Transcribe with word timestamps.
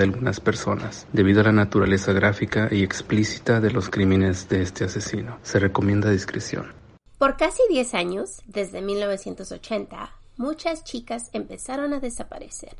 de 0.00 0.04
algunas 0.04 0.40
personas, 0.40 1.06
debido 1.12 1.42
a 1.42 1.44
la 1.44 1.52
naturaleza 1.52 2.14
gráfica 2.14 2.68
y 2.70 2.82
explícita 2.82 3.60
de 3.60 3.70
los 3.70 3.90
crímenes 3.90 4.48
de 4.48 4.62
este 4.62 4.84
asesino. 4.84 5.38
Se 5.42 5.58
recomienda 5.58 6.10
discreción. 6.10 6.72
Por 7.18 7.36
casi 7.36 7.60
10 7.68 7.92
años, 7.92 8.40
desde 8.46 8.80
1980, 8.80 10.10
muchas 10.38 10.84
chicas 10.84 11.28
empezaron 11.34 11.92
a 11.92 12.00
desaparecer. 12.00 12.74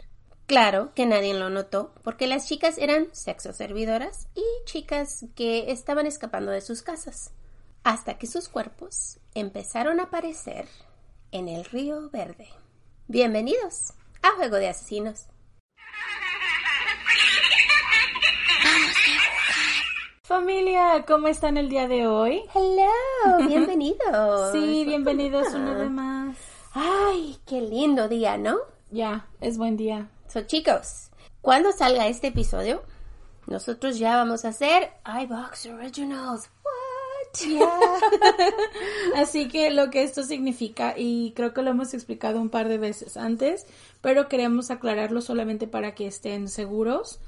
Claro 0.46 0.94
que 0.94 1.04
nadie 1.04 1.34
lo 1.34 1.50
notó 1.50 1.92
porque 2.02 2.26
las 2.26 2.48
chicas 2.48 2.78
eran 2.78 3.08
sexo 3.12 3.52
servidoras 3.52 4.28
y 4.34 4.42
chicas 4.64 5.26
que 5.34 5.70
estaban 5.70 6.06
escapando 6.06 6.52
de 6.52 6.62
sus 6.62 6.80
casas. 6.80 7.32
Hasta 7.84 8.16
que 8.16 8.28
sus 8.28 8.48
cuerpos 8.48 9.18
empezaron 9.34 10.00
a 10.00 10.04
aparecer 10.04 10.66
en 11.32 11.48
el 11.48 11.66
río 11.66 12.08
Verde. 12.08 12.48
Bienvenidos 13.08 13.92
a 14.22 14.36
Juego 14.36 14.56
de 14.56 14.70
Asesinos. 14.70 15.26
Familia, 20.30 21.04
¿cómo 21.08 21.26
están 21.26 21.56
el 21.56 21.68
día 21.68 21.88
de 21.88 22.06
hoy? 22.06 22.44
Hello, 22.54 23.48
bienvenidos. 23.48 24.52
Sí, 24.52 24.84
bienvenidos 24.84 25.52
una 25.54 25.74
vez 25.74 25.90
más. 25.90 26.36
Ay, 26.72 27.36
qué 27.44 27.60
lindo 27.60 28.08
día, 28.08 28.38
¿no? 28.38 28.58
Ya, 28.92 29.26
es 29.40 29.58
buen 29.58 29.76
día. 29.76 30.08
So, 30.28 30.42
chicos, 30.42 31.10
cuando 31.40 31.72
salga 31.72 32.06
este 32.06 32.28
episodio, 32.28 32.84
nosotros 33.48 33.98
ya 33.98 34.14
vamos 34.14 34.44
a 34.44 34.50
hacer 34.50 34.92
iBox 35.04 35.66
Originals. 35.66 36.48
What? 37.58 38.02
Así 39.16 39.48
que 39.48 39.70
lo 39.70 39.90
que 39.90 40.02
esto 40.02 40.22
significa, 40.22 40.94
y 40.96 41.32
creo 41.36 41.52
que 41.52 41.62
lo 41.62 41.70
hemos 41.70 41.94
explicado 41.94 42.40
un 42.40 42.50
par 42.50 42.68
de 42.68 42.78
veces 42.78 43.16
antes, 43.16 43.66
pero 44.00 44.28
queremos 44.28 44.70
aclararlo 44.70 45.20
solamente 45.20 45.66
para 45.66 45.94
que 45.94 46.06
estén 46.06 46.48
seguros. 46.48 47.20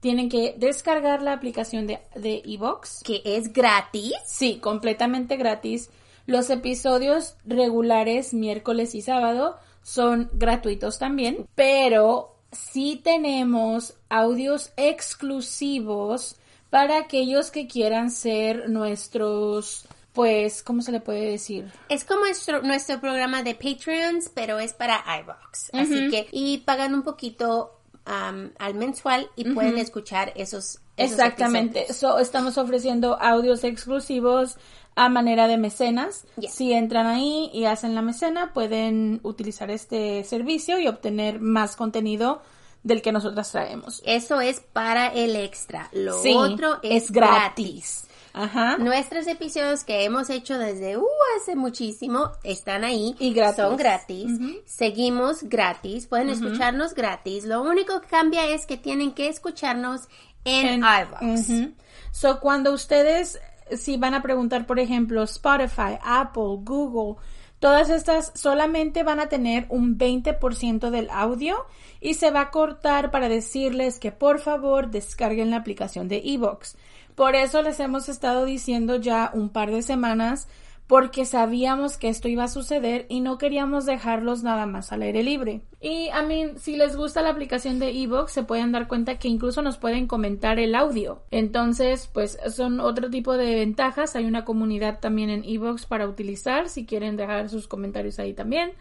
Tienen 0.00 0.28
que 0.28 0.54
descargar 0.58 1.22
la 1.22 1.32
aplicación 1.32 1.86
de, 1.86 2.00
de 2.14 2.42
Evox. 2.44 3.02
Que 3.02 3.22
es 3.24 3.52
gratis. 3.52 4.12
Sí, 4.26 4.58
completamente 4.58 5.36
gratis. 5.36 5.90
Los 6.26 6.50
episodios 6.50 7.36
regulares, 7.44 8.34
miércoles 8.34 8.94
y 8.94 9.02
sábado, 9.02 9.56
son 9.82 10.30
gratuitos 10.32 10.98
también, 10.98 11.46
pero 11.54 12.36
sí 12.52 13.00
tenemos 13.02 13.94
audios 14.08 14.72
exclusivos 14.76 16.36
para 16.74 16.98
aquellos 16.98 17.52
que 17.52 17.68
quieran 17.68 18.10
ser 18.10 18.68
nuestros, 18.68 19.84
pues, 20.12 20.64
¿cómo 20.64 20.82
se 20.82 20.90
le 20.90 20.98
puede 20.98 21.30
decir? 21.30 21.70
Es 21.88 22.04
como 22.04 22.22
nuestro, 22.22 22.62
nuestro 22.62 23.00
programa 23.00 23.44
de 23.44 23.54
Patreons, 23.54 24.28
pero 24.34 24.58
es 24.58 24.72
para 24.72 25.04
iBox. 25.20 25.70
Así 25.72 26.08
que, 26.10 26.26
y 26.32 26.58
pagan 26.58 26.92
un 26.94 27.04
poquito 27.04 27.78
um, 28.08 28.50
al 28.58 28.74
mensual 28.74 29.30
y 29.36 29.54
pueden 29.54 29.78
escuchar 29.78 30.32
esos. 30.34 30.80
esos 30.96 31.12
Exactamente. 31.12 31.84
episodios. 31.84 31.96
So, 31.96 32.18
estamos 32.18 32.58
ofreciendo 32.58 33.22
audios 33.22 33.62
exclusivos 33.62 34.56
a 34.96 35.08
manera 35.08 35.46
de 35.46 35.58
mecenas. 35.58 36.26
Yeah. 36.40 36.50
Si 36.50 36.72
entran 36.72 37.06
ahí 37.06 37.52
y 37.54 37.66
hacen 37.66 37.94
la 37.94 38.02
mecena, 38.02 38.52
pueden 38.52 39.20
utilizar 39.22 39.70
este 39.70 40.24
servicio 40.24 40.80
y 40.80 40.88
obtener 40.88 41.38
más 41.38 41.76
contenido 41.76 42.42
del 42.84 43.02
que 43.02 43.10
nosotras 43.10 43.50
traemos. 43.50 44.00
Eso 44.06 44.40
es 44.40 44.60
para 44.60 45.08
el 45.08 45.34
extra. 45.34 45.88
Lo 45.92 46.22
Sí, 46.22 46.32
otro 46.36 46.78
es, 46.82 47.04
es 47.04 47.10
gratis. 47.10 48.06
Ajá. 48.34 48.78
Nuestros 48.78 49.28
episodios 49.28 49.84
que 49.84 50.04
hemos 50.04 50.28
hecho 50.28 50.58
desde 50.58 50.96
uh, 50.96 51.06
hace 51.36 51.54
muchísimo 51.54 52.32
están 52.42 52.82
ahí. 52.82 53.14
Y 53.20 53.32
gratis. 53.32 53.56
Son 53.56 53.76
gratis. 53.76 54.30
Seguimos 54.66 55.44
gratis. 55.44 56.06
Pueden 56.06 56.30
escucharnos 56.30 56.94
gratis. 56.94 57.44
Lo 57.44 57.62
único 57.62 58.00
que 58.00 58.08
cambia 58.08 58.46
es 58.48 58.66
que 58.66 58.76
tienen 58.76 59.12
que 59.12 59.28
escucharnos 59.28 60.08
en. 60.44 60.82
Ujú. 60.82 61.72
So, 62.10 62.40
cuando 62.40 62.72
ustedes, 62.72 63.40
si 63.70 63.96
van 63.96 64.14
a 64.14 64.22
preguntar, 64.22 64.66
por 64.66 64.80
ejemplo, 64.80 65.22
Spotify, 65.22 65.98
Apple, 66.02 66.58
Google, 66.58 67.22
todas 67.64 67.88
estas 67.88 68.30
solamente 68.34 69.04
van 69.04 69.20
a 69.20 69.30
tener 69.30 69.64
un 69.70 69.96
20% 69.96 70.90
del 70.90 71.08
audio 71.08 71.56
y 71.98 72.12
se 72.12 72.30
va 72.30 72.42
a 72.42 72.50
cortar 72.50 73.10
para 73.10 73.30
decirles 73.30 73.98
que 73.98 74.12
por 74.12 74.38
favor 74.38 74.90
descarguen 74.90 75.50
la 75.50 75.56
aplicación 75.56 76.06
de 76.06 76.20
Evox. 76.26 76.76
Por 77.14 77.34
eso 77.34 77.62
les 77.62 77.80
hemos 77.80 78.10
estado 78.10 78.44
diciendo 78.44 78.96
ya 78.96 79.30
un 79.32 79.48
par 79.48 79.70
de 79.70 79.80
semanas 79.80 80.46
porque 80.86 81.24
sabíamos 81.24 81.96
que 81.96 82.08
esto 82.08 82.28
iba 82.28 82.44
a 82.44 82.48
suceder 82.48 83.06
y 83.08 83.20
no 83.20 83.38
queríamos 83.38 83.86
dejarlos 83.86 84.42
nada 84.42 84.66
más 84.66 84.92
al 84.92 85.02
aire 85.02 85.22
libre. 85.22 85.62
Y 85.80 86.10
a 86.10 86.22
mí, 86.22 86.52
si 86.56 86.76
les 86.76 86.94
gusta 86.94 87.22
la 87.22 87.30
aplicación 87.30 87.78
de 87.78 87.90
Evox, 87.90 88.32
se 88.32 88.42
pueden 88.42 88.72
dar 88.72 88.86
cuenta 88.86 89.18
que 89.18 89.28
incluso 89.28 89.62
nos 89.62 89.78
pueden 89.78 90.06
comentar 90.06 90.58
el 90.58 90.74
audio. 90.74 91.22
Entonces, 91.30 92.10
pues 92.12 92.38
son 92.54 92.80
otro 92.80 93.08
tipo 93.08 93.36
de 93.36 93.54
ventajas. 93.54 94.14
Hay 94.14 94.26
una 94.26 94.44
comunidad 94.44 95.00
también 95.00 95.30
en 95.30 95.44
Evox 95.44 95.86
para 95.86 96.06
utilizar 96.06 96.68
si 96.68 96.84
quieren 96.84 97.16
dejar 97.16 97.48
sus 97.48 97.66
comentarios 97.66 98.18
ahí 98.18 98.34
también. 98.34 98.72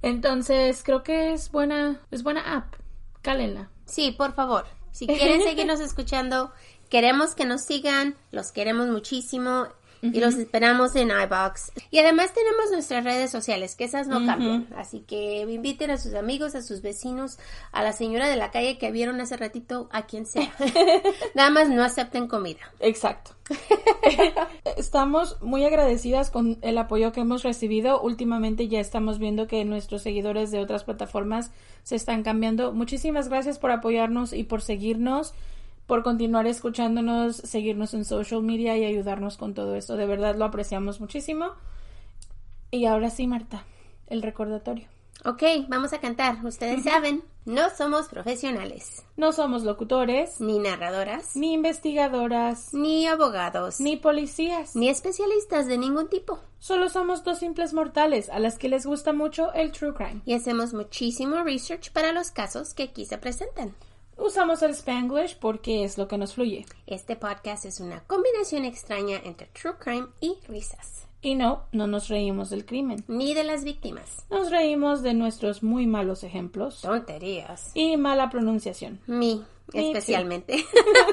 Entonces, 0.00 0.82
creo 0.84 1.02
que 1.02 1.32
es 1.32 1.50
buena, 1.50 2.00
es 2.12 2.22
buena 2.22 2.56
app. 2.56 2.74
Cálenla. 3.20 3.70
Sí, 3.84 4.14
por 4.16 4.32
favor. 4.32 4.66
Si 4.92 5.08
quieren 5.08 5.42
seguirnos 5.42 5.80
escuchando, 5.80 6.52
queremos 6.88 7.34
que 7.34 7.46
nos 7.46 7.62
sigan, 7.62 8.16
los 8.30 8.52
queremos 8.52 8.86
muchísimo 8.88 9.66
y 10.02 10.20
los 10.20 10.34
esperamos 10.34 10.94
en 10.96 11.10
iBox. 11.10 11.72
Y 11.90 11.98
además 11.98 12.32
tenemos 12.32 12.70
nuestras 12.70 13.04
redes 13.04 13.30
sociales, 13.30 13.74
que 13.74 13.84
esas 13.84 14.06
no 14.06 14.24
cambian. 14.24 14.68
Así 14.76 15.00
que 15.00 15.42
inviten 15.42 15.90
a 15.90 15.98
sus 15.98 16.14
amigos, 16.14 16.54
a 16.54 16.62
sus 16.62 16.82
vecinos, 16.82 17.38
a 17.72 17.82
la 17.82 17.92
señora 17.92 18.28
de 18.28 18.36
la 18.36 18.50
calle 18.50 18.78
que 18.78 18.90
vieron 18.90 19.20
hace 19.20 19.36
ratito, 19.36 19.88
a 19.92 20.06
quien 20.06 20.26
sea. 20.26 20.52
Nada 21.34 21.50
más 21.50 21.68
no 21.68 21.82
acepten 21.82 22.28
comida. 22.28 22.60
Exacto. 22.80 23.32
estamos 24.76 25.40
muy 25.40 25.64
agradecidas 25.64 26.30
con 26.30 26.58
el 26.62 26.78
apoyo 26.78 27.12
que 27.12 27.20
hemos 27.20 27.42
recibido. 27.42 28.00
Últimamente 28.00 28.68
ya 28.68 28.80
estamos 28.80 29.18
viendo 29.18 29.46
que 29.46 29.64
nuestros 29.64 30.02
seguidores 30.02 30.50
de 30.50 30.60
otras 30.60 30.84
plataformas 30.84 31.50
se 31.82 31.96
están 31.96 32.22
cambiando. 32.22 32.72
Muchísimas 32.72 33.28
gracias 33.28 33.58
por 33.58 33.70
apoyarnos 33.70 34.32
y 34.32 34.44
por 34.44 34.62
seguirnos, 34.62 35.34
por 35.88 36.02
continuar 36.02 36.46
escuchándonos, 36.46 37.36
seguirnos 37.36 37.94
en 37.94 38.04
social 38.04 38.42
media 38.42 38.76
y 38.76 38.84
ayudarnos 38.84 39.38
con 39.38 39.54
todo 39.54 39.74
esto. 39.74 39.96
De 39.96 40.04
verdad 40.04 40.36
lo 40.36 40.44
apreciamos 40.44 41.00
muchísimo. 41.00 41.52
Y 42.70 42.84
ahora 42.84 43.08
sí, 43.08 43.26
Marta, 43.26 43.64
el 44.06 44.20
recordatorio. 44.20 44.86
Ok, 45.24 45.42
vamos 45.66 45.94
a 45.94 45.98
cantar. 45.98 46.44
Ustedes 46.44 46.84
saben, 46.84 47.24
no 47.46 47.70
somos 47.70 48.08
profesionales, 48.08 49.02
No 49.16 49.32
somos 49.32 49.62
locutores, 49.62 50.42
ni 50.42 50.58
narradoras, 50.58 51.34
ni 51.34 51.54
investigadoras, 51.54 52.74
ni 52.74 53.06
abogados, 53.06 53.80
ni 53.80 53.96
policías. 53.96 54.76
ni 54.76 54.90
especialistas 54.90 55.66
de 55.66 55.78
ningún 55.78 56.08
tipo. 56.08 56.38
Solo 56.58 56.90
somos 56.90 57.24
dos 57.24 57.38
simples 57.38 57.72
mortales 57.72 58.28
a 58.28 58.38
las 58.40 58.58
que 58.58 58.68
les 58.68 58.84
gusta 58.84 59.14
mucho 59.14 59.54
el 59.54 59.72
true 59.72 59.94
crime. 59.94 60.20
Y 60.26 60.34
hacemos 60.34 60.74
muchísimo 60.74 61.42
research 61.42 61.92
para 61.92 62.12
los 62.12 62.30
casos 62.30 62.74
que 62.74 62.82
aquí 62.82 63.06
se 63.06 63.16
presentan. 63.16 63.74
Usamos 64.18 64.62
el 64.62 64.72
Spanglish 64.72 65.38
porque 65.38 65.84
es 65.84 65.96
lo 65.96 66.08
que 66.08 66.18
nos 66.18 66.34
fluye. 66.34 66.66
Este 66.86 67.16
podcast 67.16 67.64
es 67.64 67.80
una 67.80 68.00
combinación 68.04 68.64
extraña 68.64 69.16
entre 69.24 69.46
true 69.48 69.74
crime 69.78 70.08
y 70.20 70.36
risas. 70.48 71.06
Y 71.20 71.34
no, 71.34 71.64
no 71.72 71.86
nos 71.86 72.08
reímos 72.08 72.50
del 72.50 72.64
crimen. 72.66 73.04
Ni 73.08 73.34
de 73.34 73.44
las 73.44 73.64
víctimas. 73.64 74.24
Nos 74.30 74.50
reímos 74.50 75.02
de 75.02 75.14
nuestros 75.14 75.62
muy 75.62 75.86
malos 75.86 76.22
ejemplos 76.24 76.82
Tonterías. 76.82 77.70
y 77.74 77.96
mala 77.96 78.28
pronunciación. 78.30 79.00
Mi, 79.06 79.44
especialmente. 79.72 80.64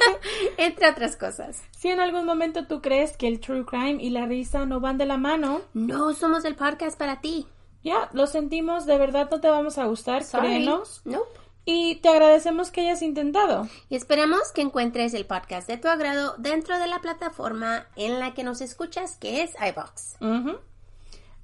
Entre 0.58 0.90
otras 0.90 1.16
cosas. 1.16 1.62
Si 1.72 1.90
en 1.90 2.00
algún 2.00 2.26
momento 2.26 2.68
tú 2.68 2.82
crees 2.82 3.18
que 3.18 3.28
el 3.28 3.40
true 3.40 3.66
crime 3.66 3.98
y 4.04 4.10
la 4.10 4.26
risa 4.26 4.66
no 4.66 4.80
van 4.80 4.98
de 4.98 5.06
la 5.06 5.18
mano, 5.18 5.62
No 5.74 6.14
somos 6.14 6.46
el 6.46 6.56
podcast 6.56 6.98
para 7.00 7.22
ti. 7.22 7.48
ya, 7.84 8.10
lo 8.14 8.28
sentimos, 8.28 8.86
de 8.86 8.98
verdad 8.98 9.28
no 9.32 9.40
te 9.42 9.50
vamos 9.50 9.78
a 9.78 9.86
gustar, 9.86 10.24
Sorry. 10.24 10.48
créenos. 10.48 11.02
Nope. 11.06 11.40
Y 11.66 11.96
te 11.96 12.10
agradecemos 12.10 12.70
que 12.70 12.82
hayas 12.82 13.02
intentado. 13.02 13.68
Y 13.90 13.96
esperamos 13.96 14.52
que 14.54 14.62
encuentres 14.62 15.14
el 15.16 15.26
podcast 15.26 15.68
de 15.68 15.78
tu 15.78 15.88
agrado 15.88 16.36
dentro 16.38 16.78
de 16.78 16.88
la 16.88 17.00
plataforma 17.00 17.88
en 17.96 18.20
la 18.20 18.34
que 18.36 18.44
nos 18.44 18.62
escuchas, 18.62 19.18
que 19.18 19.42
es 19.42 19.52
iBox. 19.60 20.18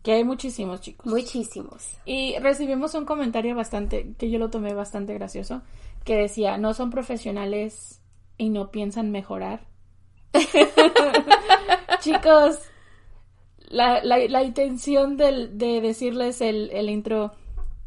Que 0.04 0.14
hay 0.14 0.24
muchísimos 0.24 0.82
chicos. 0.82 1.06
Muchísimos. 1.08 1.88
Y 2.06 2.38
recibimos 2.40 2.94
un 2.94 3.06
comentario 3.06 3.56
bastante, 3.56 4.14
que 4.18 4.30
yo 4.30 4.38
lo 4.38 4.50
tomé 4.52 4.74
bastante 4.76 5.14
gracioso, 5.16 5.64
que 6.04 6.16
decía, 6.18 6.58
no 6.58 6.74
son 6.76 6.90
profesionales 6.92 8.02
y 8.38 8.50
no 8.50 8.70
piensan 8.72 9.10
mejorar. 9.12 9.66
Chicos, 12.00 12.60
la, 13.70 14.04
la, 14.04 14.18
la 14.28 14.44
intención 14.44 15.18
del- 15.18 15.58
de 15.58 15.82
decirles 15.82 16.42
el, 16.42 16.70
el 16.72 16.90
intro 16.90 17.32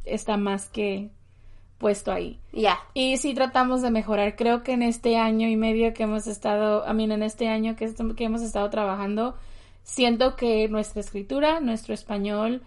está 0.04 0.36
más 0.36 0.68
que 0.68 1.10
puesto 1.84 2.12
ahí. 2.12 2.38
Ya. 2.50 2.78
Y 2.94 3.18
sí 3.18 3.34
tratamos 3.34 3.82
de 3.82 3.90
mejorar. 3.90 4.36
Creo 4.36 4.62
que 4.62 4.72
en 4.72 4.82
este 4.82 5.18
año 5.18 5.48
y 5.48 5.56
medio 5.56 5.92
que 5.92 6.04
hemos 6.04 6.26
estado, 6.26 6.82
a 6.86 6.94
mí 6.94 7.04
en 7.04 7.22
este 7.22 7.48
año 7.48 7.76
que, 7.76 7.92
que 8.16 8.24
hemos 8.24 8.40
estado 8.40 8.70
trabajando, 8.70 9.34
siento 9.82 10.34
que 10.34 10.66
nuestra 10.70 11.02
escritura, 11.02 11.60
nuestro 11.60 11.92
español, 11.92 12.62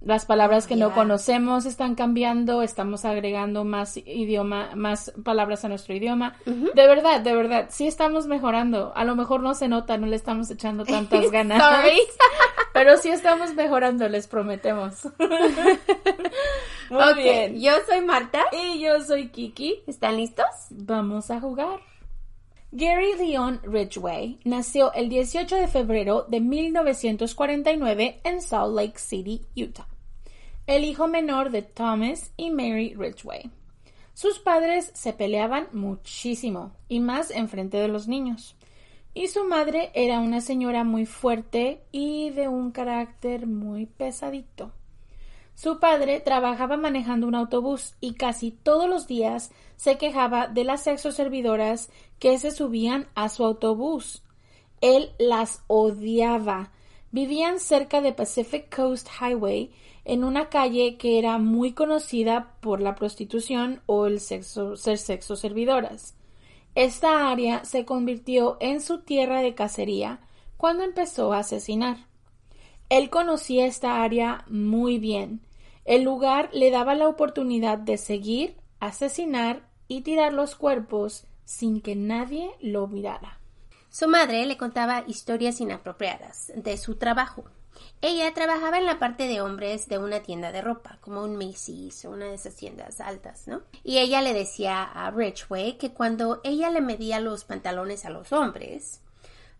las 0.00 0.24
palabras 0.26 0.66
que 0.66 0.74
no 0.74 0.88
Ya. 0.88 0.94
conocemos 0.96 1.66
están 1.66 1.94
cambiando, 1.94 2.62
estamos 2.62 3.04
agregando 3.04 3.62
más 3.64 3.96
idioma, 3.96 4.70
más 4.74 5.12
palabras 5.24 5.64
a 5.64 5.68
nuestro 5.68 5.94
idioma. 5.94 6.34
De 6.44 6.86
verdad, 6.88 7.20
de 7.20 7.34
verdad, 7.36 7.66
sí 7.70 7.86
estamos 7.86 8.26
mejorando. 8.26 8.92
A 8.96 9.04
lo 9.04 9.14
mejor 9.14 9.40
no 9.40 9.54
se 9.54 9.68
nota, 9.68 9.98
no 9.98 10.08
le 10.08 10.16
estamos 10.16 10.50
echando 10.50 10.84
tantas 10.84 11.30
ganas. 11.30 11.62
Pero 12.72 12.96
sí 12.96 13.08
estamos 13.10 13.54
mejorando, 13.54 14.08
les 14.08 14.26
prometemos. 14.26 15.06
Muy 16.90 17.14
bien. 17.14 17.60
Yo 17.60 17.72
soy 17.88 18.00
Marta. 18.00 18.44
Y 18.52 18.80
yo 18.80 19.00
soy 19.00 19.28
Kiki. 19.28 19.82
¿Están 19.86 20.16
listos? 20.16 20.46
Vamos 20.70 21.30
a 21.30 21.40
jugar. 21.40 21.80
Gary 22.70 23.14
Leon 23.16 23.60
Ridgway 23.62 24.40
nació 24.44 24.92
el 24.92 25.08
18 25.08 25.56
de 25.56 25.68
febrero 25.68 26.26
de 26.28 26.40
1949 26.40 28.20
en 28.24 28.42
Salt 28.42 28.74
Lake 28.74 28.98
City, 28.98 29.40
Utah. 29.56 29.88
El 30.66 30.84
hijo 30.84 31.08
menor 31.08 31.50
de 31.50 31.62
Thomas 31.62 32.30
y 32.36 32.50
Mary 32.50 32.94
Ridgway. 32.94 33.50
Sus 34.12 34.38
padres 34.38 34.90
se 34.94 35.14
peleaban 35.14 35.68
muchísimo 35.72 36.72
y 36.88 37.00
más 37.00 37.30
enfrente 37.30 37.78
de 37.78 37.88
los 37.88 38.06
niños. 38.06 38.54
Y 39.14 39.28
su 39.28 39.44
madre 39.44 39.90
era 39.94 40.20
una 40.20 40.42
señora 40.42 40.84
muy 40.84 41.06
fuerte 41.06 41.80
y 41.90 42.30
de 42.30 42.48
un 42.48 42.70
carácter 42.70 43.46
muy 43.46 43.86
pesadito. 43.86 44.72
Su 45.60 45.80
padre 45.80 46.20
trabajaba 46.20 46.76
manejando 46.76 47.26
un 47.26 47.34
autobús 47.34 47.96
y 48.00 48.14
casi 48.14 48.52
todos 48.52 48.88
los 48.88 49.08
días 49.08 49.50
se 49.74 49.98
quejaba 49.98 50.46
de 50.46 50.62
las 50.62 50.84
sexoservidoras 50.84 51.90
que 52.20 52.38
se 52.38 52.52
subían 52.52 53.08
a 53.16 53.28
su 53.28 53.44
autobús. 53.44 54.22
Él 54.80 55.10
las 55.18 55.64
odiaba. 55.66 56.70
Vivían 57.10 57.58
cerca 57.58 58.00
de 58.00 58.12
Pacific 58.12 58.72
Coast 58.72 59.08
Highway, 59.20 59.72
en 60.04 60.22
una 60.22 60.48
calle 60.48 60.96
que 60.96 61.18
era 61.18 61.38
muy 61.38 61.72
conocida 61.72 62.54
por 62.60 62.80
la 62.80 62.94
prostitución 62.94 63.82
o 63.86 64.06
el 64.06 64.20
sexo, 64.20 64.76
ser 64.76 64.96
sexoservidoras. 64.96 66.14
Esta 66.76 67.32
área 67.32 67.64
se 67.64 67.84
convirtió 67.84 68.58
en 68.60 68.80
su 68.80 69.00
tierra 69.00 69.42
de 69.42 69.56
cacería 69.56 70.20
cuando 70.56 70.84
empezó 70.84 71.32
a 71.32 71.40
asesinar. 71.40 72.06
Él 72.90 73.10
conocía 73.10 73.66
esta 73.66 74.04
área 74.04 74.44
muy 74.46 75.00
bien. 75.00 75.47
El 75.88 76.02
lugar 76.02 76.50
le 76.52 76.70
daba 76.70 76.94
la 76.94 77.08
oportunidad 77.08 77.78
de 77.78 77.96
seguir, 77.96 78.58
asesinar 78.78 79.62
y 79.88 80.02
tirar 80.02 80.34
los 80.34 80.54
cuerpos 80.54 81.24
sin 81.46 81.80
que 81.80 81.96
nadie 81.96 82.50
lo 82.60 82.88
mirara. 82.88 83.40
Su 83.88 84.06
madre 84.06 84.44
le 84.44 84.58
contaba 84.58 85.04
historias 85.06 85.62
inapropiadas 85.62 86.52
de 86.54 86.76
su 86.76 86.96
trabajo. 86.96 87.44
Ella 88.02 88.34
trabajaba 88.34 88.76
en 88.76 88.84
la 88.84 88.98
parte 88.98 89.28
de 89.28 89.40
hombres 89.40 89.88
de 89.88 89.96
una 89.96 90.20
tienda 90.20 90.52
de 90.52 90.60
ropa, 90.60 90.98
como 91.00 91.22
un 91.22 91.36
Macy's 91.36 92.04
o 92.04 92.10
una 92.10 92.26
de 92.26 92.34
esas 92.34 92.54
tiendas 92.54 93.00
altas, 93.00 93.48
¿no? 93.48 93.62
Y 93.82 93.96
ella 93.96 94.20
le 94.20 94.34
decía 94.34 94.82
a 94.82 95.10
Ridgway 95.10 95.78
que 95.78 95.94
cuando 95.94 96.42
ella 96.44 96.68
le 96.68 96.82
medía 96.82 97.18
los 97.18 97.44
pantalones 97.44 98.04
a 98.04 98.10
los 98.10 98.30
hombres, 98.34 99.00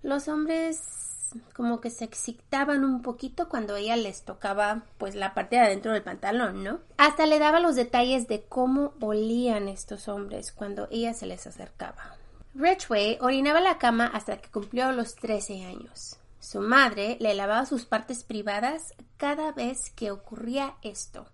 los 0.03 0.29
hombres 0.29 1.08
como 1.55 1.81
que 1.81 1.91
se 1.91 2.05
excitaban 2.05 2.85
un 2.85 3.03
poquito 3.03 3.49
cuando 3.49 3.77
ella 3.77 3.97
les 3.97 4.23
tocaba 4.23 4.83
pues 4.99 5.15
la 5.15 5.35
parte 5.35 5.57
de 5.57 5.63
adentro 5.63 5.93
del 5.93 6.03
pantalón, 6.03 6.65
¿no? 6.65 6.81
Hasta 6.97 7.27
le 7.27 7.39
daba 7.39 7.61
los 7.61 7.77
detalles 7.77 8.29
de 8.29 8.45
cómo 8.45 8.95
olían 9.01 9.69
estos 9.69 10.09
hombres 10.09 10.53
cuando 10.53 10.89
ella 10.91 11.15
se 11.15 11.27
les 11.27 11.47
acercaba. 11.47 12.17
Ridgway 12.55 13.19
orinaba 13.21 13.61
la 13.61 13.79
cama 13.79 14.07
hasta 14.07 14.39
que 14.39 14.51
cumplió 14.51 14.91
los 14.93 15.15
13 15.15 15.65
años. 15.65 16.19
Su 16.41 16.61
madre 16.61 17.17
le 17.21 17.35
lavaba 17.35 17.67
sus 17.67 17.85
partes 17.85 18.25
privadas 18.25 18.95
cada 19.17 19.53
vez 19.53 19.91
que 19.91 20.11
ocurría 20.11 20.75
esto. 20.83 21.27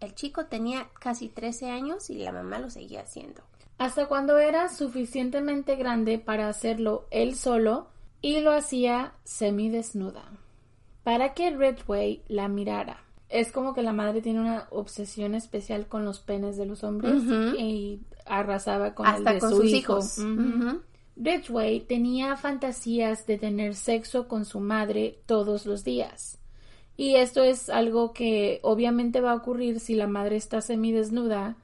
El 0.00 0.14
chico 0.14 0.46
tenía 0.46 0.88
casi 1.00 1.28
13 1.28 1.70
años 1.70 2.10
y 2.10 2.18
la 2.18 2.32
mamá 2.32 2.58
lo 2.58 2.70
seguía 2.70 3.00
haciendo. 3.00 3.42
Hasta 3.78 4.06
cuando 4.06 4.38
era 4.38 4.68
suficientemente 4.68 5.76
grande 5.76 6.18
para 6.18 6.48
hacerlo 6.48 7.06
él 7.10 7.34
solo 7.34 7.88
y 8.20 8.40
lo 8.40 8.52
hacía 8.52 9.12
semidesnuda, 9.24 10.24
para 11.04 11.34
que 11.34 11.50
Ridgway 11.50 12.22
la 12.28 12.48
mirara. 12.48 13.02
Es 13.28 13.50
como 13.50 13.74
que 13.74 13.82
la 13.82 13.92
madre 13.92 14.22
tiene 14.22 14.40
una 14.40 14.68
obsesión 14.70 15.34
especial 15.34 15.88
con 15.88 16.04
los 16.04 16.20
penes 16.20 16.56
de 16.56 16.66
los 16.66 16.84
hombres 16.84 17.22
y 17.58 18.00
arrasaba 18.24 18.94
con 18.94 19.06
el 19.06 19.14
Hasta 19.14 19.32
de 19.34 19.40
con 19.40 19.50
su 19.50 19.56
sus 19.56 19.72
hijo. 19.72 19.98
hijos. 19.98 20.18
Ridgway 21.16 21.80
tenía 21.80 22.36
fantasías 22.36 23.26
de 23.26 23.38
tener 23.38 23.74
sexo 23.74 24.28
con 24.28 24.44
su 24.44 24.60
madre 24.60 25.18
todos 25.26 25.66
los 25.66 25.82
días. 25.82 26.38
Y 26.96 27.16
esto 27.16 27.42
es 27.42 27.68
algo 27.68 28.12
que 28.12 28.60
obviamente 28.62 29.20
va 29.20 29.32
a 29.32 29.36
ocurrir 29.36 29.80
si 29.80 29.94
la 29.94 30.06
madre 30.06 30.36
está 30.36 30.60
semidesnuda, 30.60 31.56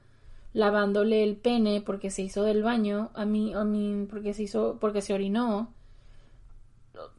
lavándole 0.53 1.23
el 1.23 1.37
pene 1.37 1.81
porque 1.81 2.11
se 2.11 2.23
hizo 2.23 2.43
del 2.43 2.61
baño, 2.61 3.09
a 3.13 3.25
mí, 3.25 3.53
a 3.53 3.63
mí, 3.63 4.05
porque 4.09 4.33
se 4.33 4.43
hizo, 4.43 4.77
porque 4.79 5.01
se 5.01 5.13
orinó. 5.13 5.73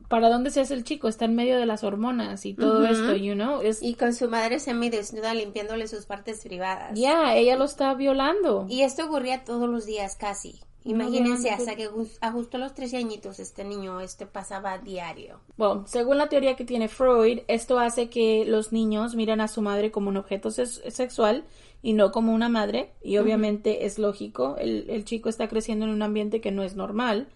¿Para 0.08 0.28
dónde 0.28 0.50
se 0.50 0.60
hace 0.60 0.74
el 0.74 0.84
chico? 0.84 1.08
Está 1.08 1.24
en 1.24 1.34
medio 1.34 1.56
de 1.58 1.66
las 1.66 1.82
hormonas 1.82 2.46
y 2.46 2.54
todo 2.54 2.84
esto, 2.86 3.16
you 3.16 3.34
know? 3.34 3.60
Es, 3.62 3.82
Y 3.82 3.94
con 3.94 4.14
su 4.14 4.28
madre 4.28 4.60
semidesnuda 4.60 5.34
limpiándole 5.34 5.88
sus 5.88 6.06
partes 6.06 6.42
privadas. 6.42 6.92
ya, 6.98 7.34
ella 7.34 7.56
lo 7.56 7.64
está 7.64 7.94
violando. 7.94 8.66
Y 8.68 8.82
esto 8.82 9.06
ocurría 9.06 9.44
todos 9.44 9.68
los 9.68 9.86
días 9.86 10.16
casi. 10.16 10.60
Imagínense, 10.86 11.50
No, 11.50 11.56
hasta 11.56 11.76
que 11.76 11.88
a 12.20 12.30
justo 12.30 12.58
los 12.58 12.74
13 12.74 12.98
añitos 12.98 13.40
este 13.40 13.64
niño 13.64 14.00
este 14.00 14.26
pasaba 14.26 14.76
diario. 14.78 15.40
Bueno, 15.56 15.84
según 15.86 16.18
la 16.18 16.28
teoría 16.28 16.56
que 16.56 16.64
tiene 16.64 16.88
Freud, 16.88 17.40
esto 17.48 17.78
hace 17.78 18.10
que 18.10 18.44
los 18.46 18.70
niños 18.70 19.14
miren 19.14 19.40
a 19.40 19.48
su 19.48 19.62
madre 19.62 19.90
como 19.90 20.10
un 20.10 20.18
objeto 20.18 20.50
ses- 20.50 20.82
sexual 20.90 21.44
y 21.82 21.94
no 21.94 22.12
como 22.12 22.34
una 22.34 22.50
madre. 22.50 22.90
Y 23.02 23.16
obviamente 23.16 23.86
es 23.86 23.98
lógico, 23.98 24.56
el, 24.58 24.90
el 24.90 25.06
chico 25.06 25.30
está 25.30 25.48
creciendo 25.48 25.86
en 25.86 25.90
un 25.90 26.02
ambiente 26.02 26.42
que 26.42 26.50
no 26.52 26.62
es 26.62 26.76
normal. 26.76 27.28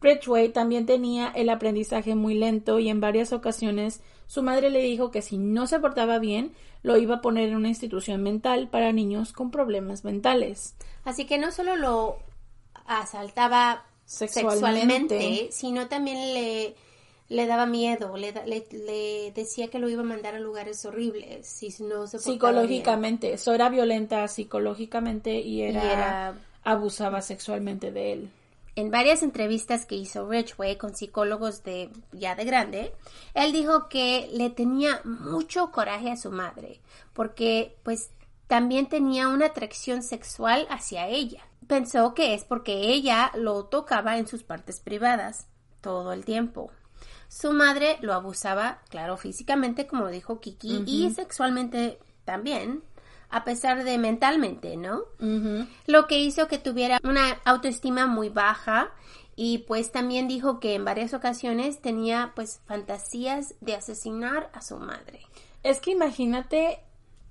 Ridgway 0.00 0.48
también 0.50 0.86
tenía 0.86 1.28
el 1.34 1.48
aprendizaje 1.50 2.14
muy 2.14 2.34
lento 2.34 2.78
y 2.78 2.88
en 2.88 3.00
varias 3.00 3.32
ocasiones 3.32 4.00
su 4.26 4.42
madre 4.42 4.70
le 4.70 4.80
dijo 4.82 5.10
que 5.10 5.22
si 5.22 5.38
no 5.38 5.66
se 5.66 5.78
portaba 5.80 6.18
bien, 6.18 6.52
lo 6.82 6.96
iba 6.96 7.16
a 7.16 7.20
poner 7.20 7.48
en 7.50 7.56
una 7.56 7.68
institución 7.68 8.22
mental 8.22 8.68
para 8.68 8.92
niños 8.92 9.32
con 9.32 9.50
problemas 9.50 10.04
mentales. 10.04 10.74
Así 11.04 11.26
que 11.26 11.36
no 11.38 11.52
solo 11.52 11.76
lo 11.76 12.16
asaltaba 12.86 13.84
Sexualmente. 14.06 15.18
sexualmente, 15.18 15.48
sino 15.52 15.88
también 15.88 16.34
le, 16.34 16.74
le 17.28 17.46
daba 17.46 17.66
miedo, 17.66 18.16
le, 18.16 18.32
le, 18.46 18.66
le 18.72 19.32
decía 19.32 19.68
que 19.68 19.78
lo 19.78 19.88
iba 19.88 20.00
a 20.00 20.04
mandar 20.04 20.34
a 20.34 20.40
lugares 20.40 20.84
horribles 20.84 21.46
si 21.46 21.68
no 21.82 22.06
se 22.06 22.16
portaba 22.18 22.18
Psicológicamente, 22.18 23.32
eso 23.34 23.52
era 23.54 23.68
violenta 23.68 24.26
psicológicamente 24.26 25.38
y 25.40 25.62
era, 25.62 25.84
Y 25.84 25.86
era- 25.88 26.34
abusaba 26.64 27.20
sexualmente 27.22 27.92
de 27.92 28.12
él. 28.14 28.30
En 28.76 28.90
varias 28.90 29.22
entrevistas 29.22 29.84
que 29.84 29.96
hizo 29.96 30.28
Ridgway 30.28 30.76
con 30.76 30.94
psicólogos 30.94 31.62
de 31.64 31.90
ya 32.12 32.34
de 32.34 32.44
grande, 32.44 32.94
él 33.34 33.52
dijo 33.52 33.88
que 33.88 34.28
le 34.32 34.50
tenía 34.50 35.00
mucho 35.04 35.70
coraje 35.70 36.10
a 36.10 36.16
su 36.16 36.30
madre, 36.30 36.80
porque 37.12 37.76
pues 37.82 38.10
también 38.46 38.88
tenía 38.88 39.28
una 39.28 39.46
atracción 39.46 40.02
sexual 40.02 40.66
hacia 40.70 41.08
ella. 41.08 41.42
Pensó 41.66 42.14
que 42.14 42.34
es 42.34 42.44
porque 42.44 42.72
ella 42.92 43.30
lo 43.34 43.66
tocaba 43.66 44.18
en 44.18 44.26
sus 44.26 44.42
partes 44.42 44.80
privadas 44.80 45.46
todo 45.80 46.12
el 46.12 46.24
tiempo. 46.24 46.70
Su 47.28 47.52
madre 47.52 47.96
lo 48.00 48.12
abusaba, 48.12 48.80
claro, 48.88 49.16
físicamente, 49.16 49.86
como 49.86 50.08
dijo 50.08 50.40
Kiki, 50.40 50.82
y 50.84 51.10
sexualmente 51.10 52.00
también, 52.24 52.82
a 53.30 53.44
pesar 53.44 53.84
de 53.84 53.96
mentalmente, 53.98 54.76
¿no? 54.76 55.02
Lo 55.86 56.06
que 56.06 56.18
hizo 56.18 56.48
que 56.48 56.58
tuviera 56.58 56.98
una 57.04 57.40
autoestima 57.44 58.06
muy 58.06 58.28
baja 58.28 58.90
y 59.36 59.58
pues 59.58 59.92
también 59.92 60.28
dijo 60.28 60.60
que 60.60 60.74
en 60.74 60.84
varias 60.84 61.14
ocasiones 61.14 61.80
tenía 61.80 62.32
pues 62.34 62.60
fantasías 62.66 63.54
de 63.60 63.74
asesinar 63.74 64.50
a 64.52 64.62
su 64.62 64.76
madre. 64.78 65.20
Es 65.62 65.80
que 65.80 65.92
imagínate 65.92 66.80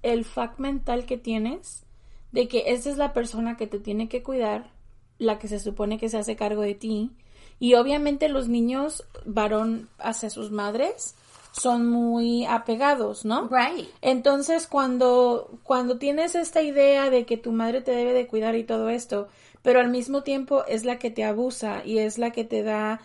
el 0.01 0.25
fact 0.25 0.59
mental 0.59 1.05
que 1.05 1.17
tienes 1.17 1.83
de 2.31 2.47
que 2.47 2.63
esa 2.67 2.89
es 2.89 2.97
la 2.97 3.13
persona 3.13 3.57
que 3.57 3.67
te 3.67 3.79
tiene 3.79 4.07
que 4.07 4.23
cuidar, 4.23 4.71
la 5.17 5.39
que 5.39 5.47
se 5.47 5.59
supone 5.59 5.99
que 5.99 6.09
se 6.09 6.17
hace 6.17 6.35
cargo 6.35 6.61
de 6.61 6.75
ti. 6.75 7.11
Y 7.59 7.73
obviamente 7.73 8.29
los 8.29 8.47
niños 8.47 9.03
varón 9.25 9.89
hacia 9.97 10.29
sus 10.29 10.49
madres 10.51 11.15
son 11.51 11.87
muy 11.87 12.45
apegados, 12.45 13.25
¿no? 13.25 13.49
Right. 13.49 13.89
Entonces, 14.01 14.67
cuando, 14.67 15.59
cuando 15.63 15.97
tienes 15.97 16.35
esta 16.35 16.61
idea 16.61 17.09
de 17.09 17.25
que 17.25 17.37
tu 17.37 17.51
madre 17.51 17.81
te 17.81 17.91
debe 17.91 18.13
de 18.13 18.27
cuidar 18.27 18.55
y 18.55 18.63
todo 18.63 18.89
esto, 18.89 19.27
pero 19.61 19.79
al 19.79 19.89
mismo 19.89 20.23
tiempo 20.23 20.65
es 20.65 20.85
la 20.85 20.99
que 20.99 21.11
te 21.11 21.23
abusa 21.23 21.83
y 21.85 21.99
es 21.99 22.17
la 22.17 22.31
que 22.31 22.43
te 22.43 22.63
da... 22.63 23.01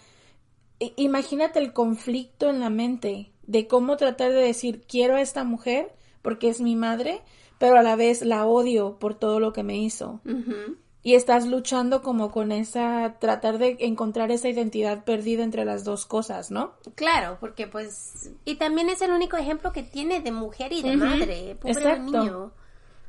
Imagínate 0.96 1.58
el 1.60 1.72
conflicto 1.72 2.50
en 2.50 2.60
la 2.60 2.70
mente 2.70 3.30
de 3.46 3.66
cómo 3.66 3.96
tratar 3.96 4.32
de 4.32 4.40
decir 4.40 4.82
quiero 4.86 5.16
a 5.16 5.20
esta 5.20 5.44
mujer 5.44 5.92
porque 6.20 6.48
es 6.48 6.60
mi 6.60 6.76
madre, 6.76 7.20
pero 7.58 7.78
a 7.78 7.82
la 7.82 7.96
vez 7.96 8.22
la 8.22 8.46
odio 8.46 8.98
por 8.98 9.14
todo 9.14 9.40
lo 9.40 9.52
que 9.52 9.62
me 9.62 9.76
hizo. 9.76 10.20
Ujú. 10.24 10.76
Y 11.04 11.14
estás 11.14 11.46
luchando 11.46 12.02
como 12.02 12.32
con 12.32 12.50
esa, 12.50 13.16
tratar 13.20 13.58
de 13.58 13.76
encontrar 13.80 14.32
esa 14.32 14.48
identidad 14.48 15.04
perdida 15.04 15.44
entre 15.44 15.64
las 15.64 15.84
dos 15.84 16.06
cosas, 16.06 16.50
¿no? 16.50 16.72
Claro, 16.96 17.36
porque 17.38 17.66
pues... 17.66 18.32
Y 18.46 18.56
también 18.56 18.88
es 18.88 19.02
el 19.02 19.12
único 19.12 19.36
ejemplo 19.36 19.70
que 19.70 19.82
tiene 19.82 20.20
de 20.20 20.32
mujer 20.32 20.72
y 20.72 20.82
de 20.82 20.96
madre. 20.96 21.56
Pobre 21.60 21.72
Exacto. 21.74 22.22
niño. 22.22 22.52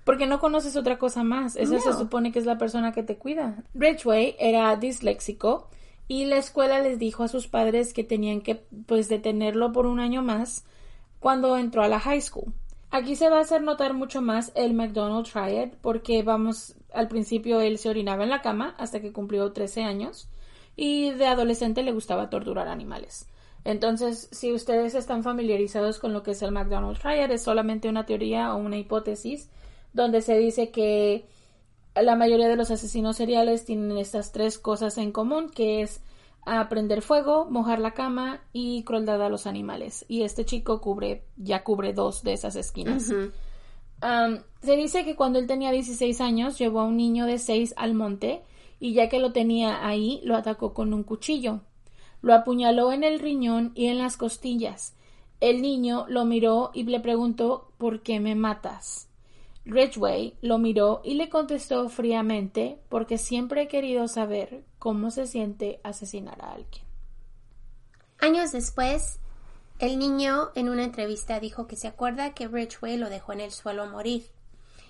Porque 0.04 0.28
no 0.28 0.40
conoces 0.40 0.76
otra 0.76 1.00
cosa 1.00 1.24
más. 1.24 1.56
Esa 1.56 1.80
se 1.80 1.94
supone 1.94 2.32
que 2.32 2.40
es 2.40 2.46
la 2.46 2.60
persona 2.60 2.92
que 2.92 3.02
te 3.02 3.18
cuida. 3.18 3.64
Ridgway 3.74 4.36
era 4.40 4.76
disléxico 4.76 5.70
y 6.08 6.26
la 6.26 6.38
escuela 6.38 6.80
les 6.80 7.00
dijo 7.00 7.24
a 7.24 7.28
sus 7.28 7.48
padres 7.48 7.94
que 7.94 8.04
tenían 8.04 8.42
que 8.42 8.64
pues 8.86 9.10
detenerlo 9.10 9.72
por 9.72 9.88
un 9.88 10.00
año 10.00 10.22
más 10.22 10.66
cuando 11.20 11.58
entró 11.58 11.82
a 11.82 11.88
la 11.88 12.00
high 12.00 12.22
school. 12.22 12.54
Aquí 12.92 13.16
se 13.16 13.30
va 13.30 13.40
a 13.40 13.42
hacer 13.42 13.64
notar 13.64 13.94
mucho 13.94 14.22
más 14.22 14.52
el 14.56 14.74
McDonald 14.74 15.28
Triad 15.28 15.70
porque 15.82 16.22
vamos, 16.22 16.76
al 16.96 17.08
principio 17.08 17.62
él 17.62 17.78
se 17.78 17.90
orinaba 17.90 18.24
en 18.24 18.30
la 18.30 18.42
cama 18.42 18.76
hasta 18.78 19.02
que 19.02 19.12
cumplió 19.12 19.52
13 19.52 19.84
años 19.84 20.30
y 20.76 21.12
de 21.12 21.28
adolescente 21.28 21.84
le 21.84 21.92
gustaba 21.92 22.30
torturar 22.30 22.68
animales. 22.68 23.28
Entonces, 23.64 24.30
si 24.32 24.54
ustedes 24.54 24.94
están 24.94 25.24
familiarizados 25.24 26.00
con 26.00 26.14
lo 26.14 26.22
que 26.22 26.32
es 26.32 26.42
el 26.42 26.52
McDonald 26.52 27.00
Triad, 27.00 27.32
es 27.32 27.44
solamente 27.44 27.90
una 27.90 28.06
teoría 28.06 28.54
o 28.54 28.58
una 28.58 28.78
hipótesis 28.78 29.50
donde 29.94 30.22
se 30.22 30.38
dice 30.38 30.70
que 30.70 31.26
la 31.96 32.16
mayoría 32.16 32.48
de 32.48 32.58
los 32.58 32.70
asesinos 32.70 33.16
seriales 33.16 33.66
tienen 33.66 33.98
estas 33.98 34.32
tres 34.32 34.60
cosas 34.60 34.98
en 34.98 35.12
común, 35.12 35.50
que 35.50 35.82
es 35.82 36.02
a 36.46 36.70
prender 36.70 37.02
fuego, 37.02 37.46
mojar 37.50 37.80
la 37.80 37.92
cama 37.92 38.42
y 38.54 38.84
crueldad 38.84 39.22
a 39.24 39.30
los 39.30 39.48
animales. 39.48 40.06
Y 40.08 40.24
este 40.24 40.46
chico 40.46 40.80
cubre, 40.80 41.24
ya 41.38 41.64
cubre 41.64 41.94
dos 41.94 42.22
de 42.22 42.34
esas 42.34 42.56
esquinas. 42.56 43.12
Se 44.02 44.76
dice 44.76 45.06
que 45.06 45.16
cuando 45.16 45.40
él 45.40 45.48
tenía 45.48 45.72
16 45.72 46.22
años 46.22 46.58
llevó 46.58 46.82
a 46.82 46.86
un 46.86 46.98
niño 46.98 47.26
de 47.26 47.40
6 47.40 47.74
al 47.78 47.94
monte 47.94 48.44
y 48.80 48.94
ya 48.94 49.10
que 49.10 49.20
lo 49.20 49.32
tenía 49.32 49.88
ahí 49.88 50.22
lo 50.24 50.36
atacó 50.36 50.74
con 50.74 50.94
un 50.94 51.04
cuchillo. 51.04 51.62
Lo 52.22 52.34
apuñaló 52.34 52.92
en 52.92 53.04
el 53.04 53.20
riñón 53.20 53.72
y 53.76 53.88
en 53.88 53.98
las 53.98 54.18
costillas. 54.18 54.96
El 55.40 55.62
niño 55.62 56.06
lo 56.08 56.26
miró 56.26 56.72
y 56.74 56.84
le 56.84 57.00
preguntó 57.00 57.72
¿por 57.78 58.02
qué 58.02 58.20
me 58.20 58.36
matas? 58.36 59.10
Ridgway 59.66 60.38
lo 60.42 60.60
miró 60.60 61.02
y 61.04 61.16
le 61.16 61.30
contestó 61.30 61.90
fríamente 61.90 62.80
porque 62.90 63.18
siempre 63.18 63.64
he 63.64 63.68
querido 63.68 64.08
saber 64.08 64.64
cómo 64.78 65.10
se 65.10 65.26
siente 65.26 65.80
asesinar 65.84 66.42
a 66.42 66.54
alguien. 66.54 66.86
Años 68.20 68.52
después, 68.52 69.20
el 69.80 70.00
niño 70.00 70.52
en 70.56 70.70
una 70.70 70.84
entrevista 70.84 71.40
dijo 71.40 71.68
que 71.68 71.76
se 71.76 71.88
acuerda 71.88 72.34
que 72.34 72.48
Ridgway 72.48 72.98
lo 72.98 73.10
dejó 73.10 73.34
en 73.34 73.42
el 73.42 73.52
suelo 73.52 73.84
a 73.84 73.90
morir 73.90 74.26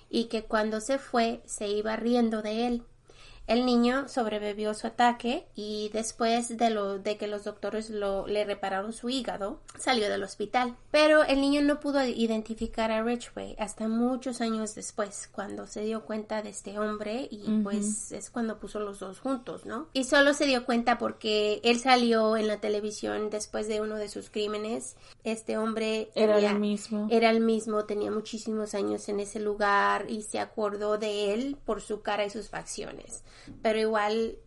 y 0.08 0.26
que 0.26 0.44
cuando 0.44 0.80
se 0.80 0.98
fue 0.98 1.42
se 1.44 1.68
iba 1.68 1.96
riendo 1.96 2.42
de 2.42 2.66
él. 2.66 2.82
El 3.46 3.64
niño 3.64 4.08
sobrevivió 4.08 4.74
su 4.74 4.88
ataque 4.88 5.46
y 5.54 5.88
después 5.92 6.56
de 6.56 6.70
lo 6.70 6.98
de 6.98 7.16
que 7.16 7.28
los 7.28 7.44
doctores 7.44 7.90
lo, 7.90 8.26
le 8.26 8.44
repararon 8.44 8.92
su 8.92 9.08
hígado, 9.08 9.60
salió 9.78 10.08
del 10.10 10.24
hospital. 10.24 10.76
Pero 10.90 11.22
el 11.22 11.40
niño 11.40 11.62
no 11.62 11.78
pudo 11.78 12.04
identificar 12.04 12.90
a 12.90 13.02
Ridgway 13.04 13.54
hasta 13.58 13.86
muchos 13.86 14.40
años 14.40 14.74
después, 14.74 15.28
cuando 15.32 15.66
se 15.66 15.82
dio 15.82 16.04
cuenta 16.04 16.42
de 16.42 16.48
este 16.50 16.78
hombre 16.78 17.28
y 17.30 17.60
pues 17.62 18.10
es 18.12 18.30
cuando 18.30 18.58
puso 18.58 18.80
los 18.80 18.98
dos 18.98 19.20
juntos, 19.20 19.64
¿no? 19.64 19.88
Y 19.92 20.04
solo 20.04 20.34
se 20.34 20.46
dio 20.46 20.64
cuenta 20.64 20.98
porque 20.98 21.60
él 21.62 21.78
salió 21.78 22.36
en 22.36 22.48
la 22.48 22.60
televisión 22.60 23.30
después 23.30 23.68
de 23.68 23.80
uno 23.80 23.94
de 23.96 24.08
sus 24.08 24.28
crímenes. 24.28 24.96
Este 25.22 25.56
hombre 25.56 26.10
Era 26.14 26.34
tenía- 26.34 26.50
el 26.50 26.58
mismo. 26.58 27.06
era 27.10 27.30
el 27.30 27.40
mismo, 27.40 27.84
tenía 27.84 28.10
muchísimos 28.10 28.74
años 28.74 29.08
en 29.08 29.20
ese 29.20 29.38
lugar 29.38 30.06
y 30.10 30.22
se 30.22 30.40
acordó 30.40 30.98
de 30.98 31.32
él 31.32 31.56
por 31.64 31.80
su 31.80 32.00
cara 32.02 32.24
y 32.24 32.30
sus 32.30 32.48
facciones. 32.48 33.22
Pero 33.62 33.78
igual 33.78 34.38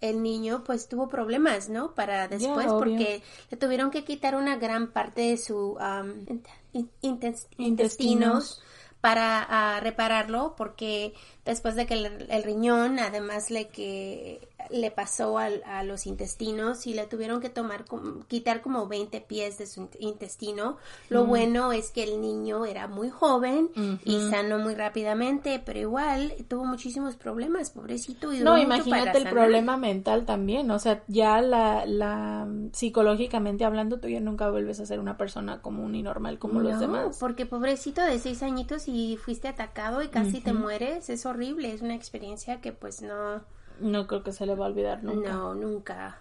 el 0.00 0.22
niño 0.22 0.62
pues 0.64 0.88
tuvo 0.88 1.08
problemas, 1.08 1.68
¿no? 1.68 1.94
Para 1.94 2.28
después 2.28 2.66
porque 2.68 3.22
le 3.50 3.56
tuvieron 3.56 3.90
que 3.90 4.04
quitar 4.04 4.36
una 4.36 4.56
gran 4.56 4.92
parte 4.92 5.22
de 5.22 5.36
su 5.36 5.72
um, 5.72 6.24
int- 6.26 6.46
in- 6.72 6.90
intes- 7.02 7.48
Intestinos. 7.56 7.58
intestinos 7.58 8.62
para 9.00 9.46
ah, 9.48 9.80
repararlo 9.80 10.54
porque 10.56 11.14
después 11.44 11.76
de 11.76 11.86
que 11.86 11.94
el, 11.94 12.26
el 12.30 12.42
riñón 12.42 12.98
además 12.98 13.50
le 13.50 13.68
que 13.68 14.48
le 14.70 14.90
pasó 14.90 15.38
al- 15.38 15.62
a 15.66 15.82
los 15.82 16.06
intestinos 16.06 16.86
y 16.86 16.94
le 16.94 17.06
tuvieron 17.06 17.40
que 17.40 17.48
tomar 17.48 17.84
quitar 18.28 18.60
como 18.62 18.86
20 18.88 19.20
pies 19.20 19.58
de 19.58 19.66
su 19.66 19.82
int- 19.82 19.96
intestino 19.98 20.76
lo 21.08 21.24
bueno 21.26 21.72
es 21.72 21.90
que 21.90 22.02
el 22.04 22.20
niño 22.20 22.64
era 22.66 22.86
muy 22.88 23.10
joven 23.10 23.70
y 24.04 24.20
sanó 24.30 24.58
muy 24.58 24.74
rápidamente 24.74 25.62
pero 25.64 25.78
igual 25.78 26.32
tuvo 26.48 26.64
muchísimos 26.64 27.16
problemas 27.16 27.70
pobrecito 27.70 28.32
y 28.32 28.40
No, 28.40 28.56
imagínate 28.58 29.10
el 29.18 29.24
sanar. 29.24 29.32
problema 29.32 29.76
mental 29.76 30.24
también, 30.26 30.70
o 30.70 30.78
sea, 30.78 31.02
ya 31.08 31.40
la, 31.40 31.86
la 31.86 32.46
psicológicamente 32.72 33.64
hablando, 33.64 34.00
tú 34.00 34.08
ya 34.08 34.20
nunca 34.20 34.50
vuelves 34.50 34.80
a 34.80 34.86
ser 34.86 35.00
una 35.00 35.16
persona 35.16 35.60
común 35.60 35.94
y 35.94 36.02
normal 36.02 36.38
como 36.38 36.60
los 36.60 36.78
demás. 36.80 37.16
porque 37.20 37.46
pobrecito 37.46 38.00
de 38.02 38.18
seis 38.18 38.42
añitos 38.42 38.88
y 38.88 39.16
fuiste 39.16 39.48
atacado 39.48 40.02
y 40.02 40.08
casi 40.08 40.40
te 40.40 40.52
mueres, 40.52 41.08
es 41.10 41.26
horrible, 41.26 41.72
es 41.72 41.82
una 41.82 41.94
experiencia 41.94 42.60
que 42.60 42.72
pues 42.72 43.02
no, 43.02 43.42
No 43.80 44.06
creo 44.06 44.22
que 44.22 44.32
se 44.32 44.46
le 44.46 44.54
va 44.54 44.66
a 44.66 44.68
olvidar 44.68 45.02
nunca. 45.02 45.32
no, 45.32 45.54
nunca. 45.54 46.18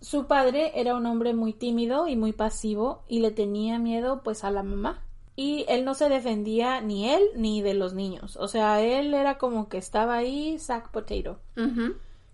Su 0.00 0.26
padre 0.26 0.72
era 0.74 0.94
un 0.94 1.06
hombre 1.06 1.32
muy 1.32 1.52
tímido 1.54 2.08
y 2.08 2.16
muy 2.16 2.32
pasivo 2.32 3.04
y 3.08 3.20
le 3.20 3.30
tenía 3.30 3.78
miedo 3.78 4.22
pues 4.22 4.44
a 4.44 4.50
la 4.50 4.62
mamá. 4.62 5.02
Y 5.36 5.64
él 5.68 5.84
no 5.84 5.94
se 5.94 6.08
defendía 6.08 6.80
ni 6.80 7.08
él 7.10 7.22
ni 7.36 7.62
de 7.62 7.74
los 7.74 7.94
niños. 7.94 8.36
O 8.36 8.46
sea, 8.46 8.80
él 8.82 9.14
era 9.14 9.38
como 9.38 9.68
que 9.68 9.78
estaba 9.78 10.16
ahí, 10.16 10.58
sack 10.58 10.90
potato. 10.90 11.40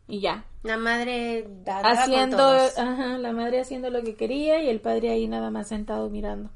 Y 0.08 0.20
ya. 0.20 0.44
La 0.64 0.76
madre 0.76 1.44
con 1.64 1.86
Haciendo, 1.86 2.36
todos. 2.36 2.76
ajá, 2.78 3.16
la 3.18 3.32
madre 3.32 3.60
haciendo 3.60 3.88
lo 3.88 4.02
que 4.02 4.16
quería 4.16 4.62
y 4.62 4.68
el 4.68 4.80
padre 4.80 5.10
ahí 5.10 5.28
nada 5.28 5.50
más 5.50 5.68
sentado 5.68 6.10
mirando. 6.10 6.50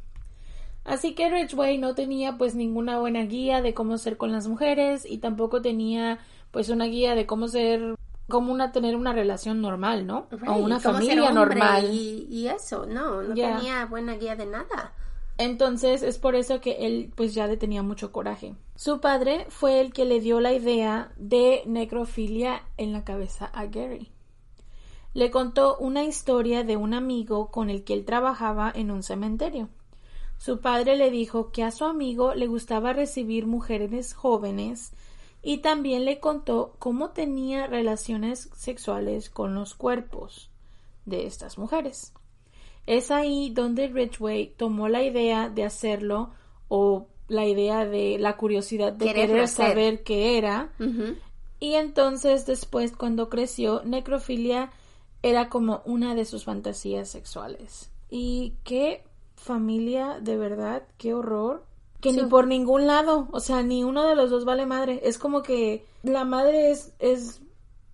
Así 0.84 1.14
que 1.14 1.30
Ridgway 1.30 1.78
no 1.78 1.94
tenía 1.94 2.36
pues 2.36 2.54
ninguna 2.54 2.98
buena 2.98 3.22
guía 3.22 3.62
de 3.62 3.72
cómo 3.72 3.96
ser 3.96 4.18
con 4.18 4.32
las 4.32 4.46
mujeres 4.48 5.06
y 5.08 5.18
tampoco 5.18 5.62
tenía 5.62 6.18
pues 6.54 6.68
una 6.68 6.84
guía 6.84 7.16
de 7.16 7.26
cómo 7.26 7.48
ser, 7.48 7.96
cómo 8.28 8.52
una, 8.52 8.70
tener 8.70 8.94
una 8.94 9.12
relación 9.12 9.60
normal, 9.60 10.06
¿no? 10.06 10.28
Right, 10.30 10.48
O 10.48 10.54
una 10.54 10.78
familia 10.78 11.32
normal. 11.32 11.92
Y, 11.92 12.28
y 12.30 12.46
eso, 12.46 12.86
no, 12.86 13.22
no 13.22 13.34
tenía 13.34 13.86
buena 13.86 14.14
guía 14.14 14.36
de 14.36 14.46
nada. 14.46 14.92
Entonces 15.36 16.04
es 16.04 16.16
por 16.18 16.36
eso 16.36 16.60
que 16.60 16.86
él 16.86 17.12
pues 17.16 17.34
ya 17.34 17.48
le 17.48 17.56
tenía 17.56 17.82
mucho 17.82 18.12
coraje. 18.12 18.54
Su 18.76 19.00
padre 19.00 19.46
fue 19.48 19.80
el 19.80 19.92
que 19.92 20.04
le 20.04 20.20
dio 20.20 20.40
la 20.40 20.52
idea 20.52 21.12
de 21.16 21.64
necrofilia 21.66 22.62
en 22.76 22.92
la 22.92 23.02
cabeza 23.02 23.46
a 23.46 23.66
Gary. 23.66 24.12
Le 25.12 25.32
contó 25.32 25.76
una 25.78 26.04
historia 26.04 26.62
de 26.62 26.76
un 26.76 26.94
amigo 26.94 27.50
con 27.50 27.68
el 27.68 27.82
que 27.82 27.94
él 27.94 28.04
trabajaba 28.04 28.70
en 28.72 28.92
un 28.92 29.02
cementerio. 29.02 29.70
Su 30.38 30.60
padre 30.60 30.96
le 30.96 31.10
dijo 31.10 31.50
que 31.50 31.64
a 31.64 31.72
su 31.72 31.84
amigo 31.84 32.32
le 32.32 32.46
gustaba 32.46 32.92
recibir 32.92 33.44
mujeres 33.44 34.14
jóvenes 34.14 34.92
y 35.44 35.58
también 35.58 36.06
le 36.06 36.18
contó 36.20 36.74
cómo 36.78 37.10
tenía 37.10 37.66
relaciones 37.66 38.48
sexuales 38.54 39.28
con 39.28 39.54
los 39.54 39.74
cuerpos 39.74 40.50
de 41.04 41.26
estas 41.26 41.58
mujeres. 41.58 42.14
Es 42.86 43.10
ahí 43.10 43.50
donde 43.50 43.88
Ridgway 43.88 44.54
tomó 44.56 44.88
la 44.88 45.02
idea 45.02 45.50
de 45.50 45.64
hacerlo 45.64 46.30
o 46.68 47.08
la 47.28 47.46
idea 47.46 47.84
de 47.84 48.18
la 48.18 48.36
curiosidad 48.36 48.92
de 48.92 49.12
querer 49.12 49.48
saber 49.48 50.02
qué 50.02 50.38
era. 50.38 50.72
Y 51.60 51.74
entonces 51.74 52.46
después 52.46 52.92
cuando 52.96 53.28
creció, 53.28 53.82
necrofilia 53.84 54.70
era 55.22 55.48
como 55.48 55.82
una 55.84 56.14
de 56.14 56.24
sus 56.24 56.44
fantasías 56.44 57.08
sexuales. 57.08 57.90
Y 58.10 58.54
qué 58.64 59.04
familia, 59.36 60.18
de 60.20 60.36
verdad, 60.36 60.84
qué 60.98 61.14
horror. 61.14 61.64
Que 62.04 62.12
ni 62.12 62.28
por 62.28 62.46
ningún 62.46 62.86
lado, 62.86 63.28
o 63.32 63.40
sea, 63.40 63.62
ni 63.62 63.82
uno 63.84 64.06
de 64.06 64.14
los 64.14 64.30
dos 64.30 64.44
vale 64.44 64.66
madre. 64.66 65.00
Es 65.04 65.18
como 65.18 65.42
que 65.42 65.86
la 66.02 66.24
madre 66.24 66.70
es, 66.70 66.92
es 66.98 67.40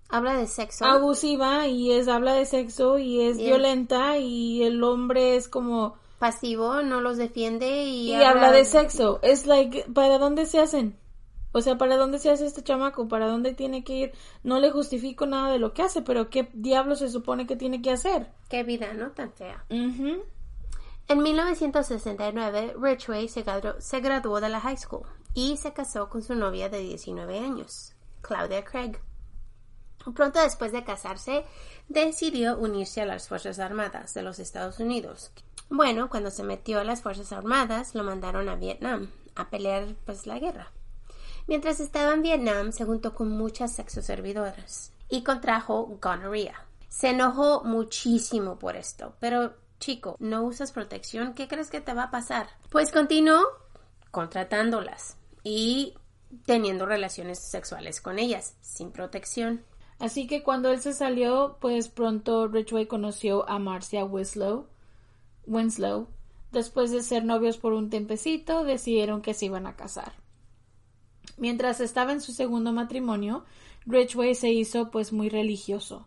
Habla 0.08 0.36
de 0.36 0.46
sexo. 0.46 0.84
abusiva 0.84 1.66
y 1.68 1.92
es 1.92 2.08
habla 2.08 2.34
de 2.34 2.44
sexo 2.44 2.98
y 2.98 3.20
es 3.20 3.38
violenta 3.38 4.18
y 4.18 4.62
el 4.64 4.82
hombre 4.82 5.36
es 5.36 5.48
como 5.48 5.94
pasivo, 6.18 6.82
no 6.82 7.00
los 7.00 7.16
defiende 7.16 7.84
y, 7.84 8.10
y 8.10 8.14
habla 8.14 8.50
de 8.52 8.64
sexo. 8.64 9.20
Es 9.22 9.46
like, 9.46 9.86
¿para 9.94 10.18
dónde 10.18 10.46
se 10.46 10.58
hacen? 10.58 10.98
O 11.52 11.62
sea, 11.62 11.78
¿para 11.78 11.96
dónde 11.96 12.18
se 12.18 12.30
hace 12.30 12.46
este 12.46 12.62
chamaco? 12.62 13.08
¿Para 13.08 13.26
dónde 13.26 13.54
tiene 13.54 13.82
que 13.82 13.94
ir? 13.94 14.12
No 14.44 14.60
le 14.60 14.70
justifico 14.70 15.26
nada 15.26 15.50
de 15.50 15.58
lo 15.58 15.72
que 15.72 15.82
hace, 15.82 16.02
pero 16.02 16.30
¿qué 16.30 16.48
diablo 16.52 16.94
se 16.94 17.08
supone 17.08 17.46
que 17.46 17.56
tiene 17.56 17.82
que 17.82 17.90
hacer? 17.90 18.28
Qué 18.48 18.62
vida, 18.62 18.92
¿no? 18.92 19.10
Tan 19.12 19.32
fea. 19.32 19.64
Ujú. 19.70 20.22
En 21.10 21.24
1969, 21.24 22.76
Ridgway 22.80 23.26
se 23.26 23.42
graduó, 23.42 23.80
se 23.80 23.98
graduó 23.98 24.40
de 24.40 24.48
la 24.48 24.60
high 24.60 24.76
school 24.76 25.02
y 25.34 25.56
se 25.56 25.72
casó 25.72 26.08
con 26.08 26.22
su 26.22 26.36
novia 26.36 26.68
de 26.68 26.78
19 26.78 27.40
años, 27.40 27.96
Claudia 28.20 28.64
Craig. 28.64 28.96
Pronto 30.14 30.40
después 30.40 30.70
de 30.70 30.84
casarse, 30.84 31.44
decidió 31.88 32.56
unirse 32.56 33.00
a 33.00 33.06
las 33.06 33.26
Fuerzas 33.26 33.58
Armadas 33.58 34.14
de 34.14 34.22
los 34.22 34.38
Estados 34.38 34.78
Unidos. 34.78 35.32
Bueno, 35.68 36.08
cuando 36.08 36.30
se 36.30 36.44
metió 36.44 36.78
a 36.78 36.84
las 36.84 37.02
Fuerzas 37.02 37.32
Armadas, 37.32 37.96
lo 37.96 38.04
mandaron 38.04 38.48
a 38.48 38.54
Vietnam 38.54 39.10
a 39.34 39.50
pelear 39.50 39.96
pues 40.06 40.28
la 40.28 40.38
guerra. 40.38 40.70
Mientras 41.48 41.80
estaba 41.80 42.14
en 42.14 42.22
Vietnam, 42.22 42.70
se 42.70 42.84
juntó 42.84 43.16
con 43.16 43.30
muchas 43.36 43.74
sexoservidoras 43.74 44.92
y 45.08 45.24
contrajo 45.24 45.98
gonorrea. 46.00 46.68
Se 46.88 47.08
enojó 47.08 47.64
muchísimo 47.64 48.60
por 48.60 48.76
esto, 48.76 49.14
pero 49.18 49.54
chico, 49.80 50.16
no 50.20 50.44
usas 50.44 50.70
protección, 50.70 51.34
¿qué 51.34 51.48
crees 51.48 51.70
que 51.70 51.80
te 51.80 51.94
va 51.94 52.04
a 52.04 52.10
pasar? 52.12 52.48
Pues 52.70 52.92
continuó 52.92 53.40
contratándolas 54.12 55.16
y 55.42 55.94
teniendo 56.44 56.86
relaciones 56.86 57.40
sexuales 57.40 58.00
con 58.00 58.18
ellas 58.18 58.56
sin 58.60 58.92
protección. 58.92 59.64
Así 59.98 60.26
que 60.26 60.42
cuando 60.42 60.70
él 60.70 60.80
se 60.80 60.92
salió, 60.92 61.58
pues 61.60 61.88
pronto 61.88 62.48
Ridgway 62.48 62.86
conoció 62.86 63.48
a 63.48 63.58
Marcia 63.58 64.04
Winslow. 64.04 64.66
Winslow. 65.46 66.08
Después 66.52 66.90
de 66.90 67.02
ser 67.02 67.24
novios 67.24 67.58
por 67.58 67.72
un 67.72 67.90
tempecito, 67.90 68.64
decidieron 68.64 69.22
que 69.22 69.34
se 69.34 69.46
iban 69.46 69.66
a 69.66 69.76
casar. 69.76 70.14
Mientras 71.36 71.80
estaba 71.80 72.12
en 72.12 72.20
su 72.20 72.32
segundo 72.32 72.72
matrimonio, 72.72 73.44
Ridgway 73.86 74.34
se 74.34 74.50
hizo 74.50 74.90
pues 74.90 75.12
muy 75.12 75.28
religioso. 75.28 76.06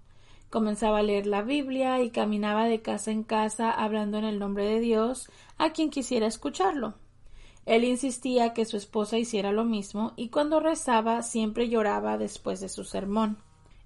Comenzaba 0.54 1.00
a 1.00 1.02
leer 1.02 1.26
la 1.26 1.42
Biblia 1.42 2.00
y 2.04 2.12
caminaba 2.12 2.66
de 2.66 2.84
casa 2.84 3.10
en 3.10 3.24
casa 3.24 3.72
hablando 3.72 4.20
en 4.20 4.24
el 4.24 4.38
nombre 4.38 4.66
de 4.66 4.80
Dios 4.82 5.28
a 5.58 5.72
quien 5.72 5.90
quisiera 5.90 6.28
escucharlo. 6.28 6.94
Él 7.66 7.84
insistía 7.84 8.54
que 8.54 8.66
su 8.66 8.78
esposa 8.78 9.18
hiciera 9.18 9.52
lo 9.52 9.64
mismo 9.66 10.14
y 10.16 10.30
cuando 10.30 10.60
rezaba 10.60 11.24
siempre 11.24 11.70
lloraba 11.70 12.20
después 12.20 12.60
de 12.60 12.70
su 12.70 12.84
sermón. 12.84 13.40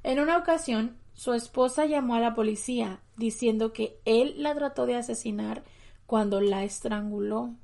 En 0.03 0.19
una 0.19 0.37
ocasión, 0.37 0.97
su 1.13 1.31
esposa 1.31 1.85
llamó 1.85 2.15
a 2.15 2.19
la 2.19 2.35
policía 2.35 2.99
diciendo 3.15 3.71
que 3.71 4.01
él 4.03 4.33
la 4.43 4.53
trató 4.53 4.85
de 4.85 4.97
asesinar 4.97 5.63
cuando 6.05 6.41
la 6.41 6.65
estranguló. 6.65 7.55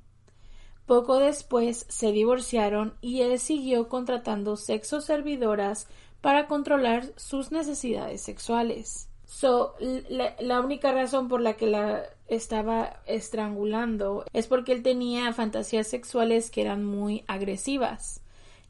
Poco 0.86 1.18
después 1.18 1.84
se 1.90 2.10
divorciaron 2.10 2.94
y 3.02 3.20
él 3.20 3.38
siguió 3.38 3.86
contratando 3.90 4.56
sexo 4.56 5.02
servidoras 5.02 5.88
para 6.24 6.46
controlar 6.46 7.04
sus 7.16 7.52
necesidades 7.52 8.22
sexuales. 8.22 9.10
So, 9.26 9.74
la, 10.08 10.34
la 10.40 10.60
única 10.60 10.90
razón 10.90 11.28
por 11.28 11.42
la 11.42 11.52
que 11.52 11.66
la 11.66 12.04
estaba 12.28 13.02
estrangulando 13.04 14.24
es 14.32 14.46
porque 14.46 14.72
él 14.72 14.82
tenía 14.82 15.30
fantasías 15.34 15.86
sexuales 15.86 16.50
que 16.50 16.62
eran 16.62 16.82
muy 16.82 17.24
agresivas 17.26 18.22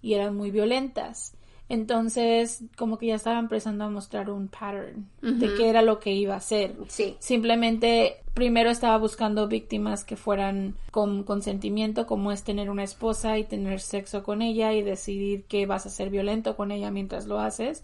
y 0.02 0.14
eran 0.14 0.36
muy 0.36 0.50
violentas. 0.50 1.33
Entonces, 1.68 2.62
como 2.76 2.98
que 2.98 3.06
ya 3.06 3.14
estaba 3.14 3.38
empezando 3.38 3.84
a 3.84 3.90
mostrar 3.90 4.28
un 4.28 4.48
pattern 4.48 5.08
de 5.22 5.54
qué 5.54 5.70
era 5.70 5.80
lo 5.80 5.98
que 5.98 6.12
iba 6.12 6.34
a 6.34 6.38
hacer. 6.38 6.76
Sí. 6.88 7.16
Simplemente, 7.20 8.16
primero 8.34 8.68
estaba 8.68 8.98
buscando 8.98 9.48
víctimas 9.48 10.04
que 10.04 10.16
fueran 10.16 10.74
con 10.90 11.24
consentimiento, 11.24 12.06
como 12.06 12.32
es 12.32 12.44
tener 12.44 12.68
una 12.68 12.84
esposa 12.84 13.38
y 13.38 13.44
tener 13.44 13.80
sexo 13.80 14.22
con 14.22 14.42
ella 14.42 14.74
y 14.74 14.82
decidir 14.82 15.44
que 15.44 15.64
vas 15.64 15.86
a 15.86 15.90
ser 15.90 16.10
violento 16.10 16.54
con 16.54 16.70
ella 16.70 16.90
mientras 16.90 17.26
lo 17.26 17.40
haces. 17.40 17.82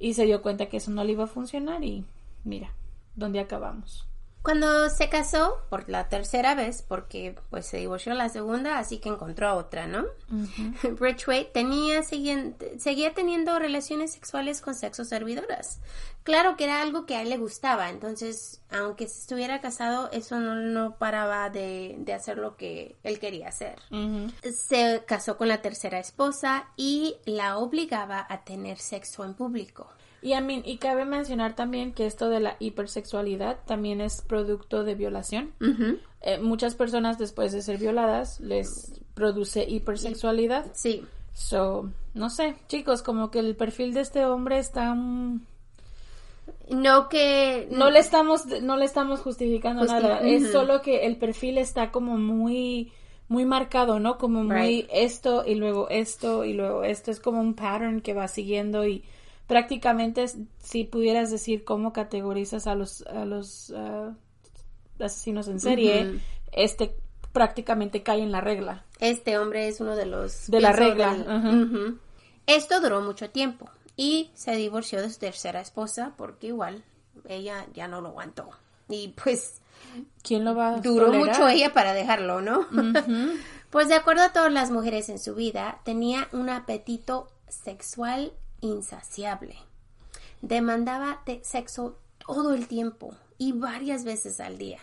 Y 0.00 0.14
se 0.14 0.24
dio 0.24 0.42
cuenta 0.42 0.66
que 0.66 0.78
eso 0.78 0.90
no 0.90 1.04
le 1.04 1.12
iba 1.12 1.24
a 1.24 1.28
funcionar 1.28 1.84
y 1.84 2.04
mira, 2.42 2.72
¿dónde 3.14 3.38
acabamos? 3.38 4.09
Cuando 4.42 4.88
se 4.88 5.10
casó 5.10 5.60
por 5.68 5.88
la 5.90 6.08
tercera 6.08 6.54
vez, 6.54 6.82
porque 6.86 7.34
pues 7.50 7.66
se 7.66 7.76
divorció 7.76 8.14
la 8.14 8.30
segunda, 8.30 8.78
así 8.78 8.98
que 8.98 9.10
encontró 9.10 9.48
a 9.48 9.54
otra, 9.54 9.86
¿no? 9.86 10.06
Ridgway 10.82 11.52
tenía, 11.52 12.02
seguía, 12.02 12.54
seguía 12.78 13.12
teniendo 13.12 13.58
relaciones 13.58 14.12
sexuales 14.12 14.62
con 14.62 14.74
sexo 14.74 15.04
servidoras. 15.04 15.80
Claro 16.22 16.56
que 16.56 16.64
era 16.64 16.80
algo 16.80 17.04
que 17.04 17.16
a 17.16 17.22
él 17.22 17.28
le 17.28 17.36
gustaba, 17.36 17.90
entonces, 17.90 18.62
aunque 18.70 19.04
estuviera 19.04 19.60
casado, 19.60 20.10
eso 20.10 20.40
no, 20.40 20.54
no 20.54 20.96
paraba 20.96 21.50
de, 21.50 21.96
de 21.98 22.12
hacer 22.14 22.38
lo 22.38 22.56
que 22.56 22.96
él 23.02 23.18
quería 23.18 23.48
hacer. 23.48 23.78
Se 24.42 25.02
casó 25.06 25.36
con 25.36 25.48
la 25.48 25.60
tercera 25.60 25.98
esposa 25.98 26.68
y 26.76 27.16
la 27.26 27.58
obligaba 27.58 28.26
a 28.28 28.44
tener 28.44 28.78
sexo 28.78 29.24
en 29.24 29.34
público. 29.34 29.88
Y, 30.22 30.34
a 30.34 30.40
mí, 30.40 30.62
y 30.66 30.76
cabe 30.78 31.04
mencionar 31.06 31.54
también 31.56 31.92
que 31.92 32.06
esto 32.06 32.28
de 32.28 32.40
la 32.40 32.56
hipersexualidad 32.58 33.58
también 33.66 34.00
es 34.00 34.20
producto 34.22 34.84
de 34.84 34.94
violación. 34.94 35.52
Eh, 36.22 36.38
muchas 36.38 36.74
personas 36.74 37.18
después 37.18 37.52
de 37.52 37.62
ser 37.62 37.78
violadas 37.78 38.38
les 38.40 39.00
produce 39.14 39.64
hipersexualidad. 39.68 40.66
Sí. 40.74 41.04
So, 41.32 41.90
no 42.12 42.28
sé, 42.28 42.56
chicos, 42.68 43.02
como 43.02 43.30
que 43.30 43.38
el 43.38 43.56
perfil 43.56 43.94
de 43.94 44.00
este 44.00 44.26
hombre 44.26 44.58
está 44.58 44.94
No 46.68 47.08
que... 47.08 47.68
no 47.70 47.90
le 47.90 47.98
estamos 47.98 48.46
no 48.62 48.76
le 48.76 48.84
estamos 48.84 49.20
justificando 49.20 49.82
Justi- 49.82 50.02
nada, 50.02 50.20
es 50.20 50.50
solo 50.52 50.82
que 50.82 51.06
el 51.06 51.16
perfil 51.16 51.58
está 51.58 51.90
como 51.90 52.16
muy 52.16 52.92
muy 53.28 53.44
marcado, 53.44 54.00
¿no? 54.00 54.18
Como 54.18 54.42
muy 54.42 54.56
Right. 54.82 54.88
esto 54.92 55.44
y 55.46 55.54
luego 55.54 55.88
esto 55.88 56.44
y 56.44 56.52
luego 56.52 56.82
esto 56.82 57.10
es 57.12 57.20
como 57.20 57.40
un 57.40 57.54
pattern 57.54 58.00
que 58.00 58.12
va 58.12 58.26
siguiendo 58.28 58.86
y 58.86 59.04
prácticamente 59.50 60.26
si 60.62 60.84
pudieras 60.84 61.32
decir 61.32 61.64
cómo 61.64 61.92
categorizas 61.92 62.68
a 62.68 62.76
los 62.76 63.02
a 63.08 63.24
los 63.24 63.74
ah, 63.76 64.14
asesinos 65.00 65.48
en 65.48 65.58
serie, 65.58 66.20
este 66.52 66.94
prácticamente 67.32 68.04
cae 68.04 68.22
en 68.22 68.30
la 68.30 68.40
regla. 68.40 68.84
Este 69.00 69.38
hombre 69.38 69.66
es 69.66 69.80
uno 69.80 69.96
de 69.96 70.06
los... 70.06 70.48
De 70.48 70.60
la 70.60 70.72
regla, 70.72 71.14
del-. 71.14 71.98
Esto 72.46 72.80
duró 72.80 73.00
mucho 73.00 73.30
tiempo 73.30 73.68
y 73.96 74.30
se 74.34 74.54
divorció 74.54 75.02
de 75.02 75.10
su 75.10 75.18
tercera 75.18 75.60
esposa 75.60 76.14
porque 76.16 76.46
igual 76.48 76.84
ella 77.28 77.66
ya 77.74 77.88
no 77.88 78.00
lo 78.00 78.10
aguantó. 78.10 78.50
Y 78.88 79.08
pues 79.08 79.60
¿Quién 80.22 80.44
lo 80.44 80.54
va 80.54 80.76
a 80.76 80.80
duró 80.80 81.06
tolerar? 81.06 81.26
mucho 81.26 81.48
ella 81.48 81.72
para 81.72 81.92
dejarlo, 81.92 82.40
¿no? 82.40 82.68
pues 83.70 83.88
de 83.88 83.94
acuerdo 83.94 84.22
a 84.22 84.32
todas 84.32 84.52
las 84.52 84.70
mujeres 84.70 85.08
en 85.08 85.18
su 85.18 85.34
vida, 85.34 85.80
tenía 85.84 86.28
un 86.30 86.50
apetito 86.50 87.26
sexual 87.48 88.32
insaciable. 88.60 89.56
Demandaba 90.42 91.22
de 91.26 91.42
sexo 91.44 91.98
todo 92.18 92.54
el 92.54 92.68
tiempo 92.68 93.14
y 93.38 93.52
varias 93.52 94.04
veces 94.04 94.40
al 94.40 94.58
día. 94.58 94.78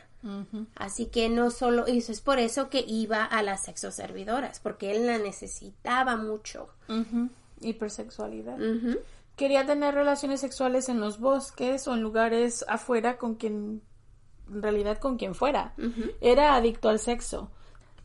Así 0.75 1.05
que 1.05 1.29
no 1.29 1.51
solo 1.51 1.85
eso, 1.85 2.11
es 2.11 2.21
por 2.21 2.37
eso 2.37 2.69
que 2.69 2.83
iba 2.85 3.23
a 3.23 3.41
las 3.43 3.63
sexoservidoras, 3.63 4.59
porque 4.59 4.91
él 4.91 5.05
la 5.05 5.17
necesitaba 5.17 6.17
mucho. 6.17 6.69
Hipersexualidad. 7.61 8.57
Quería 9.35 9.65
tener 9.65 9.93
relaciones 9.93 10.41
sexuales 10.41 10.89
en 10.89 10.99
los 10.99 11.19
bosques 11.19 11.87
o 11.87 11.93
en 11.93 12.01
lugares 12.01 12.65
afuera 12.67 13.17
con 13.17 13.35
quien, 13.35 13.81
en 14.49 14.61
realidad 14.61 14.97
con 14.97 15.17
quien 15.17 15.33
fuera. 15.33 15.73
Era 16.19 16.55
adicto 16.55 16.89
al 16.89 16.99
sexo. 16.99 17.51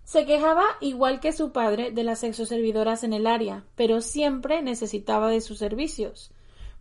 Se 0.05 0.27
quejaba, 0.27 0.65
igual 0.81 1.21
que 1.21 1.33
su 1.33 1.53
padre, 1.53 1.91
de 1.91 2.05
las 2.05 2.21
sexoservidoras 2.21 3.05
en 3.05 3.12
el 3.12 3.27
área, 3.27 3.65
pero 3.77 4.01
siempre 4.01 4.62
necesitaba 4.62 5.31
de 5.31 5.41
sus 5.41 5.59
servicios. 5.59 6.33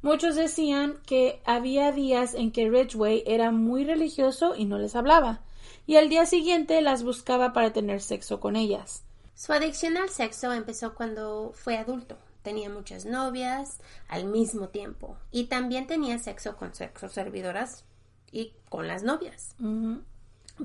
Muchos 0.01 0.35
decían 0.35 0.99
que 1.05 1.41
había 1.45 1.91
días 1.91 2.33
en 2.33 2.51
que 2.51 2.69
Ridgway 2.69 3.23
era 3.27 3.51
muy 3.51 3.85
religioso 3.85 4.55
y 4.55 4.65
no 4.65 4.79
les 4.79 4.95
hablaba, 4.95 5.41
y 5.85 5.97
al 5.97 6.09
día 6.09 6.25
siguiente 6.25 6.81
las 6.81 7.03
buscaba 7.03 7.53
para 7.53 7.71
tener 7.71 8.01
sexo 8.01 8.39
con 8.39 8.55
ellas. 8.55 9.03
Su 9.35 9.53
adicción 9.53 9.97
al 9.97 10.09
sexo 10.09 10.51
empezó 10.53 10.95
cuando 10.95 11.51
fue 11.53 11.77
adulto. 11.77 12.17
Tenía 12.41 12.69
muchas 12.69 13.05
novias 13.05 13.79
al 14.07 14.25
mismo 14.25 14.69
tiempo 14.69 15.17
y 15.31 15.45
también 15.45 15.85
tenía 15.85 16.17
sexo 16.17 16.57
con 16.57 16.73
sexoservidoras 16.73 17.85
y 18.31 18.53
con 18.69 18.87
las 18.87 19.03
novias 19.03 19.55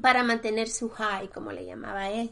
para 0.07 0.23
mantener 0.23 0.69
su 0.69 0.89
high, 0.89 1.31
como 1.31 1.51
le 1.51 1.65
llamaba 1.65 2.11
él. 2.11 2.31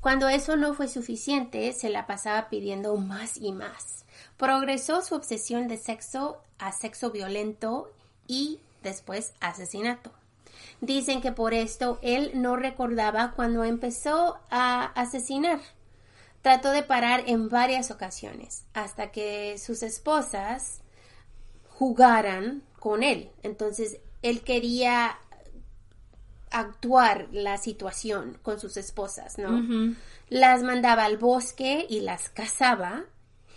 Cuando 0.00 0.30
eso 0.30 0.56
no 0.56 0.72
fue 0.72 0.88
suficiente, 0.88 1.70
se 1.74 1.90
la 1.90 2.06
pasaba 2.06 2.48
pidiendo 2.48 2.96
más 2.96 3.36
y 3.36 3.52
más. 3.52 4.06
Progresó 4.38 5.02
su 5.02 5.16
obsesión 5.16 5.68
de 5.68 5.76
sexo 5.76 6.40
a 6.58 6.72
sexo 6.72 7.10
violento 7.10 7.92
y 8.26 8.60
después 8.82 9.34
asesinato. 9.38 10.12
Dicen 10.80 11.20
que 11.20 11.30
por 11.30 11.52
esto 11.52 11.98
él 12.00 12.30
no 12.32 12.56
recordaba 12.56 13.32
cuando 13.32 13.64
empezó 13.64 14.40
a 14.48 14.84
asesinar. 14.94 15.60
Trató 16.40 16.70
de 16.70 16.84
parar 16.84 17.24
en 17.26 17.50
varias 17.50 17.90
ocasiones 17.90 18.64
hasta 18.72 19.12
que 19.12 19.58
sus 19.58 19.82
esposas 19.82 20.80
jugaran 21.68 22.62
con 22.78 23.02
él. 23.02 23.30
Entonces 23.42 23.98
él 24.22 24.40
quería 24.40 25.18
actuar 26.50 27.28
la 27.32 27.58
situación 27.58 28.38
con 28.42 28.58
sus 28.58 28.76
esposas, 28.76 29.38
¿no? 29.38 29.94
Las 30.28 30.62
mandaba 30.62 31.04
al 31.04 31.16
bosque 31.16 31.86
y 31.88 32.00
las 32.00 32.28
cazaba. 32.28 33.04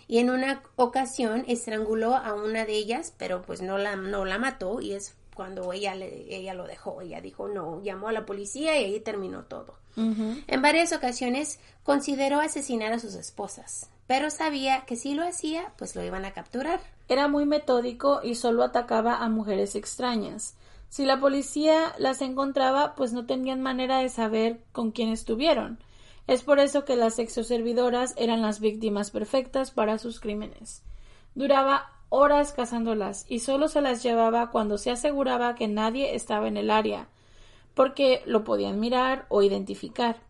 Y 0.08 0.20
en 0.20 0.30
una 0.30 0.62
ocasión 0.76 1.46
estranguló 1.48 2.16
a 2.16 2.34
una 2.34 2.66
de 2.66 2.74
ellas, 2.74 3.14
pero 3.18 3.42
pues 3.42 3.62
no 3.62 3.78
la, 3.78 3.96
no 3.96 4.26
la 4.26 4.38
mató 4.38 4.82
y 4.82 4.94
es 4.94 5.16
cuando 5.34 5.72
ella, 5.74 5.96
le, 5.96 6.36
ella 6.36 6.54
lo 6.54 6.68
dejó. 6.68 7.02
Ella 7.02 7.22
dijo 7.22 7.48
no, 7.48 7.82
llamó 7.82 8.10
a 8.10 8.12
la 8.12 8.26
policía 8.26 8.80
y 8.80 8.86
ahí 8.86 9.00
terminó 9.00 9.44
todo. 9.44 9.78
En 9.96 10.62
varias 10.64 10.92
ocasiones 10.92 11.60
consideró 11.84 12.40
asesinar 12.40 12.94
a 12.94 13.00
sus 13.00 13.14
esposas, 13.14 13.92
pero 14.08 14.32
sabía 14.32 14.86
que 14.86 14.96
si 14.96 15.14
lo 15.14 15.24
hacía, 15.24 15.72
pues 15.78 15.96
lo 15.96 16.04
iban 16.04 16.26
a 16.26 16.34
capturar. 16.34 16.80
Era 17.08 17.28
muy 17.28 17.46
metódico 17.46 18.22
y 18.24 18.34
solo 18.34 18.64
atacaba 18.64 19.18
a 19.18 19.30
mujeres 19.30 19.76
extrañas. 19.76 20.56
Si 20.94 21.06
la 21.06 21.20
policía 21.20 21.96
las 21.98 22.22
encontraba, 22.22 22.94
pues 22.94 23.14
no 23.14 23.26
tenían 23.26 23.62
manera 23.62 23.98
de 23.98 24.10
saber 24.10 24.60
con 24.72 24.92
quién 24.92 25.10
estuvieron. 25.10 25.80
Es 26.28 26.44
por 26.44 26.60
eso 26.60 26.86
que 26.86 26.96
las 26.96 27.16
sexoservidoras 27.16 28.14
eran 28.16 28.44
las 28.44 28.60
víctimas 28.60 29.10
perfectas 29.10 29.72
para 29.72 29.98
sus 29.98 30.20
crímenes. 30.20 30.84
Duraba 31.34 31.90
horas 32.10 32.54
cazándolas 32.54 33.26
y 33.28 33.40
solo 33.40 33.70
se 33.70 33.82
las 33.82 34.04
llevaba 34.04 34.52
cuando 34.52 34.78
se 34.78 34.92
aseguraba 34.92 35.56
que 35.56 35.68
nadie 35.68 36.14
estaba 36.14 36.48
en 36.48 36.58
el 36.58 36.70
área, 36.70 37.08
porque 37.74 38.22
lo 38.28 38.44
podían 38.44 38.80
mirar 38.80 39.26
o 39.30 39.42
identificar. 39.42 40.22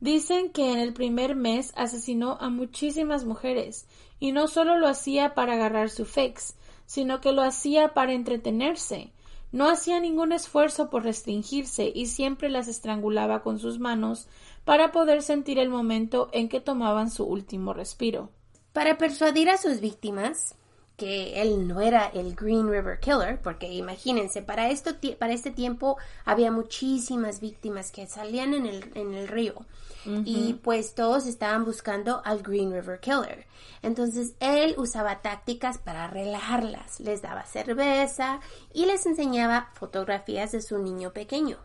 Dicen 0.00 0.50
que 0.50 0.72
en 0.72 0.80
el 0.80 0.92
primer 0.92 1.36
mes 1.36 1.72
asesinó 1.76 2.36
a 2.40 2.50
muchísimas 2.50 3.24
mujeres, 3.24 3.86
y 4.18 4.32
no 4.32 4.48
solo 4.48 4.76
lo 4.76 4.88
hacía 4.88 5.34
para 5.34 5.52
agarrar 5.52 5.88
su 5.88 6.04
fex, 6.04 6.56
sino 6.84 7.20
que 7.20 7.30
lo 7.30 7.42
hacía 7.42 7.94
para 7.94 8.12
entretenerse. 8.12 9.12
No 9.52 9.68
hacía 9.68 9.98
ningún 9.98 10.32
esfuerzo 10.32 10.90
por 10.90 11.02
restringirse 11.02 11.90
y 11.92 12.06
siempre 12.06 12.48
las 12.48 12.68
estrangulaba 12.68 13.42
con 13.42 13.58
sus 13.58 13.78
manos 13.78 14.28
para 14.64 14.92
poder 14.92 15.22
sentir 15.22 15.58
el 15.58 15.68
momento 15.68 16.28
en 16.32 16.48
que 16.48 16.60
tomaban 16.60 17.10
su 17.10 17.24
último 17.24 17.72
respiro. 17.72 18.30
Para 18.72 18.98
persuadir 18.98 19.50
a 19.50 19.56
sus 19.56 19.80
víctimas, 19.80 20.54
que 21.00 21.40
él 21.40 21.66
no 21.66 21.80
era 21.80 22.08
el 22.08 22.34
Green 22.34 22.68
River 22.68 23.00
Killer, 23.00 23.40
porque 23.40 23.72
imagínense, 23.72 24.42
para, 24.42 24.68
esto, 24.68 24.90
para 25.18 25.32
este 25.32 25.50
tiempo 25.50 25.96
había 26.26 26.52
muchísimas 26.52 27.40
víctimas 27.40 27.90
que 27.90 28.06
salían 28.06 28.52
en 28.52 28.66
el, 28.66 28.92
en 28.94 29.14
el 29.14 29.26
río 29.26 29.64
y 30.04 30.54
pues 30.62 30.94
todos 30.94 31.26
estaban 31.26 31.64
buscando 31.64 32.20
al 32.26 32.42
Green 32.42 32.70
River 32.70 33.00
Killer. 33.00 33.46
Entonces 33.80 34.34
él 34.40 34.74
usaba 34.76 35.22
tácticas 35.22 35.78
para 35.78 36.06
relajarlas, 36.06 37.00
les 37.00 37.22
daba 37.22 37.46
cerveza 37.46 38.40
y 38.74 38.84
les 38.84 39.06
enseñaba 39.06 39.70
fotografías 39.76 40.52
de 40.52 40.60
su 40.60 40.78
niño 40.78 41.14
pequeño. 41.14 41.56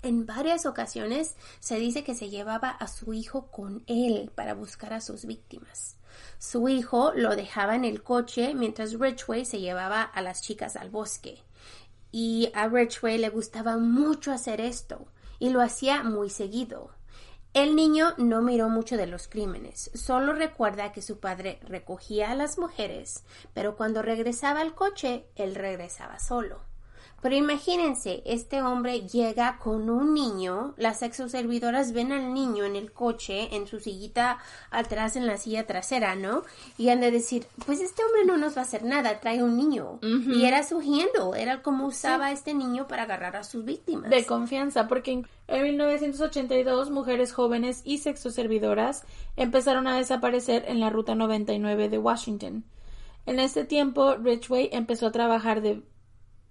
En 0.00 0.24
varias 0.24 0.64
ocasiones 0.64 1.36
se 1.58 1.76
dice 1.76 2.04
que 2.04 2.14
se 2.14 2.30
llevaba 2.30 2.70
a 2.70 2.88
su 2.88 3.12
hijo 3.12 3.48
con 3.48 3.84
él 3.86 4.32
para 4.34 4.54
buscar 4.54 4.94
a 4.94 5.02
sus 5.02 5.26
víctimas. 5.26 5.98
Su 6.40 6.70
hijo 6.70 7.12
lo 7.14 7.36
dejaba 7.36 7.74
en 7.74 7.84
el 7.84 8.02
coche 8.02 8.54
mientras 8.54 8.98
Ridgway 8.98 9.44
se 9.44 9.60
llevaba 9.60 10.00
a 10.00 10.22
las 10.22 10.40
chicas 10.40 10.74
al 10.74 10.88
bosque. 10.88 11.42
Y 12.12 12.50
a 12.54 12.66
Ridgway 12.66 13.18
le 13.18 13.28
gustaba 13.28 13.76
mucho 13.76 14.32
hacer 14.32 14.62
esto, 14.62 15.06
y 15.38 15.50
lo 15.50 15.60
hacía 15.60 16.02
muy 16.02 16.30
seguido. 16.30 16.92
El 17.52 17.76
niño 17.76 18.14
no 18.16 18.40
miró 18.40 18.70
mucho 18.70 18.96
de 18.96 19.06
los 19.06 19.28
crímenes, 19.28 19.90
solo 19.92 20.32
recuerda 20.32 20.92
que 20.92 21.02
su 21.02 21.20
padre 21.20 21.60
recogía 21.62 22.30
a 22.30 22.34
las 22.34 22.56
mujeres, 22.56 23.22
pero 23.52 23.76
cuando 23.76 24.00
regresaba 24.00 24.62
al 24.62 24.74
coche, 24.74 25.26
él 25.36 25.54
regresaba 25.54 26.20
solo. 26.20 26.69
Pero 27.22 27.34
imagínense, 27.34 28.22
este 28.24 28.62
hombre 28.62 29.02
llega 29.02 29.58
con 29.58 29.90
un 29.90 30.14
niño, 30.14 30.74
las 30.78 31.02
exoservidoras 31.02 31.92
ven 31.92 32.12
al 32.12 32.32
niño 32.32 32.64
en 32.64 32.76
el 32.76 32.92
coche, 32.92 33.54
en 33.54 33.66
su 33.66 33.78
sillita 33.78 34.38
atrás, 34.70 35.16
en 35.16 35.26
la 35.26 35.36
silla 35.36 35.66
trasera, 35.66 36.14
¿no? 36.14 36.44
Y 36.78 36.88
han 36.88 37.00
de 37.00 37.10
decir, 37.10 37.46
pues 37.66 37.80
este 37.80 38.02
hombre 38.04 38.24
no 38.24 38.38
nos 38.38 38.56
va 38.56 38.62
a 38.62 38.64
hacer 38.64 38.84
nada, 38.84 39.20
trae 39.20 39.42
un 39.42 39.56
niño. 39.56 39.98
Y 40.02 40.46
era 40.46 40.62
su 40.62 40.78
handle, 40.78 41.38
era 41.38 41.62
como 41.62 41.86
usaba 41.86 42.32
este 42.32 42.54
niño 42.54 42.88
para 42.88 43.02
agarrar 43.02 43.36
a 43.36 43.44
sus 43.44 43.64
víctimas. 43.64 44.10
De 44.10 44.24
confianza, 44.24 44.88
porque 44.88 45.22
en 45.48 45.62
1982 45.62 46.90
mujeres 46.90 47.32
jóvenes 47.32 47.82
y 47.84 47.98
sexoservidoras 47.98 49.04
empezaron 49.36 49.86
a 49.86 49.96
desaparecer 49.96 50.64
en 50.68 50.80
la 50.80 50.88
Ruta 50.88 51.14
99 51.14 51.90
de 51.90 51.98
Washington. 51.98 52.64
En 53.26 53.38
este 53.38 53.64
tiempo, 53.64 54.16
Ridgway 54.16 54.70
empezó 54.72 55.08
a 55.08 55.12
trabajar 55.12 55.60
de 55.60 55.82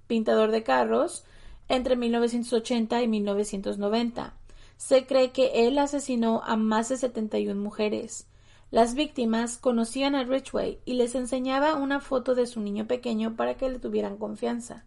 pintador 0.09 0.49
de 0.51 0.63
carros, 0.63 1.23
entre 1.69 1.95
1980 1.95 3.03
y 3.03 3.07
1990. 3.07 4.33
Se 4.75 5.05
cree 5.05 5.31
que 5.31 5.67
él 5.67 5.77
asesinó 5.77 6.41
a 6.43 6.57
más 6.57 6.89
de 6.89 6.97
71 6.97 7.61
mujeres. 7.61 8.27
Las 8.71 8.95
víctimas 8.95 9.57
conocían 9.57 10.15
a 10.15 10.23
Ridgway 10.23 10.79
y 10.83 10.93
les 10.93 11.13
enseñaba 11.13 11.75
una 11.75 11.99
foto 11.99 12.33
de 12.33 12.47
su 12.47 12.59
niño 12.59 12.87
pequeño 12.87 13.35
para 13.35 13.53
que 13.53 13.69
le 13.69 13.79
tuvieran 13.79 14.17
confianza. 14.17 14.83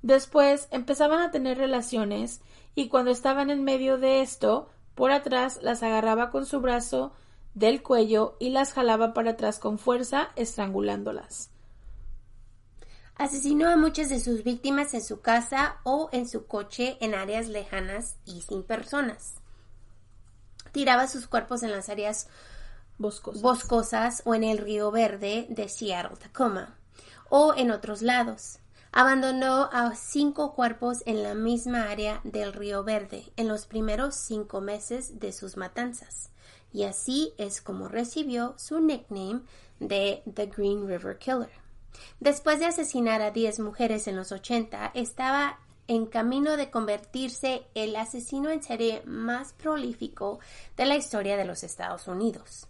Después 0.00 0.68
empezaban 0.70 1.20
a 1.20 1.30
tener 1.30 1.58
relaciones 1.58 2.40
y 2.74 2.88
cuando 2.88 3.10
estaban 3.10 3.50
en 3.50 3.64
medio 3.64 3.98
de 3.98 4.22
esto, 4.22 4.70
por 4.94 5.10
atrás 5.10 5.60
las 5.62 5.82
agarraba 5.82 6.30
con 6.30 6.46
su 6.46 6.60
brazo 6.60 7.12
del 7.54 7.82
cuello 7.82 8.36
y 8.40 8.50
las 8.50 8.72
jalaba 8.72 9.12
para 9.12 9.32
atrás 9.32 9.58
con 9.58 9.78
fuerza, 9.78 10.30
estrangulándolas. 10.36 11.50
Asesinó 13.18 13.68
a 13.68 13.76
muchas 13.76 14.10
de 14.10 14.20
sus 14.20 14.44
víctimas 14.44 14.94
en 14.94 15.02
su 15.02 15.20
casa 15.20 15.78
o 15.82 16.08
en 16.12 16.28
su 16.28 16.46
coche 16.46 16.96
en 17.00 17.16
áreas 17.16 17.48
lejanas 17.48 18.14
y 18.24 18.42
sin 18.42 18.62
personas. 18.62 19.34
Tiraba 20.70 21.08
sus 21.08 21.26
cuerpos 21.26 21.64
en 21.64 21.72
las 21.72 21.88
áreas 21.88 22.28
Boscosas. 22.96 23.42
boscosas 23.42 24.22
o 24.24 24.36
en 24.36 24.44
el 24.44 24.58
río 24.58 24.92
Verde 24.92 25.46
de 25.50 25.68
Seattle, 25.68 26.16
Tacoma, 26.16 26.76
o 27.28 27.54
en 27.56 27.72
otros 27.72 28.02
lados. 28.02 28.60
Abandonó 28.92 29.68
a 29.72 29.94
cinco 29.96 30.54
cuerpos 30.54 31.02
en 31.04 31.24
la 31.24 31.34
misma 31.34 31.90
área 31.90 32.20
del 32.22 32.52
río 32.52 32.84
Verde 32.84 33.32
en 33.36 33.48
los 33.48 33.66
primeros 33.66 34.14
cinco 34.14 34.60
meses 34.60 35.18
de 35.18 35.32
sus 35.32 35.56
matanzas, 35.56 36.30
y 36.72 36.84
así 36.84 37.34
es 37.36 37.60
como 37.62 37.88
recibió 37.88 38.54
su 38.58 38.80
nickname 38.80 39.42
de 39.80 40.22
The 40.32 40.46
Green 40.46 40.86
River 40.86 41.18
Killer. 41.18 41.67
Después 42.20 42.58
de 42.58 42.66
asesinar 42.66 43.22
a 43.22 43.30
10 43.30 43.60
mujeres 43.60 44.08
en 44.08 44.16
los 44.16 44.32
80, 44.32 44.92
estaba 44.94 45.58
en 45.86 46.06
camino 46.06 46.56
de 46.56 46.70
convertirse 46.70 47.62
el 47.74 47.96
asesino 47.96 48.50
en 48.50 48.62
serie 48.62 49.02
más 49.06 49.54
prolífico 49.54 50.38
de 50.76 50.84
la 50.84 50.96
historia 50.96 51.36
de 51.36 51.46
los 51.46 51.64
Estados 51.64 52.06
Unidos. 52.06 52.66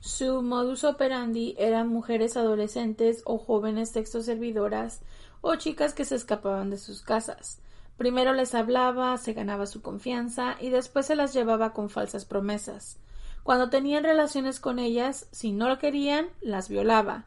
Su 0.00 0.42
modus 0.42 0.84
operandi 0.84 1.56
eran 1.58 1.88
mujeres 1.88 2.36
adolescentes 2.36 3.22
o 3.24 3.38
jóvenes 3.38 3.90
servidoras 3.90 5.00
o 5.40 5.56
chicas 5.56 5.94
que 5.94 6.04
se 6.04 6.14
escapaban 6.14 6.70
de 6.70 6.78
sus 6.78 7.02
casas. 7.02 7.58
Primero 7.96 8.32
les 8.34 8.54
hablaba, 8.54 9.16
se 9.16 9.32
ganaba 9.32 9.66
su 9.66 9.80
confianza 9.82 10.56
y 10.60 10.68
después 10.68 11.06
se 11.06 11.16
las 11.16 11.32
llevaba 11.32 11.72
con 11.72 11.88
falsas 11.88 12.24
promesas. 12.24 12.98
Cuando 13.42 13.70
tenían 13.70 14.04
relaciones 14.04 14.60
con 14.60 14.78
ellas, 14.78 15.28
si 15.32 15.52
no 15.52 15.68
lo 15.68 15.78
querían, 15.78 16.28
las 16.40 16.68
violaba. 16.68 17.24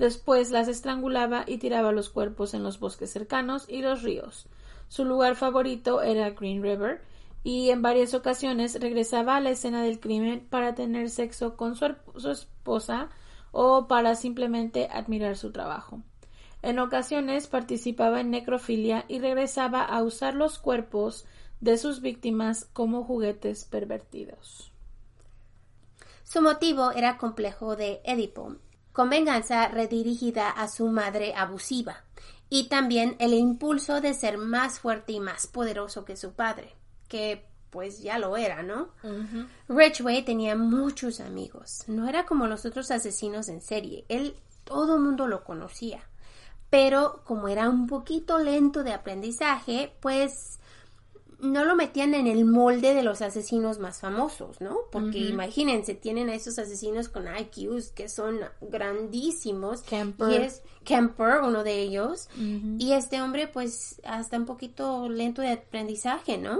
Después 0.00 0.50
las 0.50 0.66
estrangulaba 0.66 1.44
y 1.46 1.58
tiraba 1.58 1.92
los 1.92 2.08
cuerpos 2.08 2.54
en 2.54 2.62
los 2.62 2.80
bosques 2.80 3.10
cercanos 3.10 3.66
y 3.68 3.82
los 3.82 4.02
ríos. 4.02 4.46
Su 4.88 5.04
lugar 5.04 5.36
favorito 5.36 6.00
era 6.00 6.30
Green 6.30 6.62
River, 6.62 7.02
y 7.44 7.68
en 7.68 7.82
varias 7.82 8.14
ocasiones 8.14 8.80
regresaba 8.80 9.36
a 9.36 9.40
la 9.40 9.50
escena 9.50 9.82
del 9.82 10.00
crimen 10.00 10.46
para 10.48 10.74
tener 10.74 11.10
sexo 11.10 11.54
con 11.54 11.76
su, 11.76 12.30
esposa 12.30 13.10
o 13.52 13.88
para 13.88 14.14
simplemente 14.14 14.88
admirar 14.90 15.36
su 15.36 15.52
trabajo. 15.52 16.00
En 16.62 16.78
ocasiones 16.78 17.46
participaba 17.46 18.22
en 18.22 18.30
necrofilia 18.30 19.04
y 19.06 19.18
regresaba 19.18 19.84
a 19.84 20.02
usar 20.02 20.34
los 20.34 20.58
cuerpos 20.58 21.26
de 21.60 21.76
sus 21.76 22.00
víctimas 22.00 22.70
como 22.72 23.04
juguetes 23.04 23.66
pervertidos. 23.66 24.72
Su 26.24 26.40
motivo 26.40 26.90
era 26.92 27.18
complejo 27.18 27.76
de 27.76 28.00
Edipo 28.04 28.56
con 29.00 29.08
venganza 29.08 29.66
redirigida 29.68 30.50
a 30.50 30.68
su 30.68 30.88
madre 30.88 31.32
abusiva, 31.34 32.04
y 32.50 32.68
también 32.68 33.16
el 33.18 33.32
impulso 33.32 34.02
de 34.02 34.12
ser 34.12 34.36
más 34.36 34.78
fuerte 34.78 35.12
y 35.12 35.20
más 35.20 35.46
poderoso 35.46 36.04
que 36.04 36.18
su 36.18 36.34
padre, 36.34 36.76
que 37.08 37.46
pues 37.70 38.02
ya 38.02 38.18
lo 38.18 38.36
era, 38.36 38.62
¿no? 38.62 38.90
Ridgway 39.70 40.22
tenía 40.22 40.54
muchos 40.54 41.20
amigos, 41.20 41.84
no 41.86 42.10
era 42.10 42.26
como 42.26 42.46
los 42.46 42.66
otros 42.66 42.90
asesinos 42.90 43.48
en 43.48 43.62
serie, 43.62 44.04
él 44.10 44.36
todo 44.64 44.96
el 44.96 45.00
mundo 45.00 45.26
lo 45.26 45.44
conocía, 45.44 46.02
pero 46.68 47.22
como 47.24 47.48
era 47.48 47.70
un 47.70 47.86
poquito 47.86 48.36
lento 48.38 48.84
de 48.84 48.92
aprendizaje, 48.92 49.94
pues 50.00 50.59
no 51.42 51.64
lo 51.64 51.74
metían 51.74 52.14
en 52.14 52.26
el 52.26 52.44
molde 52.44 52.94
de 52.94 53.02
los 53.02 53.22
asesinos 53.22 53.78
más 53.78 54.00
famosos, 54.00 54.60
¿no? 54.60 54.78
Porque 54.90 55.18
imagínense, 55.18 55.94
tienen 55.94 56.28
a 56.28 56.34
esos 56.34 56.58
asesinos 56.58 57.08
con 57.08 57.26
IQs 57.26 57.90
que 57.92 58.08
son 58.08 58.40
grandísimos. 58.60 59.82
Kemper. 59.82 60.30
Y 60.30 60.36
es 60.36 60.62
Kemper, 60.84 61.40
uno 61.42 61.64
de 61.64 61.80
ellos. 61.80 62.28
Y 62.78 62.92
este 62.92 63.22
hombre, 63.22 63.48
pues, 63.48 64.00
hasta 64.04 64.36
un 64.36 64.46
poquito 64.46 65.08
lento 65.08 65.42
de 65.42 65.52
aprendizaje, 65.52 66.38
¿no? 66.38 66.58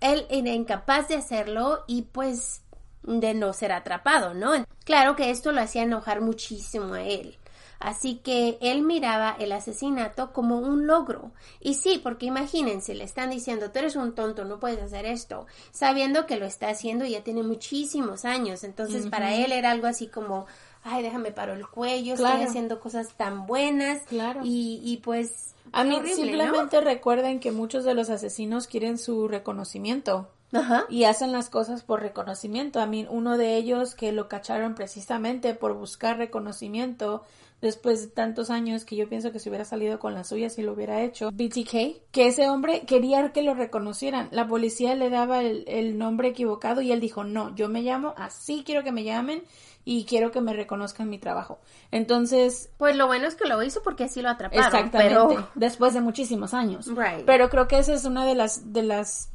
Él 0.00 0.26
era 0.28 0.52
incapaz 0.52 1.08
de 1.08 1.16
hacerlo 1.16 1.84
y 1.86 2.02
pues 2.02 2.62
de 3.02 3.34
no 3.34 3.52
ser 3.52 3.72
atrapado, 3.72 4.34
¿no? 4.34 4.52
Claro 4.84 5.16
que 5.16 5.30
esto 5.30 5.52
lo 5.52 5.60
hacía 5.60 5.82
enojar 5.82 6.20
muchísimo 6.20 6.94
a 6.94 7.02
él. 7.02 7.36
Así 7.78 8.16
que 8.16 8.58
él 8.60 8.82
miraba 8.82 9.36
el 9.38 9.52
asesinato 9.52 10.32
como 10.32 10.58
un 10.58 10.86
logro. 10.86 11.30
Y 11.60 11.74
sí, 11.74 12.00
porque 12.02 12.26
imagínense, 12.26 12.94
le 12.94 13.04
están 13.04 13.30
diciendo, 13.30 13.70
tú 13.70 13.78
eres 13.80 13.96
un 13.96 14.14
tonto, 14.14 14.44
no 14.44 14.58
puedes 14.58 14.80
hacer 14.82 15.04
esto, 15.06 15.46
sabiendo 15.72 16.26
que 16.26 16.36
lo 16.36 16.46
está 16.46 16.68
haciendo 16.70 17.04
y 17.04 17.10
ya 17.10 17.22
tiene 17.22 17.42
muchísimos 17.42 18.24
años. 18.24 18.64
Entonces, 18.64 19.06
para 19.08 19.34
él 19.34 19.52
era 19.52 19.70
algo 19.72 19.86
así 19.86 20.06
como, 20.08 20.46
ay, 20.84 21.02
déjame 21.02 21.32
paro 21.32 21.52
el 21.52 21.66
cuello, 21.68 22.14
Claro. 22.16 22.34
estoy 22.36 22.48
haciendo 22.48 22.80
cosas 22.80 23.08
tan 23.16 23.46
buenas. 23.46 24.02
Claro. 24.08 24.40
Y, 24.44 24.80
y 24.82 24.98
pues... 24.98 25.54
A 25.72 25.82
mí 25.84 25.96
horrible, 25.96 26.10
¿no? 26.10 26.22
simplemente 26.22 26.80
recuerden 26.80 27.40
que 27.40 27.50
muchos 27.52 27.84
de 27.84 27.92
los 27.92 28.08
asesinos 28.08 28.68
quieren 28.68 28.98
su 28.98 29.26
reconocimiento 29.26 30.28
Ajá. 30.52 30.84
y 30.88 31.04
hacen 31.04 31.32
las 31.32 31.50
cosas 31.50 31.82
por 31.82 32.00
reconocimiento. 32.00 32.80
A 32.80 32.86
mí 32.86 33.04
uno 33.10 33.36
de 33.36 33.56
ellos 33.56 33.94
que 33.96 34.12
lo 34.12 34.28
cacharon 34.28 34.74
precisamente 34.76 35.54
por 35.54 35.74
buscar 35.74 36.18
reconocimiento 36.18 37.22
después 37.66 38.02
de 38.02 38.08
tantos 38.08 38.50
años 38.50 38.84
que 38.84 38.96
yo 38.96 39.08
pienso 39.08 39.32
que 39.32 39.38
si 39.38 39.48
hubiera 39.48 39.64
salido 39.64 39.98
con 39.98 40.14
la 40.14 40.24
suya 40.24 40.48
si 40.48 40.62
lo 40.62 40.72
hubiera 40.72 41.02
hecho. 41.02 41.30
BTK, 41.30 42.10
que 42.10 42.26
ese 42.26 42.48
hombre 42.48 42.82
quería 42.86 43.32
que 43.32 43.42
lo 43.42 43.54
reconocieran. 43.54 44.28
La 44.30 44.46
policía 44.48 44.94
le 44.94 45.10
daba 45.10 45.42
el, 45.42 45.64
el 45.66 45.98
nombre 45.98 46.28
equivocado 46.28 46.80
y 46.80 46.92
él 46.92 47.00
dijo, 47.00 47.24
no, 47.24 47.54
yo 47.54 47.68
me 47.68 47.82
llamo 47.82 48.14
así, 48.16 48.62
quiero 48.64 48.82
que 48.82 48.92
me 48.92 49.04
llamen 49.04 49.42
y 49.88 50.04
quiero 50.04 50.32
que 50.32 50.40
me 50.40 50.52
reconozcan 50.52 51.08
mi 51.08 51.18
trabajo. 51.18 51.60
Entonces, 51.92 52.70
Pues 52.76 52.96
lo 52.96 53.06
bueno 53.06 53.28
es 53.28 53.36
que 53.36 53.46
lo 53.46 53.62
hizo 53.62 53.82
porque 53.84 54.04
así 54.04 54.20
lo 54.20 54.28
atraparon. 54.28 54.64
Exactamente. 54.64 55.14
Pero... 55.14 55.48
Después 55.54 55.94
de 55.94 56.00
muchísimos 56.00 56.54
años. 56.54 56.88
Right. 56.88 57.24
Pero 57.24 57.48
creo 57.48 57.68
que 57.68 57.78
esa 57.78 57.94
es 57.94 58.04
una 58.04 58.26
de 58.26 58.34
las 58.34 58.72
de 58.72 58.82
las 58.82 59.30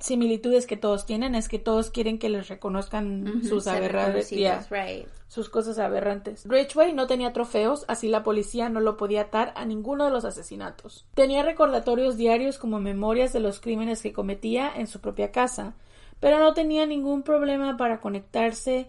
similitudes 0.00 0.66
que 0.66 0.76
todos 0.76 1.06
tienen, 1.06 1.34
es 1.34 1.48
que 1.48 1.58
todos 1.58 1.90
quieren 1.90 2.18
que 2.18 2.28
les 2.28 2.48
reconozcan 2.48 3.42
sus 3.44 3.66
aberrantes, 3.66 4.30
reconocidos, 4.30 4.68
yeah, 4.68 4.84
right. 4.84 5.06
sus 5.28 5.48
cosas 5.48 5.78
aberrantes. 5.78 6.44
Ridgway 6.46 6.92
no 6.92 7.06
tenía 7.06 7.32
trofeos, 7.32 7.84
así 7.86 8.08
la 8.08 8.22
policía 8.22 8.68
no 8.68 8.80
lo 8.80 8.96
podía 8.96 9.22
atar 9.22 9.52
a 9.56 9.64
ninguno 9.64 10.06
de 10.06 10.10
los 10.10 10.24
asesinatos. 10.24 11.06
Tenía 11.14 11.42
recordatorios 11.42 12.16
diarios 12.16 12.58
como 12.58 12.80
memorias 12.80 13.32
de 13.32 13.40
los 13.40 13.60
crímenes 13.60 14.02
que 14.02 14.12
cometía 14.12 14.72
en 14.74 14.86
su 14.86 15.00
propia 15.00 15.30
casa, 15.30 15.74
pero 16.18 16.38
no 16.38 16.54
tenía 16.54 16.86
ningún 16.86 17.22
problema 17.22 17.76
para 17.76 18.00
conectarse 18.00 18.88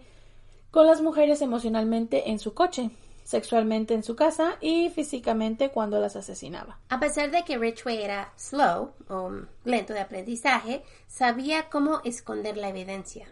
con 0.70 0.86
las 0.86 1.02
mujeres 1.02 1.42
emocionalmente 1.42 2.30
en 2.30 2.38
su 2.38 2.54
coche, 2.54 2.90
sexualmente 3.32 3.94
en 3.94 4.04
su 4.04 4.14
casa 4.14 4.56
y 4.60 4.90
físicamente 4.90 5.70
cuando 5.70 5.98
las 5.98 6.14
asesinaba. 6.14 6.78
A 6.88 7.00
pesar 7.00 7.30
de 7.32 7.42
que 7.42 7.58
Ridgway 7.58 8.00
era 8.02 8.32
slow 8.36 8.92
o 9.08 9.30
lento 9.64 9.92
de 9.92 10.00
aprendizaje, 10.00 10.84
sabía 11.08 11.68
cómo 11.68 12.00
esconder 12.04 12.56
la 12.56 12.68
evidencia. 12.68 13.26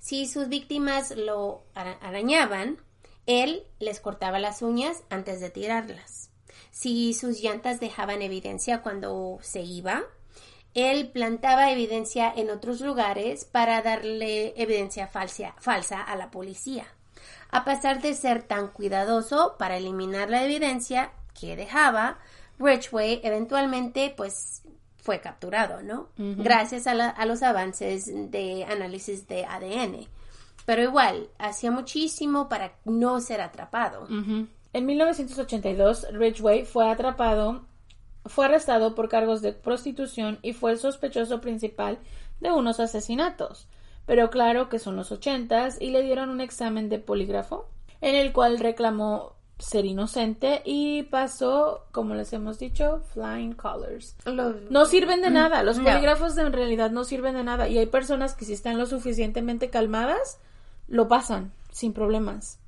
Si 0.00 0.26
sus 0.26 0.48
víctimas 0.48 1.16
lo 1.16 1.64
ara- 1.74 1.98
arañaban, 2.02 2.78
él 3.26 3.62
les 3.78 4.00
cortaba 4.00 4.38
las 4.38 4.60
uñas 4.62 5.02
antes 5.08 5.40
de 5.40 5.50
tirarlas. 5.50 6.30
Si 6.70 7.14
sus 7.14 7.40
llantas 7.40 7.80
dejaban 7.80 8.22
evidencia 8.22 8.82
cuando 8.82 9.38
se 9.42 9.60
iba, 9.62 10.02
él 10.74 11.10
plantaba 11.10 11.72
evidencia 11.72 12.32
en 12.36 12.50
otros 12.50 12.80
lugares 12.80 13.44
para 13.44 13.82
darle 13.82 14.52
evidencia 14.60 15.06
falsa, 15.08 15.54
falsa 15.58 16.02
a 16.02 16.14
la 16.16 16.30
policía. 16.30 16.86
A 17.50 17.64
pesar 17.64 18.02
de 18.02 18.14
ser 18.14 18.42
tan 18.42 18.68
cuidadoso 18.68 19.56
para 19.58 19.76
eliminar 19.78 20.28
la 20.30 20.44
evidencia 20.44 21.12
que 21.38 21.56
dejaba, 21.56 22.18
Ridgway 22.58 23.20
eventualmente 23.22 24.12
pues 24.16 24.62
fue 24.96 25.20
capturado, 25.20 25.82
¿no? 25.82 26.08
Gracias 26.42 26.86
a, 26.86 26.94
la- 26.94 27.08
a 27.08 27.24
los 27.24 27.42
avances 27.42 28.10
de 28.30 28.64
análisis 28.64 29.26
de 29.28 29.46
ADN. 29.46 30.06
Pero 30.66 30.82
igual, 30.82 31.28
hacía 31.38 31.70
muchísimo 31.70 32.48
para 32.50 32.72
no 32.84 33.20
ser 33.20 33.40
atrapado. 33.40 34.06
En 34.74 34.84
1982, 34.84 36.08
Ridgway 36.12 36.66
fue 36.66 36.90
atrapado, 36.90 37.64
fue 38.26 38.44
arrestado 38.44 38.94
por 38.94 39.08
cargos 39.08 39.40
de 39.40 39.52
prostitución 39.54 40.38
y 40.42 40.52
fue 40.52 40.72
el 40.72 40.78
sospechoso 40.78 41.40
principal 41.40 41.98
de 42.40 42.50
unos 42.52 42.78
asesinatos. 42.80 43.66
Pero 44.08 44.30
claro 44.30 44.68
que 44.70 44.78
son 44.80 44.96
los 44.96 45.12
ochentas 45.12 45.76
y 45.80 45.90
le 45.90 46.02
dieron 46.02 46.30
un 46.30 46.40
examen 46.40 46.88
de 46.88 46.98
polígrafo 46.98 47.66
en 48.00 48.14
el 48.16 48.32
cual 48.32 48.58
reclamó 48.58 49.34
ser 49.58 49.84
inocente 49.84 50.62
y 50.64 51.02
pasó, 51.02 51.84
como 51.92 52.14
les 52.14 52.32
hemos 52.32 52.58
dicho, 52.58 53.02
flying 53.12 53.52
colors. 53.52 54.16
No 54.70 54.86
sirven 54.86 55.20
de 55.20 55.30
nada, 55.30 55.62
los 55.62 55.76
No. 55.78 55.84
polígrafos 55.84 56.38
en 56.38 56.52
realidad 56.54 56.90
no 56.90 57.04
sirven 57.04 57.34
de 57.34 57.44
nada 57.44 57.68
y 57.68 57.76
hay 57.76 57.84
personas 57.86 58.34
que 58.34 58.44
si 58.46 58.54
están 58.54 58.78
lo 58.78 58.86
suficientemente 58.86 59.68
calmadas, 59.68 60.38
lo 60.86 61.06
pasan 61.06 61.52
sin 61.70 61.92
problemas. 61.92 62.58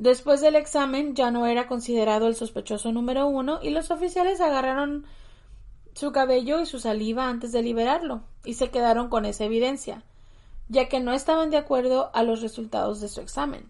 Después 0.00 0.40
del 0.40 0.56
examen 0.56 1.14
ya 1.14 1.30
no 1.30 1.46
era 1.46 1.68
considerado 1.68 2.26
el 2.26 2.34
sospechoso 2.34 2.90
número 2.90 3.28
uno 3.28 3.60
y 3.62 3.70
los 3.70 3.90
oficiales 3.92 4.40
agarraron 4.40 5.04
su 5.94 6.10
cabello 6.10 6.60
y 6.60 6.66
su 6.66 6.80
saliva 6.80 7.28
antes 7.28 7.52
de 7.52 7.62
liberarlo 7.62 8.22
y 8.44 8.54
se 8.54 8.70
quedaron 8.70 9.08
con 9.10 9.26
esa 9.26 9.44
evidencia, 9.44 10.02
ya 10.70 10.88
que 10.88 11.00
no 11.00 11.12
estaban 11.12 11.50
de 11.50 11.58
acuerdo 11.58 12.10
a 12.14 12.22
los 12.22 12.40
resultados 12.40 13.00
de 13.00 13.08
su 13.08 13.20
examen. 13.20 13.68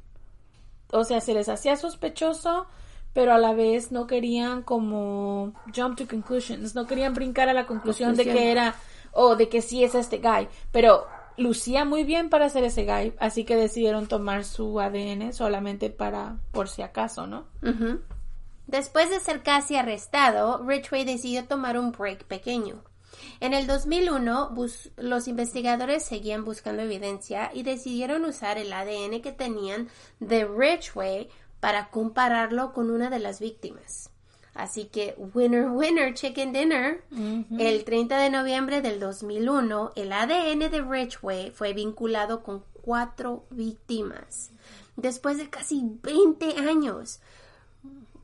O 0.93 1.03
sea, 1.05 1.21
se 1.21 1.33
les 1.33 1.49
hacía 1.49 1.77
sospechoso, 1.77 2.67
pero 3.15 3.33
a 3.33 3.39
la 3.39 3.55
vez 3.55 3.91
no 3.91 4.07
querían 4.07 4.63
como 4.63 5.55
jump 5.75 5.97
to 5.97 6.07
conclusions, 6.07 6.75
no 6.75 6.87
querían 6.87 7.15
brincar 7.15 7.49
a 7.49 7.55
la 7.55 7.67
conclusión 7.67 8.15
de 8.17 8.25
que 8.25 8.53
era 8.53 8.77
o 9.13 9.35
de 9.35 9.49
que 9.49 9.63
sí 9.63 9.83
es 9.83 9.95
este 9.95 10.19
guy, 10.19 10.47
pero 10.71 11.07
lucía 11.37 11.85
muy 11.87 12.05
bien 12.05 12.29
para 12.29 12.51
ser 12.51 12.65
ese 12.65 12.85
guy, 12.85 13.15
así 13.19 13.45
que 13.45 13.57
decidieron 13.57 14.07
tomar 14.07 14.45
su 14.45 14.79
ADN 14.79 15.33
solamente 15.33 15.89
para 15.89 16.37
por 16.53 16.69
si 16.69 16.83
acaso, 16.83 17.27
¿no? 17.27 17.47
Después 18.67 19.09
de 19.11 19.21
ser 19.21 19.43
casi 19.43 19.77
arrestado, 19.77 20.63
Ridgway 20.65 21.05
decidió 21.05 21.47
tomar 21.47 21.79
un 21.79 21.93
break 21.93 22.25
pequeño. 22.25 22.85
En 23.41 23.55
el 23.55 23.67
2001, 23.67 24.51
bus- 24.51 24.91
los 24.97 25.29
investigadores 25.29 26.05
seguían 26.05 26.45
buscando 26.45 26.83
evidencia 26.83 27.51
y 27.55 27.63
decidieron 27.63 28.25
usar 28.25 28.59
el 28.59 28.73
ADN 28.73 29.21
que 29.23 29.33
tenían 29.33 29.89
de 30.21 30.45
Ridgway 30.45 31.29
para 31.61 31.91
compararlo 31.91 32.73
con 32.73 32.91
una 32.91 33.11
de 33.11 33.19
las 33.19 33.41
víctimas. 33.41 34.11
Así 34.55 34.87
que, 34.87 35.15
winner, 35.35 35.69
winner, 35.71 36.13
chicken 36.15 36.53
dinner. 36.53 37.03
El 37.59 37.85
30 37.85 38.19
de 38.19 38.31
noviembre 38.31 38.83
del 38.83 38.99
2001, 38.99 39.93
el 39.95 40.13
ADN 40.13 40.69
de 40.71 40.83
Ridgway 40.83 41.51
fue 41.51 41.73
vinculado 41.73 42.43
con 42.43 42.65
cuatro 42.83 43.45
víctimas. 43.51 44.51
Después 44.97 45.39
de 45.39 45.49
casi 45.49 45.83
20 46.03 46.57
años, 46.69 47.21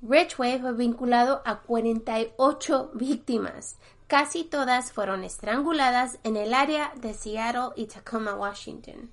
Ridgway 0.03 0.61
fue 0.61 0.73
vinculado 0.75 1.43
a 1.45 1.61
48 1.61 2.91
víctimas. 2.95 3.77
Casi 4.07 4.45
todas 4.45 4.93
fueron 4.93 5.25
estranguladas 5.25 6.21
en 6.23 6.37
el 6.37 6.55
área 6.55 6.93
de 6.95 7.13
Seattle 7.13 7.71
y 7.75 7.87
Tacoma, 7.87 8.37
Washington. 8.37 9.11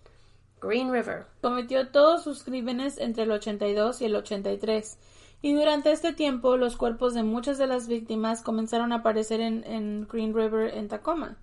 Green 0.62 0.92
River. 0.92 1.26
Cometió 1.42 1.88
todos 1.88 2.24
sus 2.24 2.44
crímenes 2.44 3.00
entre 3.00 3.24
el 3.24 3.32
82 3.32 4.02
y 4.02 4.06
el 4.06 4.16
83. 4.16 4.98
Y 5.42 5.54
durante 5.54 5.92
este 5.92 6.14
tiempo, 6.14 6.58
los 6.58 6.78
cuerpos 6.78 7.16
de 7.16 7.24
muchas 7.24 7.58
de 7.58 7.66
las 7.66 7.88
víctimas 7.88 8.44
comenzaron 8.44 8.94
a 8.94 8.98
aparecer 8.98 9.42
en, 9.42 9.64
en 9.66 10.08
Green 10.08 10.34
River, 10.34 10.76
en 10.78 10.88
Tacoma. 10.90 11.38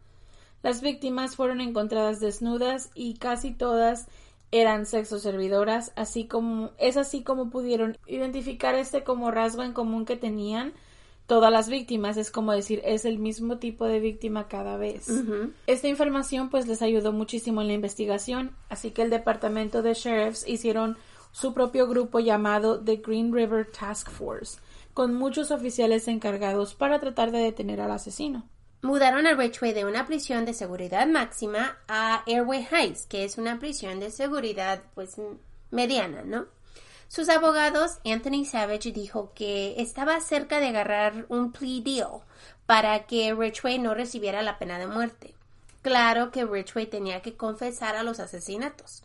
Las 0.62 0.80
víctimas 0.80 1.34
fueron 1.34 1.60
encontradas 1.60 2.20
desnudas 2.20 2.90
y 2.94 3.14
casi 3.14 3.50
todas 3.52 4.06
eran 4.52 4.86
sexoservidoras, 4.86 5.92
así 5.96 6.26
como 6.26 6.70
es 6.78 6.96
así 6.96 7.22
como 7.22 7.50
pudieron 7.50 7.98
identificar 8.06 8.76
este 8.76 9.02
como 9.02 9.32
rasgo 9.32 9.64
en 9.64 9.72
común 9.72 10.04
que 10.04 10.16
tenían 10.16 10.72
todas 11.30 11.52
las 11.52 11.68
víctimas, 11.68 12.16
es 12.16 12.32
como 12.32 12.50
decir, 12.50 12.82
es 12.84 13.04
el 13.04 13.20
mismo 13.20 13.58
tipo 13.58 13.84
de 13.84 14.00
víctima 14.00 14.48
cada 14.48 14.76
vez. 14.76 15.06
Esta 15.68 15.86
información 15.86 16.50
pues 16.50 16.66
les 16.66 16.82
ayudó 16.82 17.12
muchísimo 17.12 17.60
en 17.60 17.68
la 17.68 17.74
investigación, 17.74 18.50
así 18.68 18.90
que 18.90 19.02
el 19.02 19.10
departamento 19.10 19.80
de 19.80 19.94
sheriffs 19.94 20.44
hicieron 20.48 20.96
su 21.30 21.54
propio 21.54 21.86
grupo 21.86 22.18
llamado 22.18 22.80
The 22.80 22.96
Green 22.96 23.32
River 23.32 23.70
Task 23.70 24.10
Force, 24.10 24.58
con 24.92 25.14
muchos 25.14 25.52
oficiales 25.52 26.08
encargados 26.08 26.74
para 26.74 26.98
tratar 26.98 27.30
de 27.30 27.38
detener 27.38 27.80
al 27.80 27.92
asesino. 27.92 28.48
Mudaron 28.82 29.28
a 29.28 29.34
Ridgway 29.34 29.72
de 29.72 29.84
una 29.84 30.08
prisión 30.08 30.44
de 30.44 30.52
seguridad 30.52 31.06
máxima 31.06 31.78
a 31.86 32.24
Airway 32.26 32.66
Heights, 32.68 33.06
que 33.06 33.22
es 33.22 33.38
una 33.38 33.60
prisión 33.60 34.00
de 34.00 34.10
seguridad 34.10 34.82
pues 34.96 35.14
mediana, 35.70 36.22
¿no? 36.24 36.46
Sus 37.10 37.28
abogados, 37.28 37.98
Anthony 38.04 38.44
Savage 38.44 38.92
dijo 38.92 39.32
que 39.34 39.74
estaba 39.78 40.20
cerca 40.20 40.60
de 40.60 40.68
agarrar 40.68 41.26
un 41.28 41.50
plea 41.50 41.82
deal 41.82 42.20
para 42.66 43.04
que 43.06 43.34
Ridgway 43.34 43.80
no 43.80 43.94
recibiera 43.94 44.42
la 44.42 44.60
pena 44.60 44.78
de 44.78 44.86
muerte. 44.86 45.34
Claro 45.82 46.30
que 46.30 46.44
Ridgway 46.44 46.86
tenía 46.86 47.20
que 47.20 47.36
confesar 47.36 47.96
a 47.96 48.04
los 48.04 48.20
asesinatos. 48.20 49.02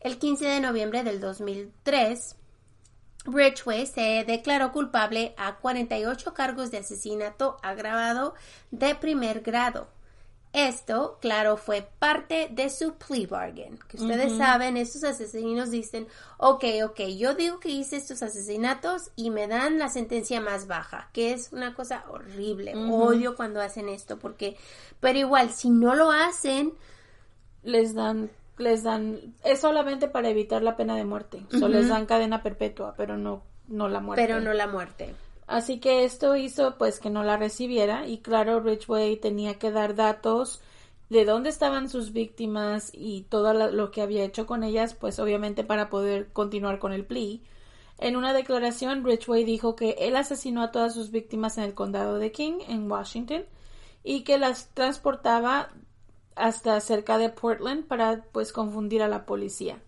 El 0.00 0.18
15 0.18 0.44
de 0.44 0.60
noviembre 0.60 1.04
del 1.04 1.22
2003, 1.22 2.36
Ridgway 3.24 3.86
se 3.86 4.24
declaró 4.26 4.70
culpable 4.70 5.34
a 5.38 5.56
48 5.56 6.34
cargos 6.34 6.70
de 6.70 6.76
asesinato 6.76 7.56
agravado 7.62 8.34
de 8.72 8.94
primer 8.94 9.40
grado. 9.40 9.88
Esto, 10.66 11.18
claro, 11.20 11.56
fue 11.56 11.88
parte 12.00 12.48
de 12.50 12.68
su 12.68 12.94
plea 12.94 13.28
bargain. 13.28 13.78
Que 13.88 13.96
ustedes 13.96 14.36
saben, 14.36 14.76
estos 14.76 15.04
asesinos 15.04 15.70
dicen, 15.70 16.08
ok, 16.38 16.64
ok, 16.84 17.00
yo 17.16 17.34
digo 17.34 17.60
que 17.60 17.68
hice 17.68 17.96
estos 17.96 18.22
asesinatos 18.22 19.10
y 19.14 19.30
me 19.30 19.46
dan 19.46 19.78
la 19.78 19.88
sentencia 19.88 20.40
más 20.40 20.66
baja, 20.66 21.10
que 21.12 21.32
es 21.32 21.52
una 21.52 21.74
cosa 21.74 22.04
horrible. 22.08 22.74
Odio 22.74 23.36
cuando 23.36 23.60
hacen 23.60 23.88
esto, 23.88 24.18
porque, 24.18 24.56
pero 24.98 25.18
igual, 25.18 25.50
si 25.50 25.70
no 25.70 25.94
lo 25.94 26.10
hacen, 26.10 26.72
Les 27.62 27.94
dan, 27.94 28.30
les 28.56 28.82
dan, 28.82 29.34
es 29.44 29.60
solamente 29.60 30.08
para 30.08 30.28
evitar 30.28 30.62
la 30.62 30.76
pena 30.76 30.96
de 30.96 31.04
muerte. 31.04 31.44
So, 31.50 31.68
les 31.68 31.88
dan 31.88 32.06
cadena 32.06 32.42
perpetua, 32.42 32.94
pero 32.96 33.16
no, 33.16 33.42
no 33.68 33.88
la 33.88 34.00
muerte. 34.00 34.22
pero 34.24 34.40
no 34.40 34.52
la 34.54 34.66
muerte. 34.66 35.14
Así 35.48 35.80
que 35.80 36.04
esto 36.04 36.36
hizo 36.36 36.76
pues 36.76 37.00
que 37.00 37.08
no 37.08 37.24
la 37.24 37.38
recibiera 37.38 38.06
y 38.06 38.18
claro, 38.18 38.60
Ridgway 38.60 39.16
tenía 39.16 39.58
que 39.58 39.70
dar 39.70 39.94
datos 39.94 40.60
de 41.08 41.24
dónde 41.24 41.48
estaban 41.48 41.88
sus 41.88 42.12
víctimas 42.12 42.90
y 42.92 43.22
todo 43.22 43.54
lo 43.54 43.90
que 43.90 44.02
había 44.02 44.24
hecho 44.24 44.46
con 44.46 44.62
ellas, 44.62 44.92
pues 44.92 45.18
obviamente 45.18 45.64
para 45.64 45.88
poder 45.88 46.28
continuar 46.34 46.78
con 46.78 46.92
el 46.92 47.06
plea. 47.06 47.38
En 47.96 48.16
una 48.16 48.34
declaración, 48.34 49.04
Ridgway 49.04 49.44
dijo 49.44 49.74
que 49.74 49.96
él 50.00 50.16
asesinó 50.16 50.62
a 50.62 50.70
todas 50.70 50.92
sus 50.92 51.10
víctimas 51.10 51.56
en 51.56 51.64
el 51.64 51.74
condado 51.74 52.18
de 52.18 52.30
King, 52.30 52.58
en 52.68 52.90
Washington, 52.90 53.44
y 54.04 54.24
que 54.24 54.36
las 54.36 54.68
transportaba 54.74 55.70
hasta 56.36 56.78
cerca 56.80 57.16
de 57.16 57.30
Portland 57.30 57.86
para 57.86 58.22
pues 58.32 58.52
confundir 58.52 59.02
a 59.02 59.08
la 59.08 59.24
policía. 59.24 59.82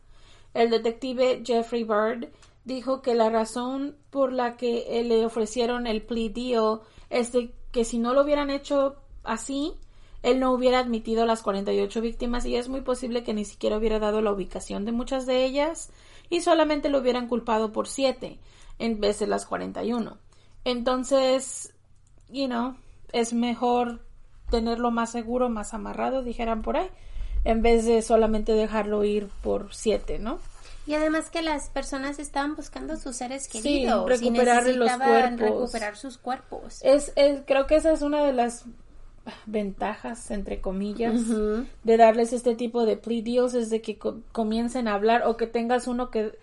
El 0.54 0.70
detective 0.70 1.42
Jeffrey 1.44 1.84
Bird 1.84 2.30
dijo 2.70 3.02
que 3.02 3.14
la 3.14 3.30
razón 3.30 3.96
por 4.10 4.32
la 4.32 4.56
que 4.56 5.02
le 5.04 5.26
ofrecieron 5.26 5.88
el 5.88 6.02
plea 6.02 6.30
deal 6.30 6.80
es 7.10 7.32
de 7.32 7.52
que 7.72 7.84
si 7.84 7.98
no 7.98 8.14
lo 8.14 8.22
hubieran 8.22 8.48
hecho 8.48 8.94
así, 9.24 9.74
él 10.22 10.38
no 10.38 10.52
hubiera 10.52 10.78
admitido 10.78 11.26
las 11.26 11.42
48 11.42 12.00
víctimas 12.00 12.46
y 12.46 12.54
es 12.54 12.68
muy 12.68 12.80
posible 12.80 13.24
que 13.24 13.34
ni 13.34 13.44
siquiera 13.44 13.76
hubiera 13.76 13.98
dado 13.98 14.20
la 14.20 14.32
ubicación 14.32 14.84
de 14.84 14.92
muchas 14.92 15.26
de 15.26 15.44
ellas 15.44 15.90
y 16.28 16.42
solamente 16.42 16.90
lo 16.90 16.98
hubieran 16.98 17.26
culpado 17.26 17.72
por 17.72 17.88
7 17.88 18.38
en 18.78 19.00
vez 19.00 19.18
de 19.18 19.26
las 19.26 19.46
41. 19.46 20.16
Entonces, 20.64 21.74
you 22.28 22.46
know, 22.46 22.76
es 23.12 23.32
mejor 23.32 24.00
tenerlo 24.48 24.92
más 24.92 25.10
seguro, 25.10 25.48
más 25.48 25.74
amarrado, 25.74 26.22
dijeran 26.22 26.62
por 26.62 26.76
ahí, 26.76 26.88
en 27.44 27.62
vez 27.62 27.84
de 27.84 28.00
solamente 28.02 28.52
dejarlo 28.52 29.02
ir 29.02 29.28
por 29.42 29.74
7, 29.74 30.20
¿no? 30.20 30.38
Y 30.86 30.94
además 30.94 31.30
que 31.30 31.42
las 31.42 31.68
personas 31.68 32.18
estaban 32.18 32.56
buscando 32.56 32.96
sus 32.96 33.16
seres 33.16 33.44
Sí, 33.44 33.60
queridos. 33.62 34.06
y 34.06 34.08
recuperar 34.08 34.64
los 34.66 34.76
necesitaban 34.78 35.36
cuerpos. 35.38 35.58
recuperar 35.60 35.96
sus 35.96 36.18
cuerpos. 36.18 36.80
Es, 36.82 37.12
es- 37.16 37.42
creo 37.46 37.66
que 37.66 37.76
esa 37.76 37.92
es 37.92 38.02
una 38.02 38.24
de 38.24 38.32
las 38.32 38.64
ventajas, 39.46 40.30
entre 40.30 40.60
comillas, 40.60 41.20
de 41.84 41.96
darles 41.96 42.32
este 42.32 42.54
tipo 42.54 42.84
de 42.86 42.96
plea 42.96 43.22
deals, 43.22 43.54
es 43.54 43.70
de 43.70 43.80
que 43.82 43.98
co- 43.98 44.20
comiencen 44.32 44.88
a 44.88 44.94
hablar 44.94 45.26
o 45.26 45.36
que 45.36 45.46
tengas 45.46 45.86
uno 45.86 46.10
que, 46.10 46.36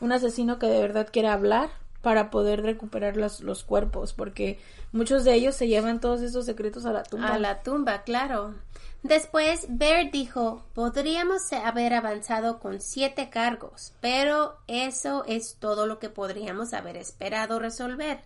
un 0.00 0.12
asesino 0.12 0.58
que 0.58 0.66
de 0.66 0.80
verdad 0.80 1.08
quiera 1.10 1.32
hablar 1.32 1.70
para 2.04 2.30
poder 2.30 2.62
recuperar 2.62 3.16
los, 3.16 3.40
los 3.40 3.64
cuerpos, 3.64 4.12
porque 4.12 4.60
muchos 4.92 5.24
de 5.24 5.32
ellos 5.32 5.56
se 5.56 5.68
llevan 5.68 6.00
todos 6.00 6.20
esos 6.20 6.44
secretos 6.44 6.84
a 6.84 6.92
la 6.92 7.02
tumba. 7.02 7.32
A 7.32 7.38
la 7.38 7.62
tumba, 7.62 8.02
claro. 8.02 8.54
Después, 9.02 9.66
Baird 9.70 10.12
dijo, 10.12 10.62
podríamos 10.74 11.50
haber 11.52 11.94
avanzado 11.94 12.58
con 12.58 12.82
siete 12.82 13.30
cargos, 13.30 13.94
pero 14.02 14.58
eso 14.66 15.24
es 15.26 15.56
todo 15.58 15.86
lo 15.86 15.98
que 15.98 16.10
podríamos 16.10 16.74
haber 16.74 16.98
esperado 16.98 17.58
resolver. 17.58 18.20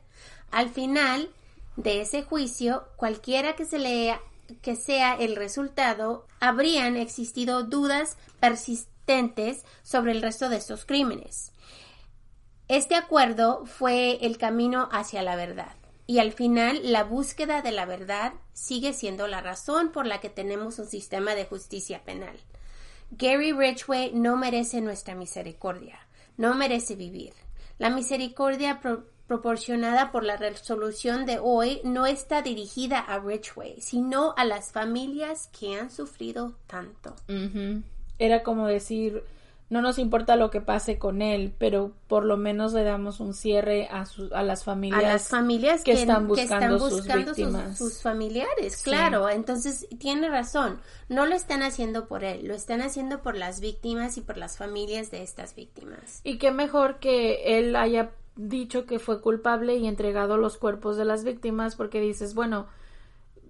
Al 0.51 0.71
final 0.71 1.31
de 1.77 2.01
ese 2.01 2.25
juicio, 2.25 2.83
cualquiera 2.97 3.55
que 3.55 3.65
se 3.65 3.79
lea 3.79 4.21
que 4.61 4.75
sea 4.75 5.15
el 5.15 5.37
resultado, 5.37 6.27
habrían 6.41 6.97
existido 6.97 7.63
dudas 7.63 8.17
persistentes 8.41 9.63
sobre 9.85 10.11
el 10.11 10.23
resto 10.23 10.49
de 10.49 10.57
estos 10.57 10.85
crímenes. 10.85 11.53
Este 12.69 12.95
acuerdo 12.95 13.65
fue 13.67 14.19
el 14.27 14.37
camino 14.39 14.89
hacia 14.93 15.23
la 15.23 15.37
verdad. 15.37 15.73
Y 16.07 16.21
al 16.21 16.33
final, 16.33 16.81
la 16.85 17.05
búsqueda 17.05 17.61
de 17.63 17.73
la 17.73 17.85
verdad 17.85 18.33
sigue 18.55 18.93
siendo 18.93 19.27
la 19.27 19.41
razón 19.41 19.91
por 19.91 20.07
la 20.07 20.21
que 20.21 20.31
tenemos 20.31 20.79
un 20.79 20.87
sistema 20.87 21.35
de 21.35 21.45
justicia 21.45 22.03
penal. 22.05 22.37
Gary 23.11 23.53
Ridgway 23.53 24.13
no 24.15 24.37
merece 24.37 24.81
nuestra 24.81 25.15
misericordia, 25.15 25.99
no 26.37 26.55
merece 26.55 26.95
vivir. 26.95 27.33
La 27.79 27.91
misericordia 27.91 28.81
pro- 28.81 29.05
proporcionada 29.27 30.11
por 30.13 30.25
la 30.25 30.37
resolución 30.37 31.25
de 31.27 31.39
hoy 31.39 31.81
no 31.85 32.07
está 32.07 32.41
dirigida 32.43 32.99
a 32.99 33.19
Ridgway, 33.19 33.81
sino 33.81 34.35
a 34.37 34.45
las 34.45 34.73
familias 34.73 35.49
que 35.59 35.79
han 35.79 35.91
sufrido 35.91 36.55
tanto. 36.67 37.15
Era 38.19 38.43
como 38.43 38.67
decir, 38.67 39.23
no 39.71 39.83
nos 39.83 39.99
importa 39.99 40.37
lo 40.37 40.51
que 40.51 40.63
pase 40.63 40.99
con 40.99 41.21
él, 41.21 41.53
pero 41.59 41.93
por 42.07 42.25
lo 42.25 42.39
menos 42.39 42.73
le 42.73 42.85
damos 42.85 43.21
un 43.21 43.35
cierre 43.35 43.87
a, 43.91 44.07
su- 44.07 44.31
a 44.33 44.43
las 44.43 44.65
familias. 44.65 45.05
a 45.05 45.07
las 45.07 45.29
familias 45.29 45.85
que 45.85 45.93
que, 45.93 46.01
están 46.01 46.27
que 46.33 46.43
están 46.43 46.59
buscando 46.61 46.79
sus 46.79 46.91
buscando 46.99 47.29
sus, 47.35 47.37
víctimas. 47.37 47.77
sus 47.79 48.01
familiares, 48.03 48.83
claro. 48.83 49.29
Entonces, 49.29 49.87
tiene 49.99 50.31
razón. 50.31 50.81
No 51.11 51.27
lo 51.27 51.35
están 51.35 51.63
haciendo 51.63 52.09
por 52.09 52.25
él, 52.25 52.47
lo 52.49 52.55
están 52.55 52.81
haciendo 52.81 53.21
por 53.23 53.37
las 53.37 53.61
víctimas 53.61 54.17
y 54.17 54.23
por 54.23 54.39
las 54.39 54.57
familias 54.57 55.11
de 55.11 55.23
estas 55.23 55.55
víctimas. 55.55 56.21
Y 56.25 56.39
qué 56.39 56.51
mejor 56.51 56.99
que 56.99 57.59
él 57.59 57.77
haya 57.77 58.13
dicho 58.37 58.87
que 58.87 58.99
fue 58.99 59.21
culpable 59.21 59.77
y 59.77 59.87
entregado 59.87 60.39
los 60.39 60.57
cuerpos 60.57 60.97
de 60.97 61.05
las 61.05 61.25
víctimas, 61.25 61.77
porque 61.77 62.01
dices, 62.01 62.35
bueno, 62.35 62.69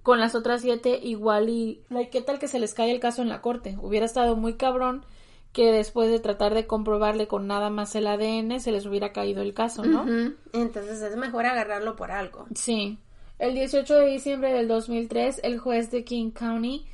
con 0.02 0.18
las 0.18 0.35
otras 0.35 0.62
siete 0.62 0.98
igual 1.02 1.48
y... 1.48 1.83
like, 1.90 2.11
¿Qué 2.11 2.22
tal 2.22 2.38
que 2.38 2.48
se 2.48 2.59
les 2.59 2.74
cae 2.74 2.90
el 2.90 2.98
caso 2.98 3.22
en 3.22 3.28
la 3.28 3.40
corte? 3.42 3.76
Hubiera 3.81 4.07
estado 4.07 4.35
muy 4.35 4.54
cabrón 4.54 5.04
que 5.53 5.73
después 5.73 6.11
de 6.11 6.21
tratar 6.21 6.55
de 6.55 6.67
comprobarle 6.67 7.27
con 7.27 7.47
nada 7.47 7.71
más 7.71 7.95
el 7.95 8.07
ADN 8.07 8.61
se 8.61 8.73
les 8.73 8.87
hubiera 8.87 9.13
caído 9.13 9.43
el 9.43 9.55
caso, 9.55 9.85
¿no? 9.85 10.07
Entonces, 10.53 11.03
es 11.03 11.17
mejor 11.17 11.47
agarrarlo 11.47 11.97
por 11.97 12.11
algo. 12.11 12.47
Sí. 12.55 12.99
El 13.39 13.55
18 13.55 13.95
de 13.95 14.07
diciembre 14.07 14.53
del 14.53 14.69
2003, 14.69 15.41
el 15.45 15.59
juez 15.59 15.91
de 15.91 16.05
King 16.05 16.31
County 16.31 16.87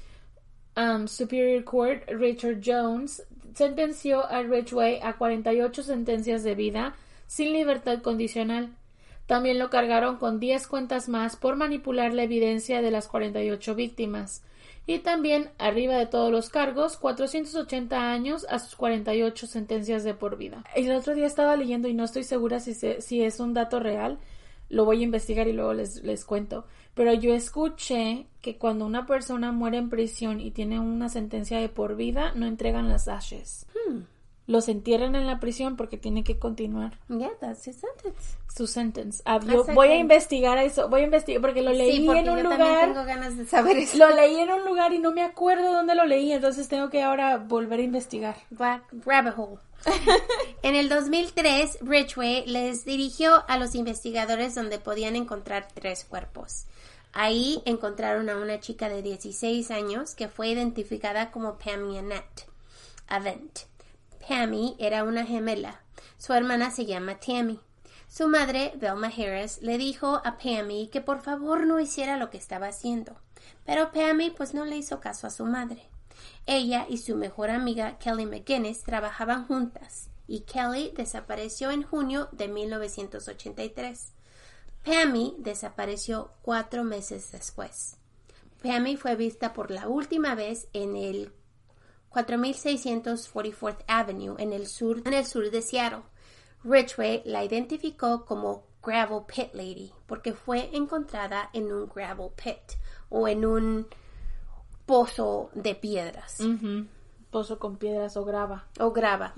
um, 0.77 1.07
Superior 1.07 1.64
Court, 1.64 2.03
Richard 2.09 2.61
Jones, 2.64 3.23
sentenció 3.55 4.27
a 4.27 4.43
Ridgway 4.43 5.01
a 5.03 5.17
48 5.17 5.83
sentencias 5.83 6.43
de 6.43 6.55
vida 6.55 6.97
sin 7.27 7.53
libertad 7.53 8.03
condicional. 8.03 8.71
También 9.27 9.59
lo 9.59 9.71
cargaron 9.71 10.17
con 10.17 10.38
10 10.38 10.67
cuentas 10.67 11.09
más 11.09 11.37
por 11.37 11.57
manipular 11.57 12.12
la 12.12 12.25
evidencia 12.25 12.83
de 12.83 12.90
las 12.90 13.09
48 13.09 13.75
víctimas. 13.75 14.43
Y 14.87 14.99
también, 14.99 15.51
arriba 15.59 15.97
de 15.97 16.07
todos 16.07 16.31
los 16.31 16.51
cargos, 16.51 16.97
480 16.99 18.11
años 18.12 18.47
a 18.51 18.59
sus 18.59 18.77
48 18.77 19.47
sentencias 19.47 20.05
de 20.05 20.12
por 20.14 20.37
vida. 20.37 20.62
El 20.75 20.92
otro 20.92 21.14
día 21.14 21.27
estaba 21.27 21.57
leyendo 21.57 21.88
y 21.88 21.94
no 21.94 22.05
estoy 22.05 22.23
segura 22.25 22.61
si, 22.61 22.75
se- 22.75 23.01
si 23.01 23.23
es 23.23 23.40
un 23.40 23.55
dato 23.55 23.81
real. 23.81 24.18
Lo 24.68 24.85
voy 24.85 25.01
a 25.01 25.05
investigar 25.05 25.49
y 25.49 25.53
luego 25.53 25.73
les, 25.75 26.03
les 26.03 26.25
cuento. 26.25 26.66
Pero 26.94 27.12
yo 27.14 27.35
escuché 27.35 28.27
que 28.40 28.57
cuando 28.57 28.87
una 28.87 29.07
persona 29.07 29.53
muere 29.53 29.79
en 29.79 29.88
prisión 29.90 30.40
y 30.40 30.51
tiene 30.51 30.79
una 30.81 31.09
sentencia 31.09 31.59
de 31.61 31.68
por 31.68 31.97
vida, 31.97 32.33
no 32.35 32.47
entregan 32.47 32.88
las 32.88 33.09
ashes. 33.09 33.66
Los 34.46 34.68
entierran 34.68 35.16
en 35.16 35.26
la 35.26 35.40
prisión 35.40 35.76
porque 35.76 35.96
tiene 35.96 36.22
que 36.22 36.38
continuar 36.38 36.98
Yeah, 37.09 37.30
that's 37.40 37.66
his 37.66 37.76
sentence. 37.76 38.37
su 38.54 38.66
sentence. 38.66 39.22
Ah, 39.24 39.40
yo 39.40 39.64
voy 39.64 39.88
a 39.88 39.96
investigar 39.96 40.59
eso, 40.59 40.88
voy 40.88 41.00
a 41.00 41.04
investigar 41.04 41.40
porque 41.40 41.62
lo 41.62 41.72
leí 41.72 41.98
sí, 41.98 42.07
porque 42.07 42.20
en 42.20 42.28
un 42.28 42.37
yo 42.37 42.42
lugar. 42.44 42.88
tengo 42.88 43.04
ganas 43.04 43.38
de 43.38 43.46
saber 43.46 43.79
eso. 43.79 43.96
Lo 43.96 44.14
leí 44.14 44.37
en 44.37 44.50
un 44.50 44.64
lugar 44.66 44.92
y 44.92 44.98
no 44.98 45.12
me 45.12 45.23
acuerdo 45.23 45.73
dónde 45.73 45.94
lo 45.94 46.04
leí, 46.04 46.31
entonces 46.33 46.69
tengo 46.69 46.90
que 46.90 47.02
ahora 47.02 47.38
volver 47.38 47.81
a 47.81 47.83
investigar. 47.83 48.37
Black 48.50 48.85
Rabbit 49.04 49.35
Hole. 49.37 49.58
en 50.62 50.77
el 50.77 50.88
2003, 50.88 51.79
Ridgway 51.81 52.46
les 52.46 52.85
dirigió 52.85 53.44
a 53.48 53.58
los 53.58 53.75
investigadores 53.75 54.54
donde 54.54 54.79
podían 54.79 55.16
encontrar 55.16 55.69
tres 55.73 56.04
cuerpos. 56.04 56.66
Ahí 57.12 57.62
encontraron 57.64 58.29
a 58.29 58.37
una 58.37 58.60
chica 58.60 58.88
de 58.88 59.00
16 59.00 59.71
años 59.71 60.14
que 60.14 60.29
fue 60.29 60.48
identificada 60.48 61.31
como 61.31 61.58
Pammy 61.58 61.98
Annette 61.98 62.46
Avent. 63.06 63.60
Pammy 64.27 64.77
era 64.79 65.04
una 65.04 65.27
gemela. 65.27 65.81
Su 66.16 66.33
hermana 66.33 66.70
se 66.70 66.87
llama 66.87 67.18
Tammy. 67.18 67.60
Su 68.08 68.29
madre, 68.29 68.72
Velma 68.77 69.08
Harris, 69.08 69.60
le 69.60 69.77
dijo 69.77 70.22
a 70.25 70.38
Pammy 70.38 70.88
que 70.88 71.00
por 71.00 71.20
favor 71.20 71.66
no 71.66 71.81
hiciera 71.81 72.16
lo 72.16 72.31
que 72.31 72.38
estaba 72.38 72.68
haciendo. 72.68 73.16
Pero 73.66 73.92
Pammy 73.92 74.31
pues 74.31 74.54
no 74.54 74.64
le 74.64 74.77
hizo 74.77 75.00
caso 75.00 75.27
a 75.27 75.31
su 75.31 75.44
madre. 75.44 75.88
Ella 76.46 76.87
y 76.88 76.98
su 76.98 77.16
mejor 77.16 77.50
amiga 77.50 77.98
Kelly 77.98 78.27
McGuinness 78.27 78.83
trabajaban 78.83 79.46
juntas 79.46 80.10
y 80.27 80.40
Kelly 80.40 80.92
desapareció 80.96 81.70
en 81.70 81.83
junio 81.83 82.29
de 82.33 82.48
1983. 82.48 84.12
Pammy 84.85 85.35
desapareció 85.38 86.31
cuatro 86.42 86.85
meses 86.85 87.33
después. 87.33 87.96
Pammy 88.62 88.96
fue 88.96 89.16
vista 89.16 89.52
por 89.52 89.70
la 89.70 89.88
última 89.88 90.35
vez 90.35 90.68
en 90.72 90.96
el 90.96 91.33
4644th 92.15 93.85
Avenue 93.88 94.37
en 94.38 94.52
el 94.52 94.67
sur, 94.67 95.02
en 95.04 95.15
el 95.15 95.27
sur 95.27 95.50
de 95.50 95.60
Seattle. 95.60 96.02
Ridgway 96.62 97.23
la 97.25 97.44
identificó 97.44 98.25
como 98.25 98.65
Gravel 98.83 99.23
Pit 99.27 99.54
Lady 99.54 99.92
porque 100.06 100.33
fue 100.33 100.71
encontrada 100.73 101.50
en 101.52 101.73
un 101.73 101.88
gravel 101.88 102.31
pit 102.37 102.79
o 103.08 103.27
en 103.27 103.44
un 103.44 103.87
pozo 104.87 105.50
de 105.54 105.75
piedras. 105.75 106.40
Pozo 107.31 107.58
con 107.58 107.77
piedras 107.77 108.17
o 108.17 108.25
grava. 108.25 108.67
o 108.79 108.92
grava. 108.92 109.35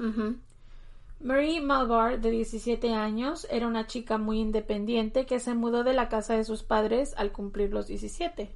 Marie 1.19 1.63
Malvar, 1.63 2.21
de 2.21 2.31
17 2.31 2.93
años, 2.93 3.47
era 3.51 3.67
una 3.67 3.87
chica 3.87 4.19
muy 4.19 4.39
independiente 4.39 5.25
que 5.25 5.41
se 5.41 5.55
mudó 5.55 5.83
de 5.83 5.95
la 5.95 6.11
casa 6.11 6.35
de 6.35 6.45
sus 6.45 6.63
padres 6.63 7.15
al 7.17 7.33
cumplir 7.33 7.73
los 7.73 7.87
17. 7.87 8.55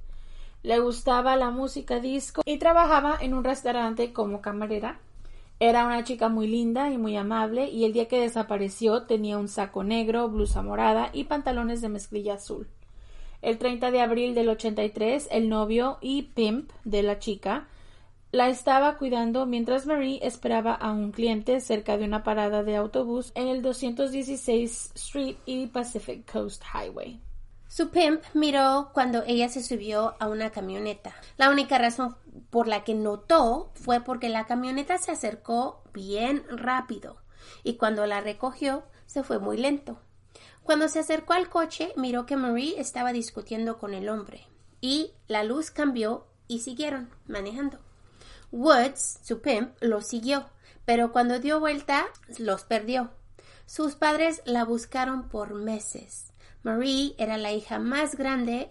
Le 0.63 0.79
gustaba 0.79 1.37
la 1.37 1.51
música 1.51 2.01
disco 2.01 2.43
y 2.45 2.59
trabajaba 2.59 3.17
en 3.21 3.33
un 3.33 3.45
restaurante 3.45 4.13
como 4.13 4.43
camarera. 4.43 5.01
Era 5.59 5.87
una 5.87 6.05
chica 6.05 6.29
muy 6.29 6.49
linda 6.49 6.91
y 6.91 6.99
muy 6.99 7.17
amable 7.17 7.71
y 7.71 7.85
el 7.85 7.95
día 7.95 8.09
que 8.09 8.21
desapareció 8.21 9.05
tenía 9.05 9.39
un 9.39 9.49
saco 9.49 9.85
negro, 9.85 10.29
blusa 10.29 10.61
morada 10.61 11.09
y 11.15 11.25
pantalones 11.25 11.81
de 11.81 11.89
mezclilla 11.89 12.35
azul. 12.35 12.69
El 13.41 13.57
30 13.57 13.91
de 13.91 14.03
abril 14.03 14.35
del 14.35 14.51
83, 14.51 15.29
el 15.31 15.49
novio 15.49 15.97
y 16.03 16.23
pimp 16.23 16.71
de 16.85 17.03
la 17.03 17.19
chica 17.19 17.67
la 18.33 18.49
estaba 18.49 18.99
cuidando 18.99 19.47
mientras 19.47 19.87
Marie 19.87 20.21
esperaba 20.23 20.75
a 20.75 20.93
un 20.93 21.11
cliente 21.11 21.61
cerca 21.61 21.97
de 21.97 22.05
una 22.05 22.23
parada 22.23 22.63
de 22.63 22.77
autobús 22.77 23.33
en 23.35 23.49
el 23.49 23.63
216 23.63 24.93
Street 24.95 25.37
y 25.47 25.67
Pacific 25.69 26.31
Coast 26.31 26.63
Highway. 26.75 27.19
Su 27.71 27.91
pimp 27.91 28.25
miró 28.35 28.91
cuando 28.93 29.23
ella 29.29 29.49
se 29.49 29.63
subió 29.63 30.17
a 30.19 30.27
una 30.27 30.51
camioneta. 30.51 31.15
La 31.37 31.51
única 31.51 31.79
razón 31.79 32.17
por 32.51 32.67
la 32.67 32.83
que 32.83 32.95
notó 32.95 33.71
fue 33.75 34.01
porque 34.01 34.29
la 34.29 34.45
camioneta 34.45 34.99
se 34.99 35.13
acercó 35.13 35.85
bien 35.95 36.43
rápido 36.51 37.19
y 37.63 37.75
cuando 37.77 38.07
la 38.07 38.21
recogió 38.23 38.83
se 39.07 39.23
fue 39.23 39.39
muy 39.39 39.57
lento. 39.57 40.01
Cuando 40.65 40.89
se 40.89 40.99
acercó 40.99 41.35
al 41.35 41.49
coche 41.49 41.93
miró 41.95 42.27
que 42.27 42.37
Marie 42.37 42.81
estaba 42.81 43.13
discutiendo 43.13 43.79
con 43.79 43.95
el 43.95 44.09
hombre 44.09 44.49
y 44.81 45.13
la 45.29 45.45
luz 45.45 45.71
cambió 45.71 46.27
y 46.49 46.63
siguieron 46.63 47.09
manejando. 47.29 47.79
Woods, 48.51 49.21
su 49.23 49.43
pimp, 49.43 49.77
los 49.81 50.09
siguió, 50.09 50.47
pero 50.85 51.13
cuando 51.13 51.39
dio 51.39 51.61
vuelta 51.61 52.07
los 52.37 52.65
perdió. 52.65 53.13
Sus 53.65 53.95
padres 53.95 54.43
la 54.45 54.65
buscaron 54.65 55.29
por 55.29 55.55
meses. 55.55 56.30
Marie 56.63 57.15
era 57.19 57.39
la 57.39 57.53
hija 57.53 57.79
más 57.79 58.17
grande 58.17 58.71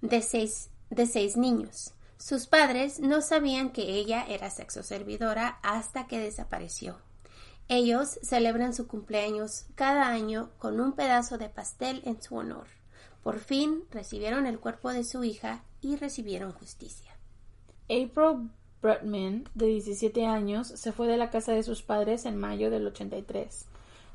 de 0.00 0.22
seis, 0.22 0.70
de 0.90 1.06
seis 1.06 1.36
niños. 1.36 1.94
Sus 2.18 2.46
padres 2.46 3.00
no 3.00 3.20
sabían 3.22 3.70
que 3.70 3.94
ella 3.94 4.24
era 4.28 4.50
sexoservidora 4.50 5.58
hasta 5.62 6.06
que 6.06 6.18
desapareció. 6.18 6.98
Ellos 7.68 8.18
celebran 8.22 8.74
su 8.74 8.86
cumpleaños 8.86 9.66
cada 9.74 10.08
año 10.08 10.50
con 10.58 10.80
un 10.80 10.92
pedazo 10.92 11.38
de 11.38 11.48
pastel 11.48 12.02
en 12.04 12.20
su 12.20 12.36
honor. 12.36 12.66
Por 13.22 13.38
fin 13.38 13.84
recibieron 13.90 14.46
el 14.46 14.58
cuerpo 14.58 14.92
de 14.92 15.04
su 15.04 15.24
hija 15.24 15.64
y 15.80 15.96
recibieron 15.96 16.52
justicia. 16.52 17.16
April 17.84 18.50
Brutman, 18.82 19.48
de 19.54 19.66
17 19.66 20.26
años, 20.26 20.68
se 20.68 20.92
fue 20.92 21.06
de 21.06 21.16
la 21.16 21.30
casa 21.30 21.52
de 21.52 21.62
sus 21.62 21.82
padres 21.82 22.24
en 22.24 22.36
mayo 22.36 22.70
del 22.70 22.86
83. 22.86 23.66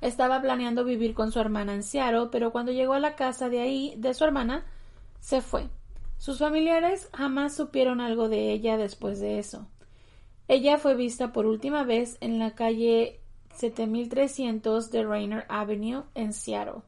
Estaba 0.01 0.41
planeando 0.41 0.83
vivir 0.83 1.13
con 1.13 1.31
su 1.31 1.39
hermana 1.39 1.73
en 1.73 1.83
Seattle, 1.83 2.27
pero 2.31 2.51
cuando 2.51 2.71
llegó 2.71 2.93
a 2.93 2.99
la 2.99 3.15
casa 3.15 3.49
de 3.49 3.61
ahí, 3.61 3.93
de 3.97 4.13
su 4.13 4.23
hermana, 4.23 4.65
se 5.19 5.41
fue. 5.41 5.69
Sus 6.17 6.39
familiares 6.39 7.09
jamás 7.13 7.55
supieron 7.55 8.01
algo 8.01 8.29
de 8.29 8.51
ella 8.51 8.77
después 8.77 9.19
de 9.19 9.39
eso. 9.39 9.67
Ella 10.47 10.77
fue 10.77 10.95
vista 10.95 11.31
por 11.31 11.45
última 11.45 11.83
vez 11.83 12.17
en 12.21 12.39
la 12.39 12.55
calle 12.55 13.21
7300 13.53 14.91
de 14.91 15.03
Rainer 15.03 15.45
Avenue 15.49 16.03
en 16.13 16.33
Seattle. 16.33 16.83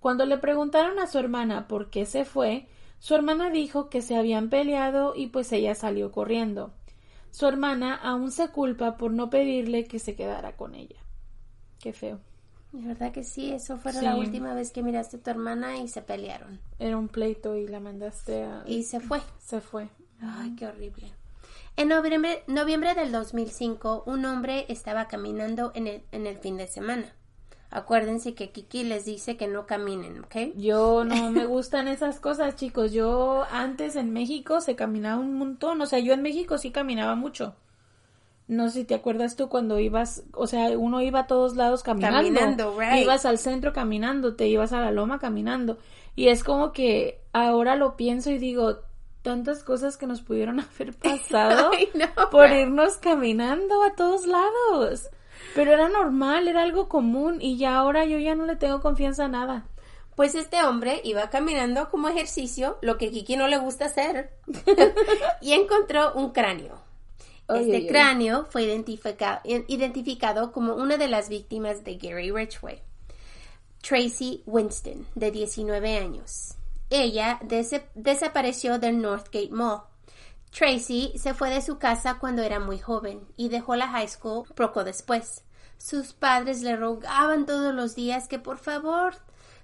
Cuando 0.00 0.24
le 0.24 0.38
preguntaron 0.38 0.98
a 0.98 1.06
su 1.06 1.18
hermana 1.18 1.68
por 1.68 1.90
qué 1.90 2.06
se 2.06 2.24
fue, 2.24 2.68
su 2.98 3.14
hermana 3.14 3.50
dijo 3.50 3.90
que 3.90 4.02
se 4.02 4.16
habían 4.16 4.48
peleado 4.48 5.14
y 5.14 5.28
pues 5.28 5.52
ella 5.52 5.74
salió 5.74 6.12
corriendo. 6.12 6.72
Su 7.30 7.46
hermana 7.46 7.94
aún 7.94 8.30
se 8.30 8.48
culpa 8.48 8.96
por 8.96 9.12
no 9.12 9.28
pedirle 9.28 9.84
que 9.84 9.98
se 9.98 10.16
quedara 10.16 10.56
con 10.56 10.74
ella. 10.74 10.96
Qué 11.78 11.92
feo. 11.92 12.20
De 12.72 12.86
verdad 12.88 13.12
que 13.12 13.24
sí, 13.24 13.52
eso 13.52 13.78
fue 13.78 13.92
Sí. 13.92 14.04
la 14.04 14.16
última 14.16 14.52
vez 14.54 14.70
que 14.70 14.82
miraste 14.82 15.16
a 15.16 15.20
tu 15.20 15.30
hermana 15.30 15.78
y 15.78 15.88
se 15.88 16.02
pelearon. 16.02 16.60
Era 16.78 16.96
un 16.98 17.08
pleito 17.08 17.56
y 17.56 17.66
la 17.66 17.80
mandaste 17.80 18.42
a... 18.44 18.62
Y 18.66 18.82
se 18.82 19.00
fue. 19.00 19.20
se 19.38 19.60
fue. 19.60 19.88
Ay, 20.20 20.54
qué 20.56 20.66
horrible. 20.66 21.12
En 21.76 21.88
noviembre, 21.88 22.42
noviembre 22.46 22.94
del 22.94 23.12
2005, 23.12 24.04
un 24.06 24.24
hombre 24.24 24.66
estaba 24.68 25.08
caminando 25.08 25.72
en 25.74 25.86
el, 25.86 26.02
en 26.12 26.26
el 26.26 26.38
fin 26.38 26.56
de 26.56 26.66
semana. 26.66 27.14
Acuérdense 27.70 28.34
que 28.34 28.50
Kiki 28.50 28.84
les 28.84 29.04
dice 29.04 29.36
que 29.36 29.48
no 29.48 29.66
caminen, 29.66 30.20
¿ok? 30.24 30.54
Yo 30.56 31.04
no 31.04 31.30
me 31.30 31.44
gustan 31.46 31.88
esas 31.88 32.20
cosas, 32.20 32.56
chicos. 32.56 32.92
Yo 32.92 33.44
antes 33.50 33.96
en 33.96 34.12
México 34.12 34.60
se 34.60 34.76
caminaba 34.76 35.20
un 35.20 35.34
montón. 35.34 35.80
O 35.82 35.86
sea, 35.86 35.98
yo 35.98 36.12
en 36.14 36.22
México 36.22 36.58
sí 36.58 36.70
caminaba 36.70 37.14
mucho. 37.14 37.54
No 38.48 38.68
sé 38.68 38.80
si 38.80 38.84
te 38.84 38.94
acuerdas 38.94 39.34
tú 39.34 39.48
cuando 39.48 39.80
ibas, 39.80 40.22
o 40.32 40.46
sea, 40.46 40.68
uno 40.78 41.02
iba 41.02 41.20
a 41.20 41.26
todos 41.26 41.56
lados 41.56 41.82
caminando. 41.82 42.18
Caminando, 42.18 42.78
right. 42.78 43.02
Ibas 43.02 43.26
al 43.26 43.38
centro 43.38 43.72
caminando, 43.72 44.36
te 44.36 44.46
ibas 44.46 44.72
a 44.72 44.80
la 44.80 44.92
loma 44.92 45.18
caminando. 45.18 45.78
Y 46.14 46.28
es 46.28 46.44
como 46.44 46.72
que 46.72 47.20
ahora 47.32 47.74
lo 47.74 47.96
pienso 47.96 48.30
y 48.30 48.38
digo, 48.38 48.78
tantas 49.22 49.64
cosas 49.64 49.96
que 49.96 50.06
nos 50.06 50.22
pudieron 50.22 50.60
haber 50.76 50.94
pasado 50.98 51.70
por 52.30 52.48
right. 52.48 52.60
irnos 52.60 52.98
caminando 52.98 53.82
a 53.82 53.94
todos 53.94 54.26
lados. 54.26 55.10
Pero 55.54 55.72
era 55.72 55.88
normal, 55.88 56.46
era 56.46 56.62
algo 56.62 56.88
común 56.88 57.38
y 57.40 57.58
ya 57.58 57.76
ahora 57.76 58.04
yo 58.04 58.18
ya 58.18 58.34
no 58.34 58.46
le 58.46 58.56
tengo 58.56 58.80
confianza 58.80 59.24
a 59.24 59.28
nada. 59.28 59.66
Pues 60.14 60.34
este 60.34 60.62
hombre 60.62 61.00
iba 61.04 61.28
caminando 61.28 61.90
como 61.90 62.08
ejercicio, 62.08 62.78
lo 62.80 62.96
que 62.96 63.10
Kiki 63.10 63.36
no 63.36 63.48
le 63.48 63.58
gusta 63.58 63.86
hacer, 63.86 64.30
y 65.42 65.52
encontró 65.52 66.14
un 66.14 66.30
cráneo. 66.30 66.85
Este 67.48 67.86
cráneo 67.86 68.46
fue 68.50 68.62
identifica- 68.64 69.40
identificado 69.44 70.50
como 70.52 70.74
una 70.74 70.96
de 70.96 71.08
las 71.08 71.28
víctimas 71.28 71.84
de 71.84 71.96
Gary 71.96 72.30
Ridgway. 72.32 72.82
Tracy 73.82 74.42
Winston, 74.46 75.06
de 75.14 75.30
19 75.30 75.96
años. 75.98 76.54
Ella 76.90 77.38
des- 77.42 77.80
desapareció 77.94 78.78
del 78.78 79.00
Northgate 79.00 79.50
Mall. 79.50 79.82
Tracy 80.50 81.12
se 81.16 81.34
fue 81.34 81.50
de 81.50 81.60
su 81.62 81.78
casa 81.78 82.18
cuando 82.18 82.42
era 82.42 82.58
muy 82.60 82.78
joven 82.78 83.20
y 83.36 83.48
dejó 83.48 83.76
la 83.76 83.88
high 83.88 84.08
school 84.08 84.44
poco 84.54 84.84
después. 84.84 85.42
Sus 85.78 86.14
padres 86.14 86.62
le 86.62 86.74
rogaban 86.76 87.44
todos 87.46 87.74
los 87.74 87.94
días 87.94 88.26
que 88.28 88.38
por 88.38 88.58
favor 88.58 89.14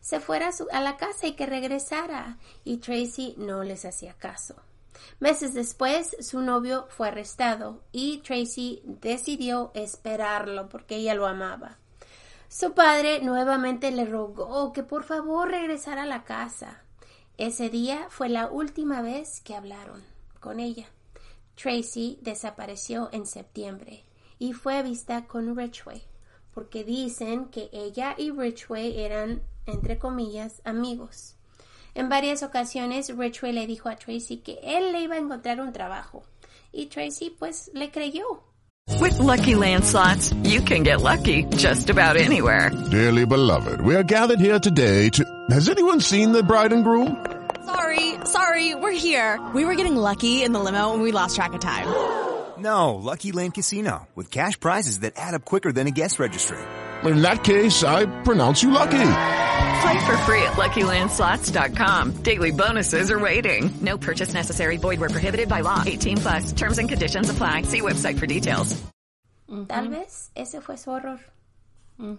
se 0.00 0.20
fuera 0.20 0.48
a, 0.48 0.52
su- 0.52 0.68
a 0.72 0.80
la 0.80 0.96
casa 0.96 1.26
y 1.28 1.32
que 1.32 1.46
regresara, 1.46 2.38
y 2.64 2.78
Tracy 2.78 3.34
no 3.38 3.62
les 3.64 3.84
hacía 3.84 4.12
caso. 4.14 4.56
Meses 5.20 5.54
después, 5.54 6.16
su 6.20 6.40
novio 6.40 6.86
fue 6.90 7.08
arrestado 7.08 7.82
y 7.92 8.18
Tracy 8.18 8.82
decidió 8.84 9.70
esperarlo 9.74 10.68
porque 10.68 10.96
ella 10.96 11.14
lo 11.14 11.26
amaba. 11.26 11.78
Su 12.48 12.74
padre 12.74 13.20
nuevamente 13.22 13.90
le 13.90 14.04
rogó 14.04 14.72
que 14.72 14.82
por 14.82 15.04
favor 15.04 15.48
regresara 15.48 16.02
a 16.02 16.06
la 16.06 16.24
casa. 16.24 16.82
Ese 17.38 17.70
día 17.70 18.06
fue 18.10 18.28
la 18.28 18.48
última 18.48 19.00
vez 19.00 19.40
que 19.40 19.54
hablaron 19.54 20.02
con 20.38 20.60
ella. 20.60 20.86
Tracy 21.54 22.18
desapareció 22.20 23.08
en 23.12 23.26
septiembre 23.26 24.04
y 24.38 24.52
fue 24.52 24.82
vista 24.82 25.26
con 25.26 25.56
Ridgway, 25.56 26.02
porque 26.52 26.84
dicen 26.84 27.46
que 27.46 27.70
ella 27.72 28.14
y 28.18 28.30
Ridgway 28.30 29.00
eran, 29.00 29.40
entre 29.66 29.98
comillas, 29.98 30.60
amigos. 30.64 31.36
En 31.94 32.08
varias 32.08 32.42
ocasiones 32.42 33.10
Ridgway 33.10 33.52
le 33.52 33.66
dijo 33.66 33.88
a 33.88 33.96
Tracy 33.96 34.38
que 34.38 34.58
él 34.62 34.92
le 34.92 35.02
iba 35.02 35.16
a 35.16 35.18
encontrar 35.18 35.60
un 35.60 35.72
trabajo 35.72 36.22
y 36.72 36.86
Tracy 36.86 37.30
pues 37.30 37.70
le 37.74 37.90
creyó. 37.90 38.42
With 39.00 39.18
Lucky 39.18 39.54
Land 39.54 39.84
slots, 39.84 40.32
you 40.42 40.60
can 40.60 40.82
get 40.82 41.00
lucky 41.00 41.44
just 41.56 41.90
about 41.90 42.16
anywhere. 42.16 42.70
Dearly 42.90 43.24
beloved, 43.26 43.80
we 43.80 43.94
are 43.94 44.02
gathered 44.02 44.40
here 44.40 44.58
today 44.58 45.08
to. 45.10 45.24
Has 45.50 45.68
anyone 45.68 46.00
seen 46.00 46.32
the 46.32 46.42
bride 46.42 46.72
and 46.72 46.82
groom? 46.82 47.24
Sorry, 47.64 48.14
sorry, 48.24 48.74
we're 48.74 48.90
here. 48.92 49.40
We 49.54 49.64
were 49.64 49.74
getting 49.74 49.96
lucky 49.96 50.42
in 50.42 50.52
the 50.52 50.60
limo 50.60 50.94
and 50.94 51.02
we 51.02 51.12
lost 51.12 51.36
track 51.36 51.52
of 51.52 51.60
time. 51.60 51.86
No, 52.58 52.94
Lucky 52.94 53.32
Land 53.32 53.54
Casino, 53.54 54.08
with 54.14 54.30
cash 54.30 54.58
prizes 54.58 55.00
that 55.00 55.14
add 55.16 55.34
up 55.34 55.44
quicker 55.44 55.72
than 55.72 55.86
a 55.86 55.90
guest 55.90 56.18
registry. 56.18 56.58
In 57.04 57.22
that 57.22 57.42
case, 57.44 57.82
I 57.84 58.06
pronounce 58.22 58.62
you 58.62 58.70
lucky. 58.70 59.41
Play 59.80 59.98
for 60.06 60.16
free 60.18 60.42
at 60.42 60.52
LuckyLandSlots.com. 60.56 62.22
Daily 62.22 62.50
bonuses 62.50 63.10
are 63.10 63.18
waiting. 63.18 63.70
No 63.80 63.96
purchase 63.98 64.34
necessary. 64.34 64.76
Void 64.76 65.00
where 65.00 65.08
prohibited 65.10 65.48
by 65.48 65.62
law. 65.62 65.82
18 65.84 66.18
plus. 66.18 66.52
Terms 66.52 66.78
and 66.78 66.88
conditions 66.88 67.30
apply. 67.30 67.62
See 67.62 67.80
website 67.80 68.18
for 68.18 68.26
details. 68.26 68.76
Tal 69.68 69.88
vez 69.88 70.30
ese 70.34 70.60
fue 70.62 70.76
su 70.78 70.90
horror. 70.90 71.18
Mm, 71.98 72.16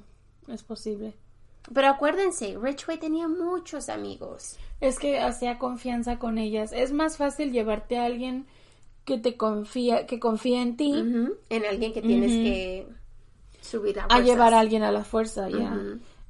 es 0.49 0.61
posible. 0.63 1.13
Pero 1.73 1.87
acuérdense, 1.87 2.57
Ridgway 2.57 2.97
tenía 2.99 3.27
muchos 3.27 3.89
amigos. 3.89 4.57
Es 4.81 4.99
que 4.99 5.19
hacía 5.19 5.57
confianza 5.57 6.19
con 6.19 6.37
ellas. 6.37 6.71
Es 6.73 6.91
más 6.91 7.17
fácil 7.17 7.51
llevarte 7.51 7.97
a 7.97 8.05
alguien 8.05 8.45
que 9.05 9.17
te 9.17 9.35
confía, 9.35 10.05
que 10.05 10.19
confía 10.19 10.61
en 10.61 10.77
ti, 10.77 10.91
Ujú, 10.93 11.33
En 11.49 11.65
alguien 11.65 11.93
que 11.93 12.01
tienes 12.01 12.31
Ujú. 12.33 12.43
que 12.43 12.87
subir 13.61 13.99
a, 13.99 14.05
a 14.09 14.19
llevar 14.19 14.53
a 14.53 14.59
alguien 14.59 14.83
a 14.83 14.91
la 14.91 15.03
fuerza, 15.03 15.49
ya. 15.49 15.75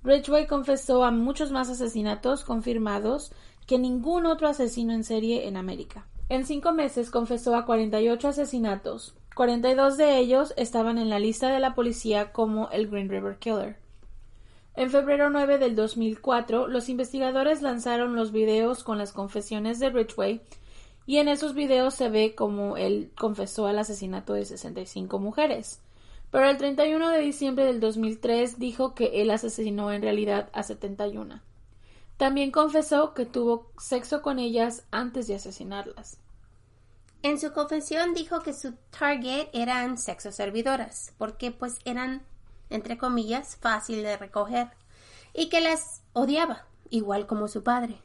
Ridgway 0.03 0.47
confesó 0.47 1.05
a 1.05 1.11
muchos 1.11 1.51
más 1.51 1.69
asesinatos 1.69 2.43
confirmados 2.43 3.31
que 3.65 3.79
ningún 3.79 4.25
otro 4.25 4.49
asesino 4.49 4.93
en 4.93 5.05
serie 5.05 5.47
en 5.47 5.55
América. 5.55 6.05
En 6.27 6.45
cinco 6.45 6.73
meses 6.73 7.09
confesó 7.09 7.55
a 7.55 7.65
48 7.65 8.27
asesinatos. 8.27 9.15
42 9.35 9.97
de 9.97 10.17
ellos 10.17 10.53
estaban 10.57 10.97
en 10.97 11.09
la 11.09 11.19
lista 11.19 11.49
de 11.49 11.59
la 11.59 11.73
policía 11.73 12.33
como 12.33 12.69
el 12.71 12.87
Green 12.87 13.09
River 13.09 13.37
Killer. 13.37 13.77
En 14.75 14.89
febrero 14.89 15.29
9 15.29 15.57
del 15.57 15.75
2004, 15.75 16.67
los 16.67 16.89
investigadores 16.89 17.61
lanzaron 17.61 18.15
los 18.15 18.31
videos 18.31 18.83
con 18.83 18.97
las 18.97 19.13
confesiones 19.13 19.79
de 19.79 19.89
Ridgway 19.89 20.41
y 21.05 21.17
en 21.17 21.27
esos 21.27 21.53
videos 21.53 21.93
se 21.93 22.09
ve 22.09 22.35
como 22.35 22.75
él 22.75 23.11
confesó 23.17 23.69
el 23.69 23.79
asesinato 23.79 24.33
de 24.33 24.45
65 24.45 25.19
mujeres. 25.19 25.79
Pero 26.33 26.49
el 26.49 26.57
31 26.57 27.09
de 27.11 27.19
diciembre 27.19 27.63
del 27.63 27.79
2003 27.79 28.57
dijo 28.57 28.95
que 28.95 29.21
él 29.21 29.29
asesinó 29.29 29.93
en 29.93 30.01
realidad 30.01 30.49
a 30.51 30.63
71. 30.63 31.43
También 32.17 32.49
confesó 32.49 33.13
que 33.13 33.27
tuvo 33.27 33.71
sexo 33.77 34.23
con 34.23 34.39
ellas 34.39 34.83
antes 34.89 35.27
de 35.27 35.35
asesinarlas. 35.35 36.17
En 37.21 37.39
su 37.39 37.53
confesión 37.53 38.15
dijo 38.15 38.41
que 38.41 38.53
su 38.53 38.73
target 38.89 39.49
eran 39.53 39.99
sexoservidoras, 39.99 41.13
porque 41.19 41.51
pues 41.51 41.77
eran, 41.85 42.23
entre 42.71 42.97
comillas, 42.97 43.55
fácil 43.57 44.01
de 44.01 44.17
recoger, 44.17 44.69
y 45.35 45.49
que 45.49 45.61
las 45.61 46.01
odiaba, 46.13 46.65
igual 46.89 47.27
como 47.27 47.47
su 47.47 47.61
padre. 47.61 48.01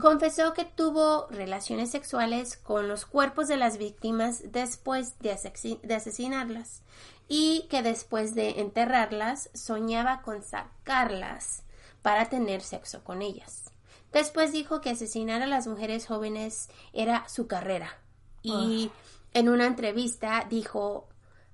Confesó 0.00 0.52
que 0.52 0.64
tuvo 0.64 1.26
relaciones 1.28 1.90
sexuales 1.90 2.56
con 2.56 2.88
los 2.88 3.06
cuerpos 3.06 3.46
de 3.48 3.56
las 3.56 3.78
víctimas 3.78 4.42
después 4.52 5.18
de, 5.20 5.32
asesi- 5.34 5.80
de 5.80 5.94
asesinarlas 5.94 6.82
y 7.28 7.66
que 7.70 7.82
después 7.82 8.34
de 8.34 8.60
enterrarlas 8.60 9.50
soñaba 9.54 10.22
con 10.22 10.42
sacarlas 10.42 11.62
para 12.02 12.28
tener 12.28 12.62
sexo 12.62 13.02
con 13.04 13.22
ellas. 13.22 13.70
Después 14.12 14.52
dijo 14.52 14.80
que 14.80 14.90
asesinar 14.90 15.42
a 15.42 15.46
las 15.46 15.66
mujeres 15.66 16.06
jóvenes 16.06 16.68
era 16.92 17.28
su 17.28 17.46
carrera 17.46 17.98
y 18.42 18.90
en 19.34 19.48
una 19.48 19.66
entrevista 19.66 20.46
dijo 20.48 21.08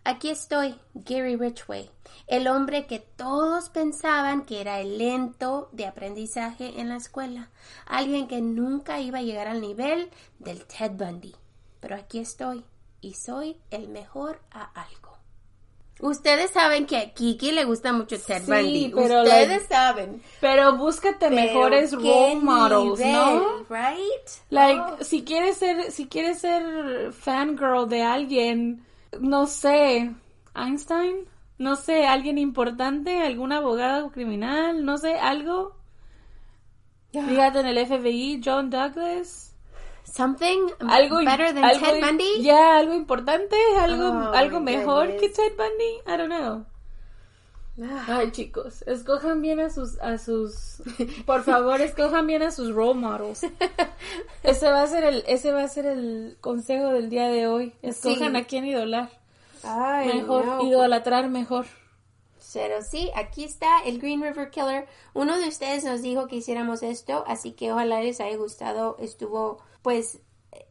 Aquí 0.04 0.30
estoy, 0.30 0.74
Gary 0.94 1.36
Ridgway, 1.36 1.88
el 2.26 2.48
hombre 2.48 2.86
que 2.86 2.98
todos 2.98 3.68
pensaban 3.68 4.44
que 4.44 4.60
era 4.60 4.80
el 4.80 4.98
lento 4.98 5.68
de 5.70 5.86
aprendizaje 5.86 6.80
en 6.80 6.88
la 6.88 6.96
escuela, 6.96 7.50
alguien 7.86 8.26
que 8.26 8.40
nunca 8.40 9.00
iba 9.00 9.18
a 9.18 9.22
llegar 9.22 9.46
al 9.46 9.60
nivel 9.60 10.10
del 10.40 10.64
Ted 10.66 10.90
Bundy. 10.92 11.34
Pero 11.80 11.94
aquí 11.94 12.18
estoy 12.18 12.64
y 13.00 13.14
soy 13.14 13.56
el 13.70 13.88
mejor 13.88 14.40
a 14.50 14.64
algo. 14.80 15.12
Ustedes 16.00 16.50
saben 16.50 16.86
que 16.86 16.96
a 16.96 17.14
Kiki 17.14 17.52
le 17.52 17.64
gusta 17.64 17.92
mucho 17.92 18.18
Ted 18.20 18.42
Sí, 18.42 18.50
Bundy. 18.50 18.92
pero, 18.92 19.22
Ustedes 19.22 19.66
saben. 19.68 20.20
Pero 20.40 20.76
búscate 20.76 21.28
Pero 21.28 21.34
mejores 21.36 21.92
role 21.92 22.36
models, 22.42 22.98
¿no? 22.98 23.58
Right? 23.70 24.28
Like, 24.50 24.80
Oh. 25.00 25.04
si 25.04 25.22
quieres 25.22 25.58
ser, 25.58 25.92
si 25.92 26.08
quieres 26.08 26.40
ser 26.40 27.12
fangirl 27.12 27.88
de 27.88 28.02
alguien, 28.02 28.84
no 29.20 29.46
sé, 29.46 30.14
Einstein, 30.54 31.28
no 31.58 31.76
sé, 31.76 32.06
alguien 32.06 32.38
importante, 32.38 33.20
algún 33.20 33.52
abogado 33.52 34.10
criminal, 34.10 34.84
no 34.84 34.98
sé, 34.98 35.14
algo. 35.18 35.76
Fíjate 37.12 37.60
en 37.60 37.66
el 37.66 37.78
FBI, 37.86 38.40
John 38.44 38.70
Douglas. 38.70 39.54
Something 40.04 40.68
Algo 40.80 41.18
better 41.24 41.54
than 41.54 41.64
algo- 41.64 41.86
Ted 41.86 42.00
Bundy. 42.00 42.42
Ya, 42.42 42.76
algo 42.78 42.94
importante, 42.94 43.56
algo, 43.78 44.08
Oh, 44.08 44.32
algo 44.34 44.60
mejor 44.60 45.06
que 45.08 45.28
goodness. 45.28 45.32
Ted 45.34 45.56
Bundy. 45.56 45.92
I 46.06 46.16
don't 46.16 46.28
know. 46.28 46.66
Ah. 47.80 48.04
Ay, 48.18 48.32
chicos, 48.32 48.82
escojan 48.86 49.40
bien 49.40 49.58
a 49.60 49.70
sus, 49.70 49.98
a 50.00 50.18
sus, 50.18 50.82
por 51.26 51.42
favor, 51.42 51.80
escojan 51.80 52.26
bien 52.26 52.42
a 52.42 52.50
sus 52.50 52.74
role 52.74 53.00
models. 53.00 53.46
Ese 54.42 54.70
va 54.70 54.82
a 54.82 54.86
ser 54.86 55.04
el, 55.04 55.24
ese 55.26 55.52
va 55.52 55.62
a 55.62 55.68
ser 55.68 55.86
el 55.86 56.36
consejo 56.40 56.88
del 56.88 57.08
día 57.08 57.28
de 57.28 57.46
hoy. 57.46 57.72
Escojan 57.80 58.32
Sí. 58.32 58.36
a 58.38 58.44
quién 58.44 58.66
idolar. 58.66 59.10
Ay, 59.62 60.08
Mejor, 60.20 60.44
no. 60.44 60.62
idolatrar 60.66 61.28
mejor. 61.30 61.66
Pero 62.52 62.82
sí, 62.82 63.10
aquí 63.14 63.44
está 63.44 63.80
el 63.86 63.98
Green 64.00 64.20
River 64.20 64.50
Killer. 64.50 64.86
Uno 65.14 65.38
de 65.38 65.48
ustedes 65.48 65.84
nos 65.84 66.02
dijo 66.02 66.26
que 66.26 66.36
hiciéramos 66.36 66.82
esto, 66.82 67.24
así 67.26 67.52
que 67.52 67.72
ojalá 67.72 68.02
les 68.02 68.20
haya 68.20 68.36
gustado. 68.36 68.96
Estuvo, 68.98 69.62
pues, 69.80 70.18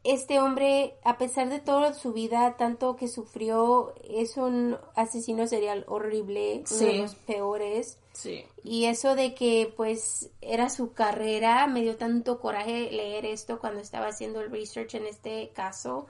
este 0.04 0.40
hombre, 0.40 0.96
a 1.04 1.18
pesar 1.18 1.50
de 1.50 1.60
toda 1.60 1.94
su 1.94 2.14
vida, 2.14 2.56
tanto 2.58 2.96
que 2.96 3.08
sufrió, 3.08 3.94
es 4.04 4.38
un 4.38 4.78
asesino 4.96 5.48
serial 5.48 5.86
horrible, 5.88 6.64
uno 6.72 6.80
de 6.80 6.98
los 7.00 7.16
peores. 7.16 7.98
Sí. 8.14 8.44
Y 8.64 8.86
eso 8.86 9.16
de 9.16 9.34
que 9.36 9.72
pues 9.76 10.32
era 10.42 10.70
su 10.70 10.94
carrera, 10.94 11.68
me 11.68 11.82
dio 11.82 11.98
tanto 11.98 12.40
coraje 12.40 12.92
leer 12.92 13.26
esto 13.26 13.60
cuando 13.60 13.80
estaba 13.80 14.08
haciendo 14.08 14.42
el 14.42 14.52
research 14.52 14.96
en 14.96 15.06
este 15.06 15.50
caso. 15.54 16.08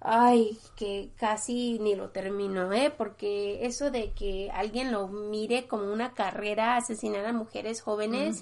Ay, 0.00 0.58
que 0.76 1.10
casi 1.16 1.78
ni 1.78 1.94
lo 1.94 2.10
terminó, 2.10 2.72
¿eh? 2.72 2.92
Porque 2.96 3.64
eso 3.66 3.92
de 3.92 4.12
que 4.12 4.50
alguien 4.52 4.90
lo 4.90 5.06
mire 5.06 5.68
como 5.68 5.92
una 5.92 6.12
carrera, 6.12 6.76
asesinar 6.76 7.24
a 7.24 7.32
mujeres 7.32 7.82
jóvenes, 7.82 8.40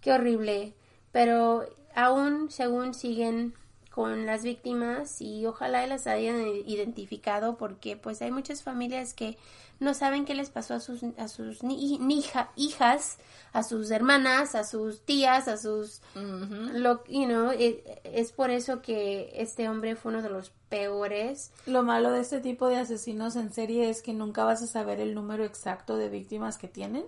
qué 0.00 0.12
horrible. 0.12 0.72
Pero 1.12 1.64
aún, 1.94 2.50
según 2.50 2.94
siguen 2.94 3.54
con 3.94 4.26
las 4.26 4.42
víctimas 4.42 5.20
y 5.20 5.46
ojalá 5.46 5.86
las 5.86 6.08
hayan 6.08 6.40
identificado 6.66 7.56
porque 7.56 7.96
pues 7.96 8.20
hay 8.22 8.32
muchas 8.32 8.64
familias 8.64 9.14
que 9.14 9.38
no 9.78 9.94
saben 9.94 10.24
qué 10.24 10.34
les 10.34 10.50
pasó 10.50 10.74
a 10.74 10.80
sus 10.80 11.02
a 11.16 11.28
sus 11.28 11.62
ni- 11.62 11.98
ni 11.98 12.18
hija- 12.18 12.50
hijas, 12.56 13.18
a 13.52 13.62
sus 13.62 13.92
hermanas, 13.92 14.56
a 14.56 14.64
sus 14.64 15.02
tías, 15.02 15.46
a 15.46 15.56
sus 15.56 16.00
lo 16.72 17.04
you 17.06 17.26
know, 17.26 17.52
e- 17.52 18.00
es 18.02 18.32
por 18.32 18.50
eso 18.50 18.82
que 18.82 19.30
este 19.36 19.68
hombre 19.68 19.94
fue 19.94 20.10
uno 20.12 20.22
de 20.22 20.30
los 20.30 20.50
peores. 20.68 21.52
Lo 21.66 21.84
malo 21.84 22.10
de 22.10 22.20
este 22.20 22.40
tipo 22.40 22.66
de 22.68 22.76
asesinos 22.78 23.36
en 23.36 23.52
serie 23.52 23.90
es 23.90 24.02
que 24.02 24.12
nunca 24.12 24.42
vas 24.42 24.60
a 24.62 24.66
saber 24.66 24.98
el 24.98 25.14
número 25.14 25.44
exacto 25.44 25.96
de 25.96 26.08
víctimas 26.08 26.58
que 26.58 26.66
tienen. 26.66 27.04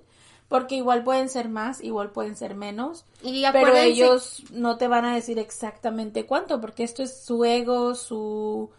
Porque 0.49 0.76
igual 0.76 1.03
pueden 1.03 1.28
ser 1.28 1.49
más, 1.49 1.82
igual 1.82 2.11
pueden 2.11 2.36
ser 2.36 2.55
menos. 2.55 3.05
Y 3.22 3.44
Pero 3.53 3.76
ellos 3.76 4.44
no 4.53 4.76
te 4.76 4.86
van 4.86 5.05
a 5.05 5.14
decir 5.14 5.38
exactamente 5.38 6.24
cuánto, 6.24 6.61
porque 6.61 6.84
esto 6.84 7.03
es 7.03 7.20
su 7.20 7.44
ego, 7.44 7.94
su, 7.94 8.70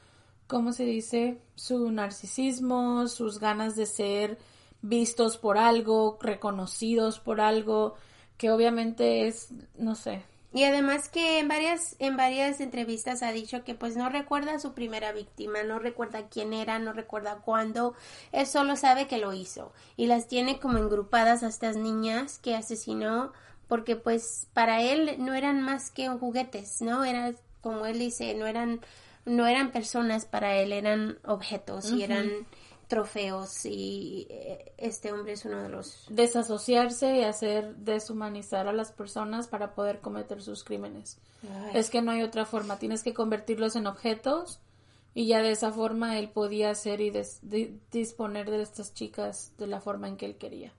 ¿cómo 0.47 0.71
se 0.71 0.85
dice? 0.85 1.41
Su 1.55 1.91
narcisismo, 1.91 3.07
sus 3.07 3.39
ganas 3.39 3.75
de 3.75 3.85
ser 3.85 4.37
vistos 4.81 5.37
por 5.37 5.57
algo, 5.57 6.17
reconocidos 6.21 7.19
por 7.19 7.41
algo, 7.41 7.95
que 8.37 8.51
obviamente 8.51 9.27
es, 9.27 9.49
no 9.77 9.95
sé. 9.95 10.23
Y 10.53 10.63
además 10.63 11.09
que 11.09 11.39
en 11.39 11.47
varias, 11.47 11.95
en 11.99 12.15
varias 12.15 12.61
entrevistas 12.61 13.21
ha 13.21 13.31
dicho 13.31 13.63
que 13.63 13.75
pues 13.75 13.97
no 13.97 14.09
recuerda 14.09 14.55
a 14.55 14.59
su 14.59 14.73
primera 14.73 15.11
víctima, 15.11 15.63
no 15.63 15.77
recuerda 15.77 16.29
quién 16.29 16.53
era, 16.53 16.79
no 16.79 16.93
recuerda 16.93 17.39
cuándo, 17.39 17.95
él 18.31 18.47
solo 18.47 18.75
sabe 18.75 19.07
que 19.07 19.17
lo 19.17 19.33
hizo. 19.33 19.73
Y 19.97 20.07
las 20.07 20.27
tiene 20.27 20.59
como 20.59 20.77
engrupadas 20.77 21.43
a 21.43 21.49
estas 21.49 21.75
niñas 21.75 22.39
que 22.39 22.55
asesinó 22.55 23.33
porque 23.67 23.97
pues 23.97 24.47
para 24.53 24.81
él 24.81 25.15
no 25.19 25.33
eran 25.33 25.61
más 25.61 25.91
que 25.91 26.07
juguetes, 26.09 26.81
¿no? 26.81 27.03
Era 27.03 27.33
como 27.61 27.85
él 27.85 27.99
dice, 27.99 28.33
no 28.33 28.47
eran 28.47 28.79
no 29.25 29.45
eran 29.45 29.71
personas 29.71 30.25
para 30.25 30.55
él, 30.55 30.71
eran 30.71 31.19
objetos 31.25 31.91
y 31.91 32.01
eran 32.01 32.47
trofeos 32.87 33.65
y 33.65 34.27
eh, 34.29 34.73
este 34.77 35.11
hombre 35.11 35.33
es 35.33 35.45
uno 35.45 35.61
de 35.61 35.69
los 35.69 36.05
Desasociarse 36.09 37.17
y 37.17 37.23
hacer 37.23 37.75
deshumanizar 37.75 38.67
a 38.67 38.73
las 38.73 38.91
personas 38.91 39.47
para 39.47 39.73
poder 39.75 39.99
cometer 39.99 40.41
sus 40.41 40.63
crímenes. 40.63 41.17
Ay. 41.43 41.71
Es 41.73 41.89
que 41.89 42.01
no 42.01 42.11
hay 42.11 42.23
otra 42.23 42.45
forma, 42.45 42.79
tienes 42.79 43.03
que 43.03 43.13
convertirlos 43.13 43.75
en 43.75 43.87
objetos 43.87 44.59
y 45.13 45.27
ya 45.27 45.41
de 45.41 45.51
esa 45.51 45.71
forma 45.71 46.17
él 46.19 46.29
podía 46.29 46.69
hacer 46.69 47.01
y 47.01 47.09
des- 47.09 47.39
disponer 47.91 48.49
de 48.49 48.61
estas 48.61 48.93
chicas 48.93 49.51
de 49.57 49.67
la 49.67 49.81
forma 49.81 50.07
en 50.07 50.15
que 50.17 50.25
él 50.25 50.37
quería. 50.37 50.71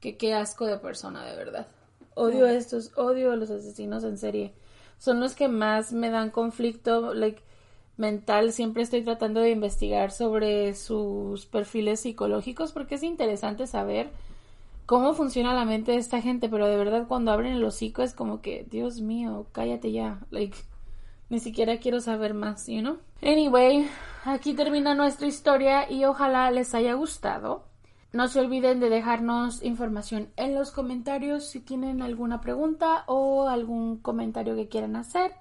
Que 0.00 0.16
qué 0.16 0.34
asco 0.34 0.66
de 0.66 0.78
persona, 0.78 1.24
de 1.24 1.36
verdad. 1.36 1.68
Odio 2.14 2.46
a 2.46 2.52
estos, 2.52 2.92
odio 2.96 3.32
a 3.32 3.36
los 3.36 3.50
asesinos 3.50 4.02
en 4.04 4.16
serie. 4.18 4.52
Son 4.98 5.20
los 5.20 5.34
que 5.34 5.48
más 5.48 5.92
me 5.92 6.08
dan 6.10 6.30
conflicto, 6.30 7.12
like, 7.12 7.42
mental. 7.96 8.52
Siempre 8.52 8.82
estoy 8.82 9.02
tratando 9.02 9.40
de 9.40 9.50
investigar 9.50 10.10
sobre 10.10 10.74
sus 10.74 11.46
perfiles 11.46 12.00
psicológicos 12.00 12.72
porque 12.72 12.96
es 12.96 13.02
interesante 13.02 13.66
saber 13.66 14.10
cómo 14.86 15.14
funciona 15.14 15.54
la 15.54 15.64
mente 15.64 15.92
de 15.92 15.98
esta 15.98 16.22
gente, 16.22 16.48
pero 16.48 16.66
de 16.66 16.76
verdad 16.76 17.06
cuando 17.08 17.32
abren 17.32 17.54
el 17.54 17.64
hocico 17.64 18.02
es 18.02 18.14
como 18.14 18.40
que, 18.40 18.66
Dios 18.70 19.00
mío, 19.00 19.46
cállate 19.52 19.92
ya, 19.92 20.20
like, 20.30 20.56
ni 21.28 21.40
siquiera 21.40 21.78
quiero 21.78 22.00
saber 22.00 22.34
más, 22.34 22.66
you 22.68 22.80
know? 22.80 22.98
Anyway, 23.20 23.88
aquí 24.24 24.54
termina 24.54 24.94
nuestra 24.94 25.26
historia 25.26 25.90
y 25.90 26.04
ojalá 26.04 26.50
les 26.52 26.74
haya 26.74 26.94
gustado. 26.94 27.64
No 28.12 28.28
se 28.28 28.40
olviden 28.40 28.78
de 28.80 28.88
dejarnos 28.88 29.62
información 29.62 30.28
en 30.36 30.54
los 30.54 30.70
comentarios 30.70 31.44
si 31.44 31.60
tienen 31.60 32.00
alguna 32.00 32.40
pregunta 32.40 33.04
o 33.08 33.48
algún 33.48 33.98
comentario 33.98 34.54
que 34.54 34.68
quieran 34.68 34.96
hacer. 34.96 35.32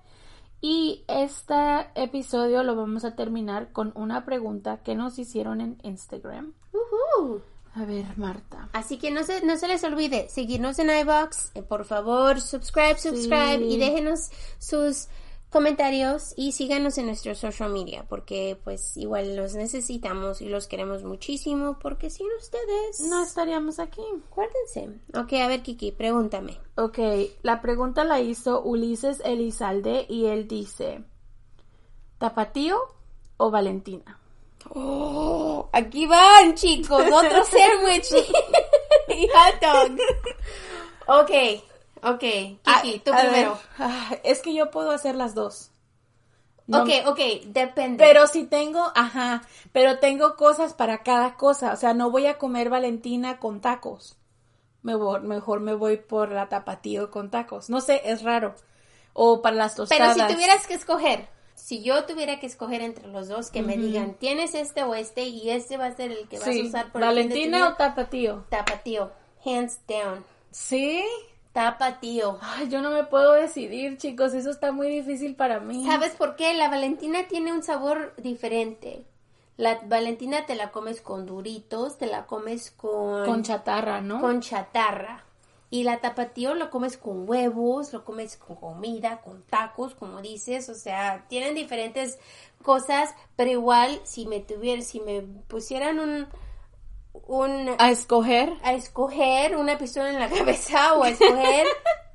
Y 0.62 1.04
este 1.08 1.54
episodio 1.96 2.64
lo 2.64 2.76
vamos 2.76 3.06
a 3.06 3.16
terminar 3.16 3.72
con 3.72 3.92
una 3.96 4.26
pregunta 4.26 4.78
que 4.84 4.96
nos 4.96 5.20
hicieron 5.20 5.62
en 5.62 5.78
Instagram. 5.84 6.54
Ujú. 6.74 7.42
A 7.76 7.84
ver, 7.86 8.06
Marta. 8.18 8.70
Así 8.74 8.98
que 8.98 9.12
no 9.12 9.24
se, 9.24 9.46
no 9.46 9.58
se 9.58 9.68
les 9.68 9.84
olvide 9.84 10.28
seguirnos 10.30 10.80
en 10.80 10.90
iBox. 10.90 11.52
Eh, 11.56 11.62
por 11.62 11.84
favor, 11.86 12.40
subscribe, 12.42 12.98
subscribe 12.98 13.58
Sí. 13.58 13.64
y 13.74 13.78
déjenos 13.78 14.30
sus 14.60 15.08
comentarios 15.56 16.34
y 16.36 16.52
síganos 16.52 16.98
en 16.98 17.06
nuestro 17.06 17.34
social 17.34 17.70
media 17.72 18.04
porque 18.10 18.60
pues 18.66 18.98
igual 18.98 19.38
los 19.38 19.56
necesitamos 19.56 20.42
y 20.42 20.50
los 20.50 20.68
queremos 20.68 21.06
muchísimo 21.06 21.80
porque 21.80 22.10
sin 22.10 22.28
ustedes 22.38 23.00
No 23.00 23.24
estaríamos 23.24 23.80
aquí. 23.80 24.02
acuérdense. 24.30 24.90
Ok, 25.18 25.32
a 25.42 25.48
ver 25.48 25.64
Kiki, 25.64 25.94
pregúntame. 25.94 26.60
Ok, 26.76 27.00
la 27.42 27.62
pregunta 27.62 28.04
la 28.04 28.20
hizo 28.20 28.62
Ulises 28.64 29.22
Elizalde 29.24 30.06
y 30.10 30.26
él 30.26 30.50
dice, 30.50 31.06
¿Tapatío 32.18 32.78
o 33.38 33.50
Valentina? 33.50 34.20
Oh, 34.72 35.70
aquí 35.72 36.06
van 36.06 36.56
chicos, 36.56 37.02
otro 37.02 37.46
sándwich 37.46 38.12
y 39.08 39.28
hot 39.30 39.62
dog. 39.62 39.98
Ok, 41.22 41.32
ok, 42.06 42.20
Kiki, 42.20 43.00
tú 43.04 43.12
A- 43.14 43.18
a 43.18 43.20
primero. 43.22 43.52
ver, 43.52 43.62
ah, 43.80 44.16
es 44.24 44.42
que 44.42 44.54
yo 44.54 44.72
puedo 44.72 44.92
hacer 44.92 45.16
las 45.16 45.36
dos. 45.36 45.72
No- 46.68 46.82
Ok, 46.82 46.90
ok, 47.06 47.20
depende. 47.46 48.04
Pero 48.04 48.26
si 48.28 48.46
tengo, 48.46 48.92
ajá, 48.96 49.44
pero 49.72 50.00
tengo 50.00 50.36
cosas 50.36 50.74
para 50.74 51.04
cada 51.04 51.36
cosa. 51.36 51.74
O 51.74 51.76
sea, 51.76 51.94
no 51.94 52.10
voy 52.10 52.26
a 52.26 52.38
comer 52.40 52.70
Valentina 52.72 53.38
con 53.40 53.62
tacos. 53.62 54.18
Me 54.82 54.96
voy- 54.96 55.20
mejor 55.22 55.60
me 55.60 55.74
voy 55.76 55.98
por 55.98 56.32
la 56.32 56.50
tapatío 56.50 57.12
con 57.12 57.30
tacos. 57.30 57.70
No 57.70 57.82
sé, 57.82 58.02
es 58.06 58.24
raro. 58.24 58.56
O 59.14 59.42
para 59.44 59.56
las 59.56 59.74
Pero 59.76 59.86
tostadas. 59.88 60.16
si 60.16 60.34
tuvieras 60.34 60.66
que 60.68 60.74
escoger, 60.74 61.28
si 61.54 61.84
yo 61.84 62.06
tuviera 62.06 62.40
que 62.40 62.48
escoger 62.48 62.82
entre 62.82 63.08
los 63.10 63.28
dos, 63.28 63.50
que 63.52 63.62
me 63.62 63.78
digan, 63.78 64.16
tienes 64.16 64.56
este 64.56 64.84
o 64.84 64.94
este 64.96 65.24
y 65.26 65.52
este 65.52 65.78
va 65.78 65.86
a 65.86 65.96
ser 65.96 66.12
el 66.12 66.28
que 66.28 66.40
vas 66.40 66.48
a 66.48 66.52
usar 66.52 66.92
por 66.92 67.02
el 67.04 67.08
fin 67.10 67.16
de 67.18 67.24
tu 67.24 67.30
Valentina 67.30 67.58
vida", 67.60 67.70
o 67.70 67.76
tapatío. 67.76 68.46
tapatío, 68.50 69.12
hands 69.46 69.80
down, 69.88 70.26
Sí. 70.52 71.04
Tapatío. 71.56 72.38
Ay, 72.42 72.68
yo 72.68 72.82
no 72.82 72.92
me 72.92 73.06
puedo 73.06 73.32
decidir, 73.32 73.98
chicos. 73.98 74.34
Eso 74.34 74.50
está 74.52 74.74
muy 74.74 74.90
difícil 74.90 75.36
para 75.36 75.62
mí. 75.62 75.86
¿Sabes 75.86 76.12
por 76.12 76.36
qué? 76.36 76.54
La 76.54 76.70
Valentina 76.70 77.30
tiene 77.30 77.54
un 77.54 77.64
sabor 77.64 78.14
diferente. 78.18 79.06
La 79.56 79.80
Valentina 79.86 80.46
te 80.46 80.56
la 80.56 80.72
comes 80.72 81.00
con 81.00 81.26
duritos, 81.26 81.98
te 81.98 82.08
la 82.08 82.26
comes 82.26 82.72
con 82.72 83.26
Con 83.26 83.44
chatarra, 83.44 84.02
¿no? 84.02 84.20
con 84.20 84.42
chatarra. 84.42 85.24
Y 85.70 85.84
la 85.84 86.02
tapatío 86.02 86.56
lo 86.56 86.70
comes 86.70 86.98
con 86.98 87.28
huevos, 87.28 87.94
lo 87.94 88.04
comes 88.04 88.36
con 88.36 88.58
comida, 88.58 89.22
con 89.22 89.42
tacos, 89.44 89.96
como 89.96 90.22
dices, 90.22 90.68
o 90.68 90.76
sea, 90.76 91.26
tienen 91.30 91.56
diferentes 91.56 92.20
cosas, 92.64 93.16
pero 93.38 93.50
igual 93.50 94.02
si 94.04 94.26
me 94.26 94.42
tuviera, 94.42 94.82
si 94.82 95.00
me 95.00 95.22
pusieran 95.22 96.00
un 96.00 96.28
un 97.28 97.70
A 97.80 97.92
escoger. 97.92 98.54
a 98.64 98.74
escoger 98.74 99.56
una 99.58 99.78
pistola 99.78 100.10
en 100.10 100.20
la 100.20 100.30
cabeza 100.38 100.94
o 100.96 101.04
a 101.04 101.10
escoger 101.10 101.66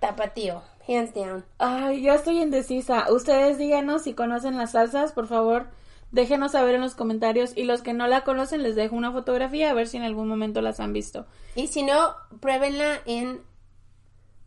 tapatío, 0.00 0.62
hands 0.88 1.14
down. 1.14 1.44
Ay, 1.58 2.02
yo 2.02 2.12
estoy 2.14 2.40
indecisa. 2.40 3.12
Ustedes 3.12 3.58
díganos 3.58 4.02
si 4.02 4.14
conocen 4.14 4.56
las 4.56 4.72
salsas, 4.72 5.12
por 5.12 5.26
favor. 5.26 5.66
Déjenos 6.12 6.52
saber 6.52 6.74
en 6.74 6.80
los 6.80 6.94
comentarios. 6.96 7.56
Y 7.56 7.64
los 7.64 7.82
que 7.82 7.92
no 7.94 8.06
la 8.08 8.24
conocen, 8.24 8.62
les 8.62 8.74
dejo 8.74 8.96
una 8.96 9.12
fotografía 9.12 9.70
a 9.70 9.74
ver 9.74 9.86
si 9.86 9.96
en 9.96 10.02
algún 10.02 10.26
momento 10.26 10.60
las 10.60 10.80
han 10.80 10.92
visto. 10.92 11.26
Y 11.54 11.68
si 11.68 11.82
no, 11.84 12.14
pruébenla 12.40 13.00
en 13.06 13.42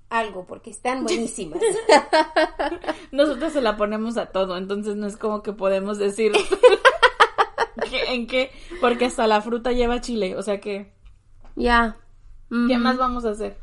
algo 0.10 0.46
porque 0.46 0.70
están 0.72 1.04
buenísimas. 1.06 1.62
Nosotros 3.12 3.54
se 3.54 3.62
la 3.62 3.78
ponemos 3.78 4.18
a 4.18 4.28
todo, 4.28 4.58
entonces 4.58 4.96
no 4.96 5.08
es 5.08 5.18
como 5.18 5.42
que 5.42 5.54
podemos 5.54 5.98
decir 5.98 6.34
en 8.14 8.28
qué, 8.28 8.52
porque 8.82 9.06
hasta 9.06 9.26
la 9.28 9.42
fruta 9.42 9.72
lleva 9.72 10.02
chile, 10.02 10.36
o 10.36 10.42
sea 10.44 10.60
que, 10.60 10.92
Ya. 11.56 11.98
¿qué 12.50 12.78
más 12.78 12.98
vamos 12.98 13.24
a 13.26 13.30
hacer? 13.32 13.58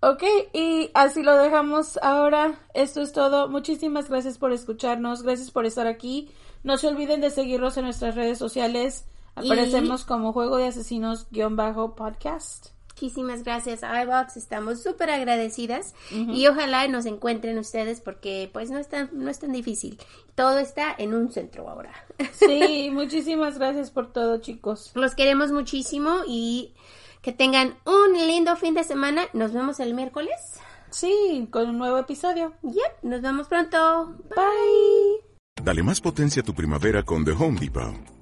Ok, 0.00 0.22
y 0.52 0.90
así 0.94 1.22
lo 1.22 1.36
dejamos 1.36 1.96
ahora. 2.02 2.58
Esto 2.74 3.02
es 3.02 3.12
todo. 3.12 3.48
Muchísimas 3.48 4.08
gracias 4.10 4.36
por 4.36 4.50
escucharnos, 4.52 5.22
gracias 5.22 5.52
por 5.52 5.64
estar 5.64 5.86
aquí. 5.86 6.28
No 6.64 6.76
se 6.76 6.88
olviden 6.88 7.20
de 7.20 7.30
seguirnos 7.30 7.76
en 7.76 7.84
nuestras 7.84 8.16
redes 8.16 8.36
sociales. 8.38 9.04
Y- 9.40 9.46
Aparecemos 9.46 10.04
como 10.04 10.32
Juego 10.32 10.56
de 10.56 10.66
Asesinos-podcast. 10.66 12.66
Muchísimas 12.94 13.42
gracias 13.42 13.82
a 13.82 14.02
iBox, 14.02 14.36
estamos 14.36 14.82
súper 14.82 15.10
agradecidas 15.10 15.94
y 16.10 16.46
ojalá 16.46 16.86
nos 16.88 17.06
encuentren 17.06 17.58
ustedes 17.58 18.00
porque 18.00 18.50
pues 18.52 18.70
no 18.70 18.78
es 18.78 18.88
tan, 18.88 19.10
no 19.12 19.30
es 19.30 19.38
tan 19.38 19.52
difícil. 19.52 19.98
Todo 20.34 20.58
está 20.58 20.94
en 20.96 21.14
un 21.14 21.32
centro 21.32 21.68
ahora. 21.68 21.92
Sí, 22.32 22.90
muchísimas 22.92 23.58
gracias 23.58 23.90
por 23.90 24.12
todo, 24.12 24.38
chicos. 24.38 24.90
Los 24.94 25.14
queremos 25.14 25.52
muchísimo 25.52 26.18
y 26.26 26.74
que 27.22 27.32
tengan 27.32 27.76
un 27.84 28.26
lindo 28.26 28.56
fin 28.56 28.74
de 28.74 28.84
semana. 28.84 29.22
Nos 29.32 29.52
vemos 29.52 29.80
el 29.80 29.94
miércoles. 29.94 30.60
Sí, 30.90 31.48
con 31.50 31.70
un 31.70 31.78
nuevo 31.78 31.98
episodio. 31.98 32.52
Yep, 32.62 33.02
nos 33.02 33.22
vemos 33.22 33.48
pronto. 33.48 34.14
Bye. 34.28 35.32
Dale 35.62 35.82
más 35.82 36.00
potencia 36.00 36.42
a 36.42 36.44
tu 36.44 36.54
primavera 36.54 37.02
con 37.02 37.24
The 37.24 37.32
Home 37.32 37.58
Depot. 37.60 38.21